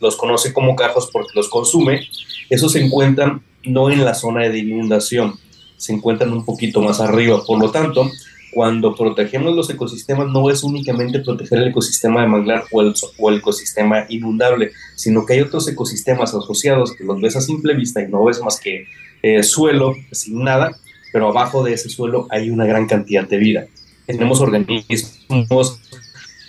los 0.00 0.16
conoce 0.16 0.54
como 0.54 0.74
cajos 0.74 1.10
porque 1.12 1.32
los 1.34 1.50
consume, 1.50 2.08
esos 2.48 2.72
se 2.72 2.82
encuentran 2.82 3.42
no 3.64 3.90
en 3.90 4.02
la 4.02 4.14
zona 4.14 4.48
de 4.48 4.60
inundación, 4.60 5.34
se 5.76 5.92
encuentran 5.92 6.32
un 6.32 6.46
poquito 6.46 6.80
más 6.80 6.98
arriba. 6.98 7.44
Por 7.46 7.60
lo 7.60 7.70
tanto, 7.70 8.10
cuando 8.50 8.94
protegemos 8.94 9.54
los 9.54 9.68
ecosistemas 9.68 10.28
no 10.28 10.48
es 10.48 10.62
únicamente 10.62 11.18
proteger 11.18 11.58
el 11.58 11.68
ecosistema 11.68 12.22
de 12.22 12.28
manglar 12.28 12.64
o 12.72 12.80
el, 12.80 12.94
o 13.18 13.28
el, 13.28 13.36
ecosistema 13.36 14.06
inundable, 14.08 14.72
sino 14.94 15.26
que 15.26 15.34
hay 15.34 15.42
otros 15.42 15.68
ecosistemas 15.68 16.34
asociados 16.34 16.94
que 16.94 17.04
los 17.04 17.20
ves 17.20 17.36
a 17.36 17.42
simple 17.42 17.74
vista 17.74 18.02
y 18.02 18.08
no 18.08 18.24
ves 18.24 18.40
más 18.40 18.58
que 18.58 18.86
eh, 19.22 19.42
suelo 19.42 19.94
sin 20.12 20.44
nada, 20.44 20.72
pero 21.12 21.28
abajo 21.28 21.62
de 21.62 21.74
ese 21.74 21.88
suelo 21.88 22.26
hay 22.30 22.50
una 22.50 22.66
gran 22.66 22.86
cantidad 22.86 23.26
de 23.26 23.38
vida. 23.38 23.66
Tenemos 24.06 24.40
organismos 24.40 25.80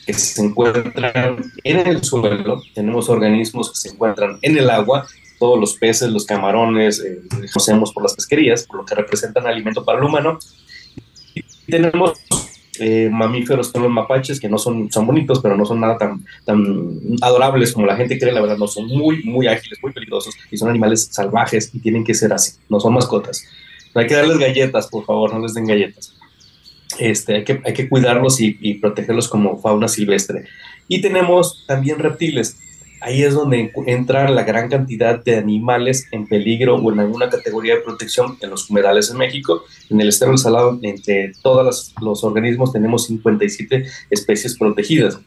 que 0.05 0.13
se 0.13 0.41
encuentran 0.41 1.51
en 1.63 1.87
el 1.87 2.03
suelo, 2.03 2.61
tenemos 2.73 3.09
organismos 3.09 3.71
que 3.71 3.77
se 3.77 3.89
encuentran 3.89 4.39
en 4.41 4.57
el 4.57 4.69
agua, 4.69 5.07
todos 5.39 5.59
los 5.59 5.75
peces, 5.75 6.09
los 6.09 6.25
camarones, 6.25 6.99
eh, 6.99 7.21
conocemos 7.53 7.93
por 7.93 8.03
las 8.03 8.13
pesquerías, 8.13 8.63
por 8.63 8.77
lo 8.77 8.85
que 8.85 8.95
representan 8.95 9.47
alimento 9.47 9.85
para 9.85 9.99
el 9.99 10.05
humano. 10.05 10.39
Y 11.33 11.43
tenemos 11.71 12.19
eh, 12.79 13.09
mamíferos 13.11 13.71
como 13.71 13.85
los 13.85 13.93
mapaches, 13.93 14.39
que 14.39 14.49
no 14.49 14.57
son, 14.57 14.91
son 14.91 15.05
bonitos, 15.05 15.39
pero 15.41 15.55
no 15.55 15.65
son 15.65 15.79
nada 15.79 15.97
tan, 15.97 16.25
tan 16.45 16.99
adorables 17.21 17.73
como 17.73 17.85
la 17.85 17.95
gente 17.95 18.17
cree, 18.17 18.31
la 18.31 18.41
verdad, 18.41 18.57
no 18.57 18.67
son 18.67 18.87
muy, 18.87 19.23
muy 19.23 19.47
ágiles, 19.47 19.79
muy 19.81 19.91
peligrosos, 19.91 20.35
y 20.51 20.57
son 20.57 20.69
animales 20.69 21.09
salvajes 21.11 21.69
y 21.73 21.79
tienen 21.79 22.03
que 22.03 22.13
ser 22.13 22.33
así, 22.33 22.57
no 22.69 22.79
son 22.79 22.93
mascotas. 22.93 23.43
Hay 23.93 24.07
que 24.07 24.15
darles 24.15 24.37
galletas, 24.37 24.87
por 24.87 25.05
favor, 25.05 25.33
no 25.33 25.39
les 25.39 25.53
den 25.53 25.65
galletas. 25.65 26.15
Este, 26.99 27.35
hay, 27.35 27.43
que, 27.43 27.61
hay 27.65 27.73
que 27.73 27.89
cuidarlos 27.89 28.39
y 28.39 28.73
protegerlos 28.75 29.27
como 29.27 29.59
fauna 29.59 29.87
silvestre. 29.87 30.45
Y 30.87 31.01
tenemos 31.01 31.65
también 31.67 31.99
reptiles 31.99 32.57
ahí 33.01 33.23
es 33.23 33.33
donde 33.33 33.71
entra 33.87 34.29
la 34.29 34.43
gran 34.43 34.69
cantidad 34.69 35.23
de 35.23 35.35
animales 35.35 36.07
en 36.11 36.27
peligro 36.27 36.75
o 36.75 36.91
en 36.91 36.99
alguna 36.99 37.29
categoría 37.29 37.75
de 37.75 37.81
protección 37.81 38.37
en 38.41 38.49
los 38.49 38.69
humedales 38.69 39.09
en 39.11 39.17
México. 39.17 39.63
En 39.89 40.01
el 40.01 40.09
estero 40.09 40.31
del 40.31 40.39
Salado, 40.39 40.79
entre 40.81 41.33
todos 41.41 41.93
los 42.01 42.23
organismos, 42.23 42.73
tenemos 42.73 43.05
57 43.05 43.85
especies 44.09 44.57
protegidas. 44.57 45.19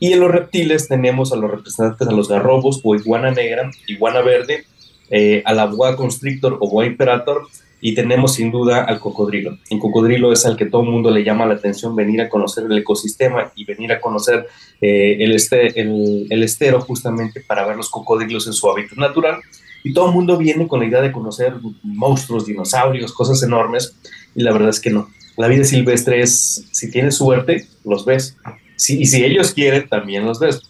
Y 0.00 0.12
en 0.12 0.20
los 0.20 0.30
reptiles 0.30 0.88
tenemos 0.88 1.32
a 1.32 1.36
los 1.36 1.50
representantes 1.50 2.06
a 2.06 2.12
los 2.12 2.28
garrobos 2.28 2.80
o 2.84 2.94
iguana 2.94 3.30
negra, 3.30 3.70
iguana 3.86 4.20
verde, 4.20 4.64
eh, 5.10 5.42
a 5.44 5.52
la 5.52 5.66
boa 5.66 5.96
constrictor 5.96 6.58
o 6.60 6.68
boa 6.68 6.86
imperator, 6.86 7.46
y 7.86 7.94
tenemos 7.94 8.32
sin 8.32 8.50
duda 8.50 8.82
al 8.82 8.98
cocodrilo. 8.98 9.58
El 9.68 9.78
cocodrilo 9.78 10.32
es 10.32 10.46
al 10.46 10.56
que 10.56 10.64
todo 10.64 10.84
el 10.84 10.88
mundo 10.88 11.10
le 11.10 11.22
llama 11.22 11.44
la 11.44 11.52
atención 11.52 11.94
venir 11.94 12.22
a 12.22 12.30
conocer 12.30 12.64
el 12.64 12.78
ecosistema 12.78 13.52
y 13.54 13.66
venir 13.66 13.92
a 13.92 14.00
conocer 14.00 14.46
eh, 14.80 15.18
el, 15.20 15.32
este, 15.32 15.78
el, 15.78 16.42
estero 16.42 16.80
justamente 16.80 17.42
para 17.46 17.66
ver 17.66 17.76
los 17.76 17.90
cocodrilos 17.90 18.46
en 18.46 18.54
su 18.54 18.70
hábitat 18.70 18.96
natural. 18.96 19.42
Y 19.82 19.92
todo 19.92 20.08
el 20.08 20.14
mundo 20.14 20.38
viene 20.38 20.66
con 20.66 20.80
la 20.80 20.86
idea 20.86 21.02
de 21.02 21.12
conocer 21.12 21.56
monstruos, 21.82 22.46
dinosaurios, 22.46 23.12
cosas 23.12 23.42
enormes, 23.42 23.94
y 24.34 24.42
la 24.42 24.54
verdad 24.54 24.70
es 24.70 24.80
que 24.80 24.88
no. 24.88 25.10
La 25.36 25.46
vida 25.48 25.64
silvestre 25.64 26.22
es, 26.22 26.66
si 26.72 26.90
tienes 26.90 27.16
suerte, 27.16 27.68
los 27.84 28.06
ves. 28.06 28.38
Y 28.88 29.04
si 29.04 29.22
ellos 29.22 29.52
quieren, 29.52 29.90
también 29.90 30.24
los 30.24 30.40
ves. 30.40 30.62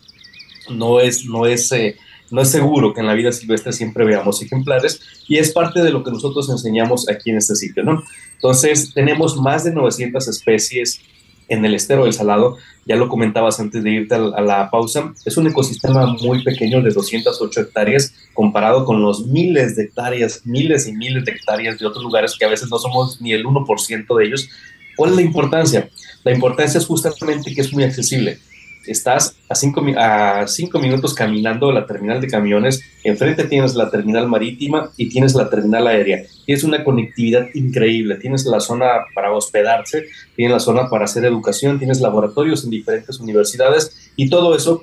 No 0.68 0.98
es, 0.98 1.24
no 1.26 1.46
es 1.46 1.70
eh, 1.70 1.94
no 2.30 2.42
es 2.42 2.50
seguro 2.50 2.94
que 2.94 3.00
en 3.00 3.06
la 3.06 3.14
vida 3.14 3.32
silvestre 3.32 3.72
siempre 3.72 4.04
veamos 4.04 4.42
ejemplares 4.42 5.00
y 5.28 5.38
es 5.38 5.52
parte 5.52 5.82
de 5.82 5.90
lo 5.90 6.02
que 6.02 6.10
nosotros 6.10 6.48
enseñamos 6.50 7.08
aquí 7.08 7.30
en 7.30 7.38
este 7.38 7.54
sitio, 7.54 7.82
¿no? 7.82 8.02
Entonces, 8.34 8.92
tenemos 8.92 9.36
más 9.36 9.64
de 9.64 9.72
900 9.72 10.26
especies 10.28 11.00
en 11.48 11.64
el 11.64 11.74
estero 11.74 12.04
del 12.04 12.14
Salado, 12.14 12.56
ya 12.86 12.96
lo 12.96 13.08
comentabas 13.08 13.60
antes 13.60 13.82
de 13.82 13.90
irte 13.90 14.14
a 14.14 14.18
la, 14.18 14.70
pausa, 14.70 15.12
es 15.24 15.36
un 15.36 15.46
ecosistema 15.46 16.06
muy 16.06 16.42
pequeño 16.42 16.82
de 16.82 16.90
208 16.90 17.60
hectáreas 17.60 18.14
comparado 18.32 18.84
con 18.84 19.02
los 19.02 19.26
miles 19.26 19.76
de 19.76 19.84
hectáreas, 19.84 20.42
miles 20.44 20.86
y 20.88 20.92
miles 20.92 21.24
de 21.24 21.32
hectáreas 21.32 21.78
de 21.78 21.86
otros 21.86 22.02
lugares 22.02 22.36
que 22.38 22.46
a 22.46 22.48
veces 22.48 22.70
no 22.70 22.78
somos 22.78 23.20
ni 23.20 23.32
el 23.32 23.44
1% 23.44 24.18
de 24.18 24.24
ellos. 24.24 24.48
¿Cuál 24.96 25.10
es 25.10 25.16
la 25.16 25.22
importancia? 25.22 25.90
La 26.24 26.32
importancia 26.32 26.78
es 26.78 26.86
justamente 26.86 27.54
que 27.54 27.60
es 27.60 27.72
muy 27.72 27.84
accesible 27.84 28.38
estás 28.86 29.36
a 29.48 29.54
cinco, 29.54 29.84
a 29.96 30.46
cinco 30.46 30.78
minutos 30.78 31.14
caminando 31.14 31.72
la 31.72 31.86
terminal 31.86 32.20
de 32.20 32.28
camiones, 32.28 32.82
enfrente 33.04 33.44
tienes 33.44 33.74
la 33.74 33.90
terminal 33.90 34.28
marítima 34.28 34.90
y 34.96 35.08
tienes 35.08 35.34
la 35.34 35.50
terminal 35.50 35.86
aérea. 35.86 36.22
Tienes 36.46 36.64
una 36.64 36.84
conectividad 36.84 37.48
increíble, 37.54 38.16
tienes 38.16 38.44
la 38.46 38.60
zona 38.60 38.86
para 39.14 39.32
hospedarse, 39.32 40.06
tienes 40.36 40.52
la 40.52 40.60
zona 40.60 40.88
para 40.88 41.04
hacer 41.04 41.24
educación, 41.24 41.78
tienes 41.78 42.00
laboratorios 42.00 42.64
en 42.64 42.70
diferentes 42.70 43.20
universidades 43.20 44.12
y 44.16 44.28
todo 44.28 44.56
eso, 44.56 44.82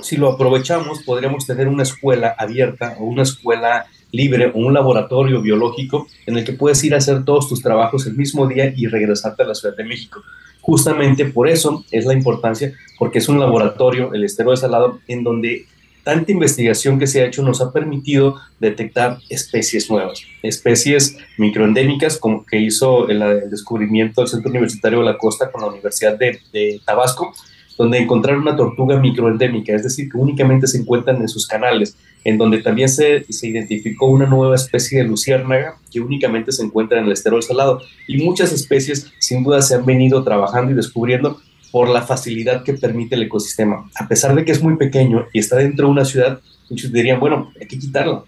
si 0.00 0.16
lo 0.16 0.32
aprovechamos, 0.32 1.02
podríamos 1.04 1.46
tener 1.46 1.68
una 1.68 1.82
escuela 1.82 2.34
abierta 2.38 2.96
o 2.98 3.04
una 3.04 3.22
escuela 3.22 3.86
libre 4.12 4.52
o 4.54 4.58
un 4.58 4.74
laboratorio 4.74 5.40
biológico 5.40 6.06
en 6.26 6.38
el 6.38 6.44
que 6.44 6.52
puedes 6.52 6.82
ir 6.84 6.94
a 6.94 6.98
hacer 6.98 7.24
todos 7.24 7.48
tus 7.48 7.62
trabajos 7.62 8.06
el 8.06 8.14
mismo 8.14 8.46
día 8.46 8.72
y 8.76 8.86
regresarte 8.86 9.42
a 9.42 9.46
la 9.46 9.54
Ciudad 9.54 9.76
de 9.76 9.84
México. 9.84 10.22
Justamente 10.60 11.26
por 11.26 11.48
eso 11.48 11.84
es 11.90 12.06
la 12.06 12.14
importancia, 12.14 12.72
porque 12.98 13.18
es 13.18 13.28
un 13.28 13.38
laboratorio, 13.38 14.12
el 14.12 14.24
estero 14.24 14.50
de 14.50 14.56
salado, 14.56 15.00
en 15.06 15.22
donde 15.22 15.66
tanta 16.02 16.30
investigación 16.30 16.98
que 16.98 17.06
se 17.06 17.20
ha 17.20 17.26
hecho 17.26 17.42
nos 17.42 17.60
ha 17.60 17.72
permitido 17.72 18.36
detectar 18.60 19.18
especies 19.28 19.90
nuevas, 19.90 20.22
especies 20.42 21.16
microendémicas, 21.36 22.16
como 22.16 22.46
que 22.46 22.60
hizo 22.60 23.08
el, 23.08 23.50
descubrimiento 23.50 24.20
del 24.20 24.28
Centro 24.28 24.50
Universitario 24.50 25.00
de 25.00 25.04
la 25.04 25.18
Costa 25.18 25.50
con 25.50 25.62
la 25.62 25.66
Universidad 25.68 26.16
de, 26.16 26.38
de 26.52 26.80
Tabasco, 26.84 27.34
donde 27.76 27.98
encontraron 27.98 28.42
una 28.42 28.56
tortuga 28.56 28.98
microendémica, 28.98 29.74
es 29.74 29.82
decir, 29.82 30.10
que 30.10 30.16
únicamente 30.16 30.66
se 30.66 30.78
encuentran 30.78 31.20
en 31.20 31.28
sus 31.28 31.46
canales, 31.46 31.96
en 32.24 32.38
donde 32.38 32.58
también 32.58 32.88
se, 32.88 33.24
se, 33.30 33.48
identificó 33.48 34.06
una 34.06 34.26
nueva 34.26 34.54
especie 34.54 34.98
de 34.98 35.08
luciérnaga 35.08 35.78
que 35.90 36.00
únicamente 36.00 36.52
se 36.52 36.62
encuentra 36.62 36.98
en 36.98 37.06
el 37.06 37.12
esterol 37.12 37.42
salado. 37.42 37.82
Y 38.08 38.22
muchas 38.24 38.52
especies 38.52 39.12
sin 39.18 39.44
duda 39.44 39.62
se 39.62 39.74
han 39.74 39.84
venido 39.84 40.24
trabajando 40.24 40.72
y 40.72 40.74
descubriendo 40.74 41.40
por 41.70 41.88
la 41.88 42.02
facilidad 42.02 42.62
que 42.64 42.74
permite 42.74 43.16
el 43.16 43.22
ecosistema. 43.22 43.90
A 43.94 44.08
pesar 44.08 44.34
de 44.34 44.44
que 44.44 44.52
es 44.52 44.62
muy 44.62 44.76
pequeño 44.76 45.26
y 45.32 45.40
está 45.40 45.56
dentro 45.56 45.86
de 45.86 45.92
una 45.92 46.04
ciudad, 46.04 46.40
muchos 46.70 46.92
dirían, 46.92 47.20
bueno, 47.20 47.52
hay 47.60 47.66
que 47.66 47.78
quitarla. 47.78 48.24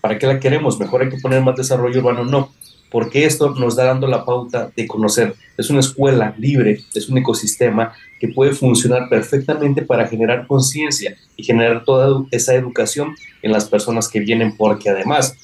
¿Para 0.00 0.18
qué 0.18 0.26
la 0.26 0.40
queremos? 0.40 0.80
Mejor 0.80 1.02
hay 1.02 1.10
que 1.10 1.18
poner 1.18 1.42
más 1.42 1.56
desarrollo 1.56 2.00
urbano. 2.00 2.24
No, 2.24 2.52
porque 2.90 3.24
esto 3.24 3.54
nos 3.54 3.76
da 3.76 3.84
dando 3.84 4.06
la 4.06 4.24
pauta 4.24 4.70
de 4.74 4.86
conocer. 4.86 5.34
Es 5.56 5.70
una 5.70 5.80
escuela 5.80 6.34
libre, 6.38 6.80
es 6.94 7.08
un 7.08 7.18
ecosistema 7.18 7.92
que 8.18 8.28
puede 8.28 8.52
funcionar 8.52 9.08
perfectamente 9.08 9.82
para 9.82 10.08
generar 10.08 10.46
conciencia 10.46 11.16
y 11.36 11.44
generar 11.44 11.84
toda 11.84 12.24
esa 12.30 12.54
educación 12.54 13.14
en 13.42 13.52
las 13.52 13.68
personas 13.68 14.08
que 14.08 14.20
vienen, 14.20 14.56
porque 14.56 14.90
además, 14.90 15.36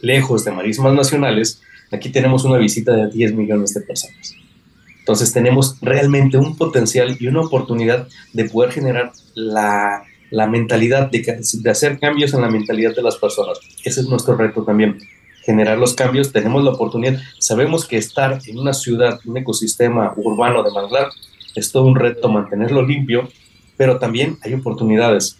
lejos 0.00 0.44
de 0.44 0.52
marismas 0.52 0.94
nacionales, 0.94 1.60
aquí 1.90 2.10
tenemos 2.10 2.44
una 2.44 2.58
visita 2.58 2.92
de 2.92 3.10
10 3.10 3.34
millones 3.34 3.74
de 3.74 3.80
personas. 3.80 4.34
Entonces 5.00 5.32
tenemos 5.32 5.78
realmente 5.82 6.36
un 6.36 6.56
potencial 6.56 7.16
y 7.18 7.26
una 7.26 7.40
oportunidad 7.40 8.06
de 8.32 8.44
poder 8.44 8.70
generar 8.70 9.10
la, 9.34 10.04
la 10.30 10.46
mentalidad, 10.46 11.10
de, 11.10 11.40
de 11.52 11.70
hacer 11.70 11.98
cambios 11.98 12.32
en 12.34 12.40
la 12.40 12.48
mentalidad 12.48 12.94
de 12.94 13.02
las 13.02 13.16
personas. 13.16 13.58
Ese 13.84 14.00
es 14.00 14.08
nuestro 14.08 14.36
reto 14.36 14.62
también 14.62 14.98
generar 15.42 15.78
los 15.78 15.94
cambios, 15.94 16.32
tenemos 16.32 16.64
la 16.64 16.70
oportunidad. 16.70 17.20
Sabemos 17.38 17.86
que 17.86 17.96
estar 17.96 18.38
en 18.46 18.58
una 18.58 18.72
ciudad, 18.72 19.20
un 19.24 19.36
ecosistema 19.36 20.12
urbano 20.16 20.62
de 20.62 20.70
manglar, 20.70 21.08
es 21.54 21.70
todo 21.72 21.84
un 21.84 21.96
reto 21.96 22.28
mantenerlo 22.28 22.82
limpio, 22.82 23.28
pero 23.76 23.98
también 23.98 24.38
hay 24.42 24.54
oportunidades. 24.54 25.38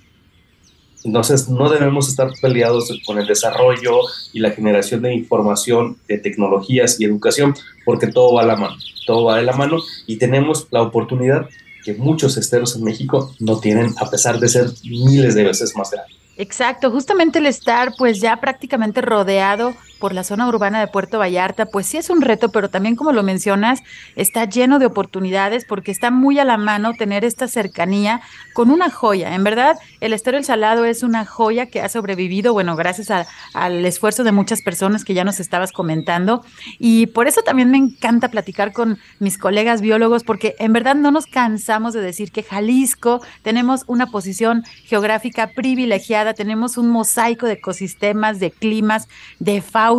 Entonces, 1.05 1.49
no 1.49 1.69
debemos 1.69 2.09
estar 2.09 2.31
peleados 2.41 2.93
con 3.05 3.19
el 3.19 3.27
desarrollo 3.27 4.01
y 4.33 4.39
la 4.39 4.51
generación 4.51 5.03
de 5.03 5.15
información, 5.15 5.97
de 6.07 6.19
tecnologías 6.19 7.01
y 7.01 7.05
educación, 7.05 7.55
porque 7.85 8.07
todo 8.07 8.35
va 8.35 8.43
a 8.43 8.47
la 8.47 8.57
mano, 8.57 8.77
todo 9.07 9.25
va 9.25 9.39
de 9.39 9.43
la 9.43 9.53
mano 9.53 9.79
y 10.07 10.17
tenemos 10.17 10.69
la 10.71 10.83
oportunidad 10.83 11.49
que 11.85 11.95
muchos 11.95 12.37
esteros 12.37 12.77
en 12.77 12.85
México 12.85 13.35
no 13.41 13.59
tienen, 13.59 13.95
a 13.99 14.09
pesar 14.09 14.39
de 14.39 14.49
ser 14.49 14.67
miles 14.85 15.35
de 15.35 15.43
veces 15.43 15.77
más 15.77 15.91
grandes. 15.91 16.17
Exacto, 16.37 16.91
justamente 16.91 17.41
el 17.41 17.47
estar 17.47 17.93
pues 17.99 18.21
ya 18.21 18.41
prácticamente 18.41 19.01
rodeado 19.01 19.75
por 20.03 20.15
la 20.15 20.25
zona 20.25 20.49
urbana 20.49 20.81
de 20.81 20.89
Puerto 20.89 21.21
Vallarta, 21.21 21.67
pues 21.67 21.87
sí 21.87 21.97
es 21.97 22.11
un 22.11 22.23
reto, 22.23 22.51
pero 22.51 22.69
también 22.69 22.97
como 22.97 23.13
lo 23.13 23.23
mencionas, 23.23 23.85
está 24.17 24.47
lleno 24.47 24.81
de 24.81 24.87
oportunidades 24.87 25.65
porque 25.65 25.93
está 25.93 26.11
muy 26.11 26.41
a 26.41 26.45
la 26.45 26.57
mano 26.57 26.95
tener 26.95 27.25
esta 27.25 27.47
cercanía 27.47 28.21
con 28.53 28.73
una 28.73 28.91
joya. 28.91 29.37
En 29.37 29.45
verdad, 29.45 29.79
el 30.01 30.13
estero 30.13 30.39
El 30.39 30.45
Salado 30.45 30.85
es 30.87 31.05
una 31.05 31.25
joya 31.25 31.67
que 31.67 31.81
ha 31.81 31.89
sobrevivido, 31.89 32.53
bueno, 32.53 32.75
gracias 32.75 33.13
al 33.55 33.87
esfuerzo 33.87 34.25
de 34.25 34.33
muchas 34.33 34.61
personas 34.63 35.05
que 35.05 35.15
ya 35.15 35.23
nos 35.23 35.39
estabas 35.39 35.71
comentando. 35.71 36.45
Y 36.81 37.07
por 37.07 37.29
eso 37.29 37.43
también 37.43 37.71
me 37.71 37.79
encanta 37.79 38.29
platicar 38.29 38.73
con 38.73 38.99
mis 39.21 39.39
colegas 39.39 39.83
biólogos, 39.83 40.25
porque 40.25 40.57
en 40.59 40.73
verdad 40.73 40.97
no 40.97 41.13
nos 41.13 41.27
cansamos 41.27 41.95
de 41.95 42.01
decir 42.01 42.33
que 42.33 42.43
Jalisco 42.43 43.25
tenemos 43.43 43.85
una 43.87 44.09
posición 44.09 44.65
geográfica 44.83 45.53
privilegiada, 45.55 46.35
tenemos 46.35 46.77
un 46.77 46.91
mosaico 46.91 47.47
de 47.47 47.53
ecosistemas, 47.53 48.41
de 48.41 48.51
climas, 48.51 49.07
de 49.39 49.63
fauna, 49.63 49.92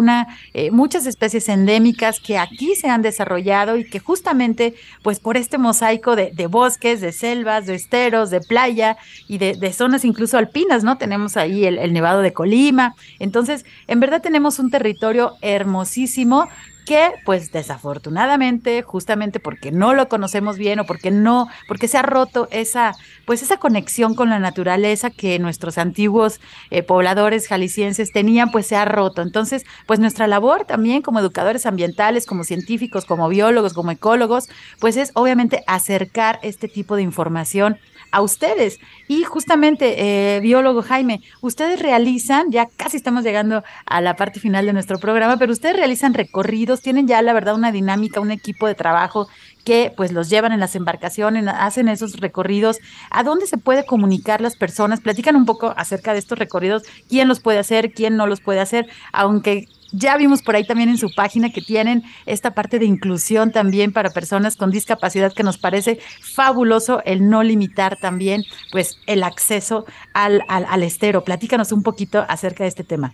eh, 0.53 0.71
muchas 0.71 1.05
especies 1.05 1.49
endémicas 1.49 2.19
que 2.19 2.37
aquí 2.37 2.75
se 2.75 2.89
han 2.89 3.01
desarrollado 3.01 3.77
y 3.77 3.85
que 3.89 3.99
justamente, 3.99 4.73
pues 5.01 5.19
por 5.19 5.37
este 5.37 5.57
mosaico 5.57 6.15
de, 6.15 6.47
bosques, 6.47 7.01
de 7.01 7.11
selvas, 7.11 7.65
de 7.65 7.75
esteros, 7.75 8.29
de 8.29 8.41
playa 8.41 8.97
y 9.27 9.37
de, 9.37 9.73
zonas 9.73 10.05
incluso 10.05 10.37
alpinas, 10.37 10.83
¿no? 10.83 10.97
Tenemos 10.97 11.37
ahí 11.37 11.65
el, 11.65 11.77
el 11.77 11.93
Nevado 11.93 12.21
de 12.21 12.33
Colima. 12.33 12.95
Entonces, 13.19 13.65
en 13.87 13.99
verdad 13.99 14.21
tenemos 14.21 14.59
un 14.59 14.69
territorio 14.69 15.33
hermosísimo 15.41 16.47
que 16.85 17.11
pues 17.25 17.51
desafortunadamente, 17.51 18.81
justamente 18.81 19.39
porque 19.39 19.71
no 19.71 19.93
lo 19.93 20.09
conocemos 20.09 20.57
bien 20.57 20.79
o 20.79 20.85
porque 20.85 21.11
no, 21.11 21.47
porque 21.67 21.87
se 21.87 21.97
ha 21.97 22.01
roto 22.01 22.47
esa, 22.51 22.93
pues 23.25 23.41
esa 23.41 23.57
conexión 23.57 24.15
con 24.15 24.29
la 24.29 24.39
naturaleza 24.39 25.09
que 25.09 25.39
nuestros 25.39 25.77
antiguos 25.77 26.39
eh, 26.69 26.83
pobladores 26.83 27.47
jaliscienses 27.47 28.11
tenían, 28.11 28.51
pues 28.51 28.67
se 28.67 28.75
ha 28.75 28.85
roto. 28.85 29.21
Entonces, 29.21 29.65
pues 29.85 29.99
nuestra 29.99 30.27
labor 30.27 30.65
también 30.65 31.01
como 31.01 31.19
educadores 31.19 31.65
ambientales, 31.65 32.25
como 32.25 32.43
científicos, 32.43 33.05
como 33.05 33.29
biólogos, 33.29 33.73
como 33.73 33.91
ecólogos, 33.91 34.49
pues 34.79 34.97
es 34.97 35.11
obviamente 35.13 35.63
acercar 35.67 36.39
este 36.43 36.67
tipo 36.67 36.95
de 36.95 37.03
información 37.03 37.77
a 38.13 38.21
ustedes. 38.21 38.79
Y 39.07 39.23
justamente, 39.23 39.95
eh, 39.97 40.39
biólogo 40.39 40.83
Jaime, 40.83 41.21
ustedes 41.41 41.81
realizan, 41.81 42.51
ya 42.51 42.67
casi 42.77 42.95
estamos 42.95 43.23
llegando 43.23 43.63
a 43.87 44.01
la 44.01 44.15
parte 44.15 44.39
final 44.39 44.67
de 44.67 44.73
nuestro 44.73 44.99
programa, 44.99 45.37
pero 45.37 45.51
ustedes 45.51 45.75
realizan 45.75 46.13
recorridos, 46.13 46.81
tienen 46.81 47.07
ya 47.07 47.21
la 47.23 47.33
verdad 47.33 47.55
una 47.55 47.71
dinámica, 47.71 48.21
un 48.21 48.29
equipo 48.29 48.67
de 48.67 48.75
trabajo 48.75 49.27
que 49.65 49.91
pues 49.97 50.11
los 50.11 50.29
llevan 50.29 50.51
en 50.51 50.59
las 50.59 50.75
embarcaciones, 50.75 51.45
hacen 51.47 51.87
esos 51.87 52.17
recorridos. 52.19 52.77
¿A 53.09 53.23
dónde 53.23 53.47
se 53.47 53.57
puede 53.57 53.83
comunicar 53.83 54.41
las 54.41 54.55
personas? 54.55 55.01
Platican 55.01 55.35
un 55.35 55.45
poco 55.45 55.73
acerca 55.75 56.13
de 56.13 56.19
estos 56.19 56.37
recorridos, 56.37 56.83
quién 57.09 57.27
los 57.27 57.39
puede 57.39 57.57
hacer, 57.57 57.93
quién 57.93 58.15
no 58.15 58.27
los 58.27 58.41
puede 58.41 58.59
hacer, 58.59 58.87
aunque 59.11 59.67
ya 59.93 60.17
vimos 60.17 60.41
por 60.41 60.55
ahí 60.55 60.65
también 60.65 60.89
en 60.89 60.97
su 60.97 61.13
página 61.13 61.51
que 61.51 61.61
tienen 61.61 62.03
esta 62.25 62.53
parte 62.53 62.79
de 62.79 62.85
inclusión 62.85 63.51
también 63.51 63.93
para 63.93 64.09
personas 64.09 64.57
con 64.57 64.71
discapacidad 64.71 65.33
que 65.33 65.43
nos 65.43 65.57
parece 65.57 65.99
fabuloso 66.19 67.01
el 67.05 67.29
no 67.29 67.43
limitar 67.43 67.97
también 67.97 68.43
pues 68.71 68.97
el 69.05 69.23
acceso 69.23 69.85
al, 70.13 70.43
al, 70.47 70.83
estero. 70.83 71.23
Platícanos 71.23 71.71
un 71.71 71.83
poquito 71.83 72.25
acerca 72.27 72.63
de 72.63 72.69
este 72.69 72.83
tema. 72.83 73.13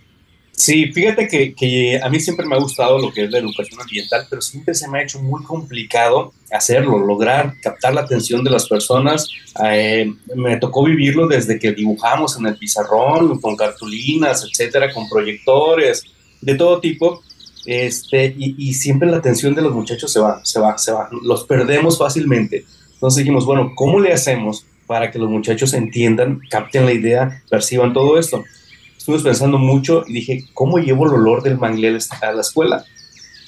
Sí, 0.54 0.92
fíjate 0.92 1.28
que, 1.28 1.54
que, 1.54 2.00
a 2.02 2.10
mí 2.10 2.20
siempre 2.20 2.46
me 2.46 2.56
ha 2.56 2.60
gustado 2.60 3.00
lo 3.00 3.14
que 3.14 3.24
es 3.24 3.32
la 3.32 3.38
educación 3.38 3.80
ambiental, 3.80 4.28
pero 4.30 4.42
siempre 4.42 4.74
se 4.74 4.90
me 4.90 5.00
ha 5.00 5.04
hecho 5.04 5.22
muy 5.22 5.42
complicado 5.44 6.34
hacerlo, 6.52 7.00
lograr 7.00 7.54
captar 7.62 7.94
la 7.94 8.02
atención 8.02 8.44
de 8.44 8.50
las 8.50 8.68
personas. 8.68 9.30
Eh, 9.64 10.14
me 10.36 10.58
tocó 10.58 10.84
vivirlo 10.84 11.28
desde 11.28 11.60
que 11.60 11.72
dibujamos 11.72 12.38
en 12.38 12.48
el 12.48 12.58
pizarrón, 12.58 13.40
con 13.40 13.56
cartulinas, 13.56 14.46
etcétera, 14.50 14.92
con 14.94 15.08
proyectores, 15.08 16.04
de 16.42 16.56
todo 16.56 16.80
tipo, 16.80 17.22
este, 17.66 18.34
y, 18.38 18.74
siempre 18.74 19.12
la 19.12 19.18
atención 19.18 19.54
de 19.54 19.62
los 19.62 19.74
muchachos 19.74 20.12
se 20.12 20.20
va, 20.20 20.44
se 20.44 20.60
va, 20.60 20.78
se 20.78 20.92
va, 20.92 21.10
los 21.24 21.44
perdemos 21.44 21.98
fácilmente. 21.98 22.66
Entonces 22.94 23.20
dijimos, 23.20 23.46
bueno, 23.46 23.74
¿cómo 23.76 24.00
le 24.00 24.14
hacemos 24.14 24.66
para 24.88 25.12
que 25.12 25.20
los 25.20 25.30
muchachos 25.30 25.74
entiendan, 25.74 26.42
capten 26.50 26.86
la 26.86 26.94
idea, 26.94 27.44
perciban 27.50 27.94
todo 27.94 28.18
esto? 28.18 28.44
Estuvimos 28.98 29.24
pensando 29.24 29.58
mucho 29.58 30.04
y 30.08 30.14
dije, 30.14 30.46
¿cómo 30.54 30.78
llevo 30.80 31.06
el 31.06 31.14
olor 31.14 31.44
del 31.44 31.58
mangle 31.58 31.98
a 32.22 32.32
la 32.32 32.42
escuela? 32.42 32.84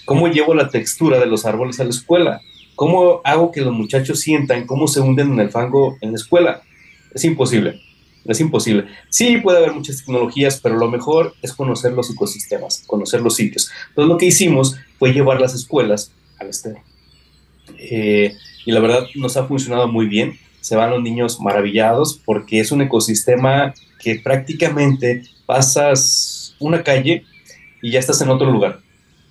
¿Cómo 0.05 0.27
llevo 0.27 0.53
la 0.53 0.69
textura 0.69 1.19
de 1.19 1.25
los 1.25 1.45
árboles 1.45 1.79
a 1.79 1.83
la 1.83 1.89
escuela? 1.89 2.41
¿Cómo 2.75 3.21
hago 3.23 3.51
que 3.51 3.61
los 3.61 3.73
muchachos 3.73 4.19
sientan 4.19 4.65
cómo 4.65 4.87
se 4.87 5.01
hunden 5.01 5.33
en 5.33 5.39
el 5.39 5.51
fango 5.51 5.97
en 6.01 6.11
la 6.11 6.17
escuela? 6.17 6.61
Es 7.13 7.23
imposible. 7.25 7.81
Es 8.25 8.39
imposible. 8.39 8.85
Sí, 9.09 9.37
puede 9.37 9.57
haber 9.57 9.73
muchas 9.73 9.97
tecnologías, 9.97 10.59
pero 10.61 10.77
lo 10.77 10.89
mejor 10.89 11.33
es 11.41 11.53
conocer 11.53 11.93
los 11.93 12.11
ecosistemas, 12.11 12.83
conocer 12.85 13.21
los 13.21 13.35
sitios. 13.35 13.69
Entonces 13.89 14.09
lo 14.09 14.17
que 14.17 14.27
hicimos 14.27 14.75
fue 14.99 15.13
llevar 15.13 15.41
las 15.41 15.55
escuelas 15.55 16.11
al 16.39 16.49
estero. 16.49 16.81
Eh, 17.77 18.35
y 18.65 18.71
la 18.71 18.79
verdad 18.79 19.05
nos 19.15 19.37
ha 19.37 19.45
funcionado 19.45 19.87
muy 19.87 20.05
bien. 20.05 20.37
Se 20.59 20.75
van 20.75 20.91
los 20.91 21.01
niños 21.01 21.39
maravillados 21.39 22.21
porque 22.23 22.59
es 22.59 22.71
un 22.71 22.81
ecosistema 22.81 23.73
que 23.99 24.19
prácticamente 24.23 25.23
pasas 25.45 26.55
una 26.59 26.83
calle 26.83 27.25
y 27.81 27.91
ya 27.91 27.99
estás 27.99 28.21
en 28.21 28.29
otro 28.29 28.51
lugar. 28.51 28.79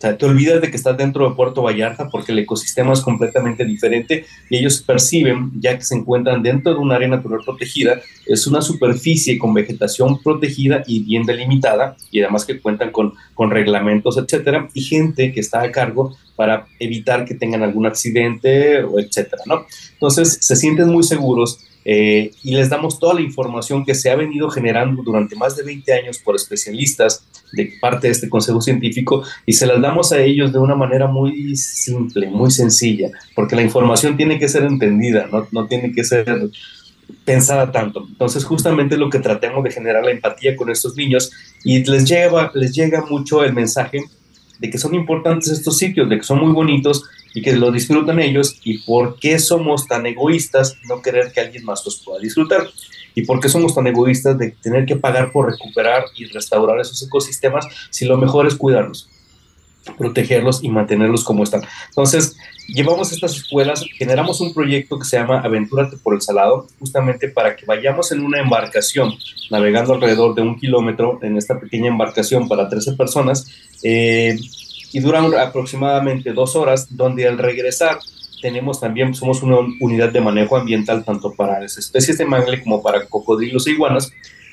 O 0.01 0.03
sea, 0.03 0.17
te 0.17 0.25
olvidas 0.25 0.63
de 0.63 0.71
que 0.71 0.79
estás 0.79 0.97
dentro 0.97 1.29
de 1.29 1.37
Puerto 1.37 1.63
Vallarta 1.63 2.09
porque 2.09 2.33
el 2.33 2.39
ecosistema 2.39 2.95
es 2.95 3.03
completamente 3.03 3.67
diferente 3.67 4.25
y 4.49 4.57
ellos 4.57 4.81
perciben, 4.81 5.51
ya 5.61 5.77
que 5.77 5.85
se 5.85 5.95
encuentran 5.95 6.43
dentro 6.43 6.73
de 6.73 6.79
un 6.79 6.91
área 6.91 7.07
natural 7.07 7.41
protegida, 7.45 8.01
es 8.25 8.47
una 8.47 8.63
superficie 8.63 9.39
con 9.39 9.53
vegetación 9.53 10.23
protegida 10.23 10.83
y 10.87 11.01
bien 11.01 11.25
delimitada 11.25 11.99
y 12.11 12.23
además 12.23 12.47
que 12.47 12.59
cuentan 12.59 12.93
con, 12.93 13.13
con 13.35 13.51
reglamentos, 13.51 14.17
etcétera, 14.17 14.71
y 14.73 14.81
gente 14.81 15.33
que 15.33 15.41
está 15.41 15.61
a 15.61 15.71
cargo 15.71 16.17
para 16.35 16.67
evitar 16.79 17.27
que 17.27 17.35
tengan 17.35 17.63
algún 17.63 17.85
accidente, 17.85 18.83
o 18.83 18.99
etcétera, 18.99 19.43
¿no? 19.45 19.67
Entonces 19.93 20.39
se 20.41 20.57
sienten 20.57 20.89
muy 20.89 21.03
seguros 21.03 21.59
eh, 21.85 22.31
y 22.43 22.55
les 22.55 22.71
damos 22.71 22.99
toda 22.99 23.15
la 23.15 23.21
información 23.21 23.85
que 23.85 23.95
se 23.95 24.11
ha 24.11 24.17
venido 24.17 24.49
generando 24.49 25.03
durante 25.03 25.37
más 25.37 25.57
de 25.57 25.63
20 25.63 25.93
años 25.93 26.19
por 26.19 26.37
especialistas 26.37 27.27
de 27.53 27.73
parte 27.81 28.07
de 28.07 28.13
este 28.13 28.29
consejo 28.29 28.61
científico 28.61 29.23
y 29.47 29.53
se 29.53 29.67
las 29.67 29.81
damos 29.81 30.13
a 30.13 30.21
ellos 30.21 30.53
de 30.53 30.59
una 30.59 30.75
manera 30.75 31.07
muy 31.07 31.57
simple, 31.57 32.29
muy 32.29 32.51
sencilla, 32.51 33.11
porque 33.35 33.57
la 33.57 33.63
información 33.63 34.17
tiene 34.17 34.39
que 34.39 34.49
ser 34.49 34.65
entendida, 34.65 35.29
no, 35.53 35.67
tiene 35.67 35.93
que 35.93 36.05
ser 36.05 36.27
pensada 37.25 37.71
tanto. 37.73 38.07
Entonces, 38.09 38.45
justamente 38.45 38.97
lo 38.97 39.11
que 39.11 39.19
tratemos 39.19 39.65
de 39.65 39.71
generar 39.71 40.05
la 40.05 40.13
empatía 40.13 40.57
con 40.57 40.71
estos 40.71 40.97
niños 40.97 41.31
y 41.65 41.85
les 41.85 42.09
llega, 42.09 42.51
les 42.55 42.73
llega 42.73 43.05
mucho 43.09 43.43
el 43.45 43.53
mensaje 43.53 44.01
de 44.61 44.71
que 44.71 44.79
son 44.79 44.95
importantes 44.95 45.49
estos 45.49 45.79
sitios, 45.79 46.09
de 46.09 46.19
que 46.19 46.23
son 46.23 46.39
muy 46.39 46.53
bonitos 46.53 47.05
y 47.35 47.41
que 47.41 47.57
lo 47.57 47.73
disfrutan 47.73 48.21
ellos 48.21 48.61
y 48.63 48.79
por 48.79 49.19
qué 49.19 49.39
somos 49.39 49.87
tan 49.87 50.05
egoístas 50.05 50.77
no 50.85 51.01
querer 51.01 51.33
que 51.33 51.41
alguien 51.41 51.65
más 51.65 51.85
los 51.85 52.03
pueda 52.05 52.21
disfrutar 52.21 52.69
y 53.15 53.23
por 53.23 53.41
qué 53.41 53.49
somos 53.49 53.75
tan 53.75 53.87
egoístas 53.87 54.39
de 54.39 54.51
tener 54.51 54.85
que 54.85 54.97
pagar 54.97 55.33
por 55.33 55.51
recuperar 55.51 56.05
y 56.15 56.27
restaurar 56.27 56.79
esos 56.79 57.03
ecosistemas 57.03 57.67
si 57.89 58.05
lo 58.05 58.19
mejor 58.19 58.47
es 58.47 58.55
cuidarlos, 58.55 59.09
protegerlos 59.97 60.63
y 60.63 60.69
mantenerlos 60.69 61.25
como 61.25 61.43
están. 61.43 61.63
Entonces, 61.89 62.37
llevamos 62.69 63.13
estas 63.13 63.37
escuelas, 63.37 63.85
generamos 63.97 64.41
un 64.41 64.53
proyecto 64.53 64.99
que 64.99 65.05
se 65.05 65.19
llama 65.19 65.41
Aventúrate 65.41 65.97
por 65.97 66.15
el 66.15 66.21
Salado, 66.21 66.67
justamente 66.79 67.29
para 67.29 67.57
que 67.57 67.67
vayamos 67.67 68.13
en 68.13 68.25
una 68.25 68.41
embarcación, 68.41 69.15
navegando 69.51 69.95
alrededor 69.95 70.35
de 70.35 70.43
un 70.43 70.59
kilómetro 70.59 71.19
en 71.23 71.37
esta 71.37 71.59
pequeña 71.59 71.89
embarcación 71.89 72.49
para 72.49 72.69
13 72.69 72.93
personas, 72.93 73.47
eh, 73.83 74.37
y 74.93 75.01
duran 75.01 75.33
aproximadamente 75.35 76.33
dos 76.33 76.57
horas, 76.57 76.95
donde 76.97 77.27
al 77.27 77.39
regresar 77.39 77.99
tenemos 78.41 78.81
también, 78.81 79.15
somos 79.15 79.43
una 79.43 79.59
unidad 79.81 80.11
de 80.11 80.21
manejo 80.21 80.57
ambiental 80.57 81.05
tanto 81.05 81.33
para 81.35 81.61
las 81.61 81.77
especies 81.77 82.19
de 82.19 82.25
mangle 82.25 82.63
como 82.63 82.83
para 82.83 83.07
cocodrilos 83.07 83.67
e 83.67 83.73
iguanas, 83.73 84.13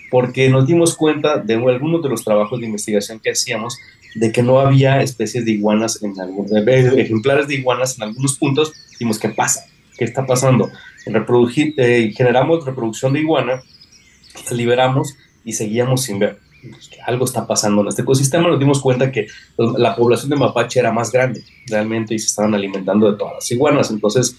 porque 0.09 0.49
nos 0.49 0.65
dimos 0.67 0.95
cuenta 0.95 1.37
de 1.37 1.55
algunos 1.55 2.01
de 2.01 2.09
los 2.09 2.23
trabajos 2.23 2.59
de 2.59 2.65
investigación 2.65 3.19
que 3.19 3.31
hacíamos 3.31 3.77
de 4.17 4.31
que 4.31 4.41
no 4.41 4.59
había 4.59 5.01
especies 5.01 5.45
de 5.45 5.51
iguanas 5.51 6.01
en 6.01 6.19
algunos 6.19 6.51
ejemplares 6.51 7.47
de 7.47 7.55
iguanas 7.55 7.97
en 7.97 8.03
algunos 8.03 8.37
puntos. 8.37 8.73
Dijimos, 8.91 9.19
¿qué 9.19 9.29
pasa? 9.29 9.65
¿Qué 9.97 10.05
está 10.05 10.25
pasando? 10.25 10.69
Eh, 11.05 12.13
generamos 12.15 12.65
reproducción 12.65 13.13
de 13.13 13.21
iguana, 13.21 13.61
liberamos 14.51 15.15
y 15.45 15.53
seguíamos 15.53 16.03
sin 16.03 16.19
ver. 16.19 16.39
Que 16.61 16.99
algo 17.05 17.25
está 17.25 17.45
pasando 17.45 17.81
en 17.81 17.87
este 17.87 18.01
ecosistema. 18.01 18.49
Nos 18.49 18.59
dimos 18.59 18.81
cuenta 18.81 19.11
que 19.11 19.27
pues, 19.55 19.69
la 19.77 19.95
población 19.95 20.31
de 20.31 20.35
mapache 20.35 20.79
era 20.79 20.91
más 20.91 21.11
grande 21.11 21.43
realmente 21.67 22.15
y 22.15 22.19
se 22.19 22.27
estaban 22.27 22.53
alimentando 22.55 23.09
de 23.11 23.17
todas 23.17 23.35
las 23.35 23.51
iguanas. 23.51 23.91
Entonces, 23.91 24.37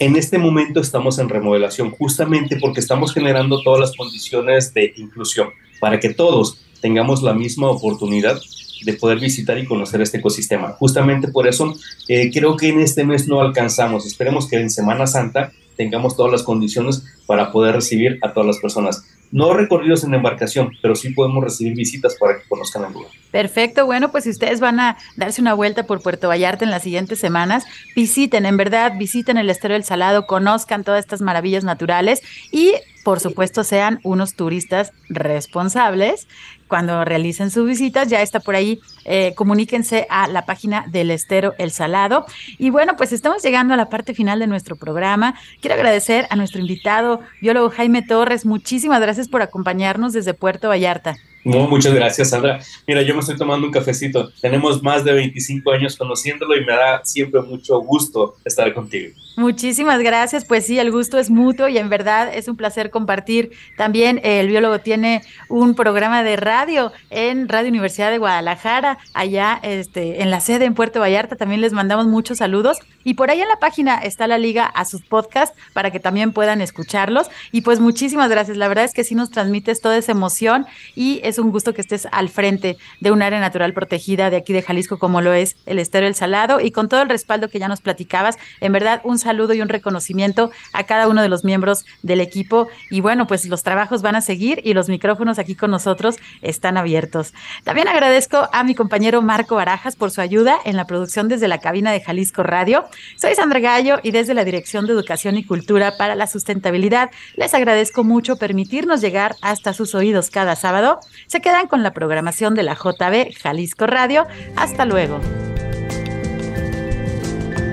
en 0.02 0.16
este 0.16 0.40
momento 0.40 0.80
estamos 0.80 1.20
en 1.20 1.30
remodelación 1.30 1.92
justamente 1.92 2.58
porque 2.58 2.80
estamos 2.80 3.14
generando 3.14 3.62
todas 3.62 3.80
las 3.80 3.96
condiciones 3.96 4.74
de 4.74 4.94
inclusión 4.98 5.50
para 5.80 6.00
que 6.00 6.10
todos 6.10 6.60
tengamos 6.82 7.22
la 7.22 7.36
misma 7.36 7.70
oportunidad 7.70 8.42
de 8.84 8.94
poder 8.94 9.20
visitar 9.20 9.60
y 9.60 9.68
conocer 9.68 10.02
este 10.02 10.18
ecosistema. 10.18 10.70
Justamente 10.70 11.28
por 11.28 11.48
eso 11.48 11.76
eh, 12.08 12.32
creo 12.34 12.58
que 12.58 12.70
en 12.70 12.80
este 12.80 13.04
mes 13.04 13.28
no 13.28 13.42
alcanzamos. 13.42 14.08
Esperemos 14.08 14.48
que 14.48 14.60
en 14.60 14.72
Semana 14.72 15.06
Santa 15.06 15.54
tengamos 15.78 16.16
todas 16.16 16.32
las 16.32 16.42
condiciones 16.42 17.04
para 17.28 17.52
poder 17.52 17.76
recibir 17.76 18.18
a 18.24 18.34
todas 18.34 18.48
las 18.48 18.58
personas. 18.58 19.06
No 19.32 19.54
recorridos 19.54 20.04
en 20.04 20.14
embarcación, 20.14 20.72
pero 20.82 20.96
sí 20.96 21.12
podemos 21.12 21.44
recibir 21.44 21.76
visitas 21.76 22.16
para 22.20 22.38
que 22.38 22.48
conozcan 22.48 22.86
el 22.86 22.94
lugar. 22.94 23.12
Perfecto, 23.32 23.86
bueno, 23.86 24.12
pues 24.12 24.26
si 24.26 24.30
ustedes 24.30 24.60
van 24.60 24.80
a 24.80 24.98
darse 25.16 25.42
una 25.42 25.54
vuelta 25.54 25.84
por 25.84 26.02
Puerto 26.02 26.28
Vallarta 26.28 26.66
en 26.66 26.72
las 26.72 26.84
siguientes 26.84 27.20
semanas, 27.20 27.64
visiten, 27.96 28.46
en 28.46 28.58
verdad, 28.58 28.94
visiten 28.98 29.38
el 29.38 29.50
Estero 29.50 29.74
del 29.74 29.86
Salado, 29.86 30.28
conozcan 30.28 30.84
todas 30.84 31.00
estas 31.00 31.22
maravillas 31.22 31.64
naturales 31.64 32.22
y 32.52 32.74
por 33.04 33.20
supuesto, 33.20 33.64
sean 33.64 34.00
unos 34.04 34.36
turistas 34.36 34.94
responsables. 35.10 36.28
Cuando 36.72 37.04
realicen 37.04 37.52
sus 37.52 37.68
visitas, 37.68 38.08
ya 38.08 38.22
está 38.22 38.40
por 38.40 38.56
ahí, 38.56 38.80
eh, 39.04 39.34
comuníquense 39.36 40.08
a 40.10 40.30
la 40.30 40.46
página 40.46 40.86
del 40.88 41.12
Estero 41.12 41.54
El 41.58 41.70
Salado. 41.72 42.26
Y 42.58 42.70
bueno, 42.70 42.96
pues 42.96 43.12
estamos 43.12 43.44
llegando 43.44 43.74
a 43.74 43.78
la 43.78 43.90
parte 43.90 44.14
final 44.14 44.40
de 44.40 44.48
nuestro 44.48 44.78
programa. 44.78 45.36
Quiero 45.60 45.76
agradecer 45.76 46.28
a 46.30 46.38
nuestro 46.38 46.62
invitado, 46.62 47.20
biólogo 47.42 47.72
Jaime 47.72 48.04
Torres. 48.04 48.46
Muchísimas 48.46 49.02
gracias 49.02 49.28
por 49.28 49.42
acompañarnos 49.42 50.14
desde 50.14 50.34
Puerto 50.34 50.70
Vallarta 50.70 51.18
muchas 51.44 51.94
gracias, 51.94 52.30
Sandra. 52.30 52.60
Mira, 52.88 53.02
yo 53.02 53.14
me 53.14 53.22
estoy 53.22 53.38
tomando 53.38 53.66
un 53.66 53.74
cafecito. 53.74 54.32
Tenemos 54.42 54.82
más 54.84 55.04
de 55.04 55.14
25 55.14 55.72
años 55.72 55.96
conociéndolo 55.96 56.56
y 56.56 56.66
me 56.66 56.74
da 56.74 57.02
siempre 57.04 57.42
mucho 57.42 57.80
gusto 57.80 58.36
estar 58.46 58.74
contigo. 58.74 59.14
Muchísimas 59.38 60.00
gracias. 60.02 60.46
Pues 60.46 60.66
sí, 60.66 60.78
el 60.78 60.92
gusto 60.92 61.18
es 61.18 61.30
mutuo 61.30 61.68
y 61.68 61.78
en 61.78 61.90
verdad 61.90 62.32
es 62.34 62.48
un 62.48 62.58
placer 62.58 62.90
compartir. 62.90 63.52
También 63.78 64.20
el 64.24 64.48
biólogo 64.48 64.80
tiene 64.80 65.22
un 65.50 65.74
programa 65.74 66.24
de 66.24 66.36
radio 66.36 66.92
en 67.10 67.48
Radio 67.48 67.70
Universidad 67.70 68.12
de 68.12 68.18
Guadalajara, 68.18 68.98
allá 69.14 69.60
este, 69.64 70.22
en 70.22 70.32
la 70.32 70.42
sede 70.42 70.66
en 70.66 70.74
Puerto 70.74 71.00
Vallarta. 71.00 71.36
También 71.36 71.62
les 71.62 71.74
mandamos 71.74 72.08
muchos 72.08 72.40
saludos. 72.40 72.78
Y 73.04 73.16
por 73.16 73.30
ahí 73.30 73.42
en 73.42 73.48
la 73.48 73.58
página 73.58 73.98
está 73.98 74.28
la 74.28 74.38
liga 74.38 74.66
a 74.66 74.86
sus 74.86 75.02
podcasts 75.02 75.58
para 75.74 75.92
que 75.92 76.00
también 76.00 76.34
puedan 76.34 76.62
escucharlos. 76.62 77.30
Y 77.52 77.62
pues 77.62 77.80
muchísimas 77.80 78.30
gracias. 78.30 78.58
La 78.58 78.68
verdad 78.68 78.86
es 78.86 78.94
que 78.94 79.04
sí 79.04 79.16
nos 79.16 79.32
transmites 79.32 79.82
toda 79.82 79.98
esa 79.98 80.12
emoción 80.12 80.66
y 80.96 81.20
es 81.24 81.40
un 81.40 81.52
gusto 81.52 81.74
que 81.74 81.82
estés 81.82 82.08
al 82.12 82.30
frente 82.30 82.78
de 83.00 83.12
un 83.12 83.22
área 83.22 83.40
natural 83.40 83.74
protegida 83.74 84.30
de 84.30 84.38
aquí 84.38 84.54
de 84.54 84.62
Jalisco 84.62 85.00
como 85.00 85.22
lo 85.22 85.34
es 85.34 85.56
el 85.66 85.80
Estero 85.80 86.08
El 86.08 86.16
Salado 86.16 86.60
y 86.60 86.72
con 86.72 86.90
todo 86.90 87.02
el 87.02 87.10
respaldo 87.10 87.50
que 87.50 87.60
ya 87.60 87.68
nos 87.68 87.82
platicabas. 87.82 88.38
En 88.60 88.72
verdad, 88.72 89.02
un 89.04 89.20
saludo 89.20 89.54
y 89.54 89.62
un 89.62 89.70
reconocimiento 89.70 90.52
a 90.74 90.84
cada 90.84 91.08
uno 91.08 91.22
de 91.22 91.30
los 91.30 91.44
miembros 91.44 91.86
del 92.02 92.22
equipo. 92.22 92.68
Y 92.90 93.02
bueno, 93.02 93.28
pues 93.28 93.46
los 93.48 93.64
trabajos 93.64 94.02
van 94.02 94.16
a 94.16 94.22
seguir 94.22 94.62
y 94.64 94.74
los 94.74 94.90
micrófonos 94.90 95.40
aquí 95.40 95.56
con 95.56 95.72
nosotros 95.72 96.18
están 96.42 96.78
abiertos. 96.78 97.34
También 97.64 97.88
agradezco 97.88 98.50
a 98.52 98.64
mi 98.64 98.76
compañero 98.76 99.22
Marco 99.22 99.56
Barajas 99.56 99.96
por 99.96 100.12
su 100.12 100.22
ayuda 100.22 100.58
en 100.66 100.76
la 100.76 100.86
producción 100.86 101.28
desde 101.28 101.48
la 101.48 101.60
cabina 101.60 101.92
de 101.92 102.02
Jalisco 102.02 102.44
Radio. 102.44 102.86
Soy 103.16 103.36
Sandra 103.36 103.60
Gallo 103.60 104.00
y 104.04 104.12
desde 104.12 104.34
la 104.34 104.46
Dirección 104.46 104.88
de 104.88 104.94
Educación 104.94 105.38
y 105.38 105.44
Cultura 105.44 105.98
para 105.98 106.16
la 106.16 106.28
Sustentabilidad 106.28 107.12
les 107.36 107.54
agradezco 107.54 108.04
mucho 108.04 108.38
permitirnos 108.38 109.02
llegar 109.02 109.36
hasta 109.42 109.74
sus 109.74 109.96
oídos 109.96 110.30
cada 110.30 110.56
sábado 110.56 111.00
se 111.28 111.42
quedan 111.42 111.68
con 111.68 111.84
la 111.84 111.94
programación 111.94 112.56
de 112.56 112.64
la 112.64 112.76
JB 112.76 113.34
Jalisco 113.42 113.88
Radio. 113.88 114.28
Hasta 114.56 114.86
luego. 114.86 115.20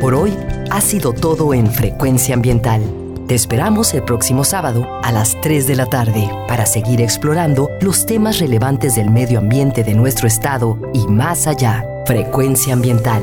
Por 0.01 0.14
hoy 0.14 0.37
ha 0.71 0.81
sido 0.81 1.12
todo 1.12 1.55
en 1.55 1.71
Frecuencia 1.71 2.35
Ambiental. 2.35 2.83
Te 3.27 3.35
esperamos 3.35 3.93
el 3.93 4.05
próximo 4.05 4.45
sábado 4.45 4.87
a 5.03 5.12
las 5.12 5.39
3 5.41 5.66
de 5.66 5.77
la 5.77 5.87
tarde 5.87 6.31
para 6.47 6.64
seguir 6.64 7.03
explorando 7.03 7.69
los 7.81 8.07
temas 8.07 8.39
relevantes 8.39 8.95
del 8.95 9.11
medio 9.11 9.39
ambiente 9.39 9.85
de 9.85 9.95
nuestro 9.95 10.27
estado 10.27 10.79
y 10.95 11.07
más 11.09 11.47
allá. 11.47 11.85
Frecuencia 12.07 12.73
Ambiental, 12.73 13.23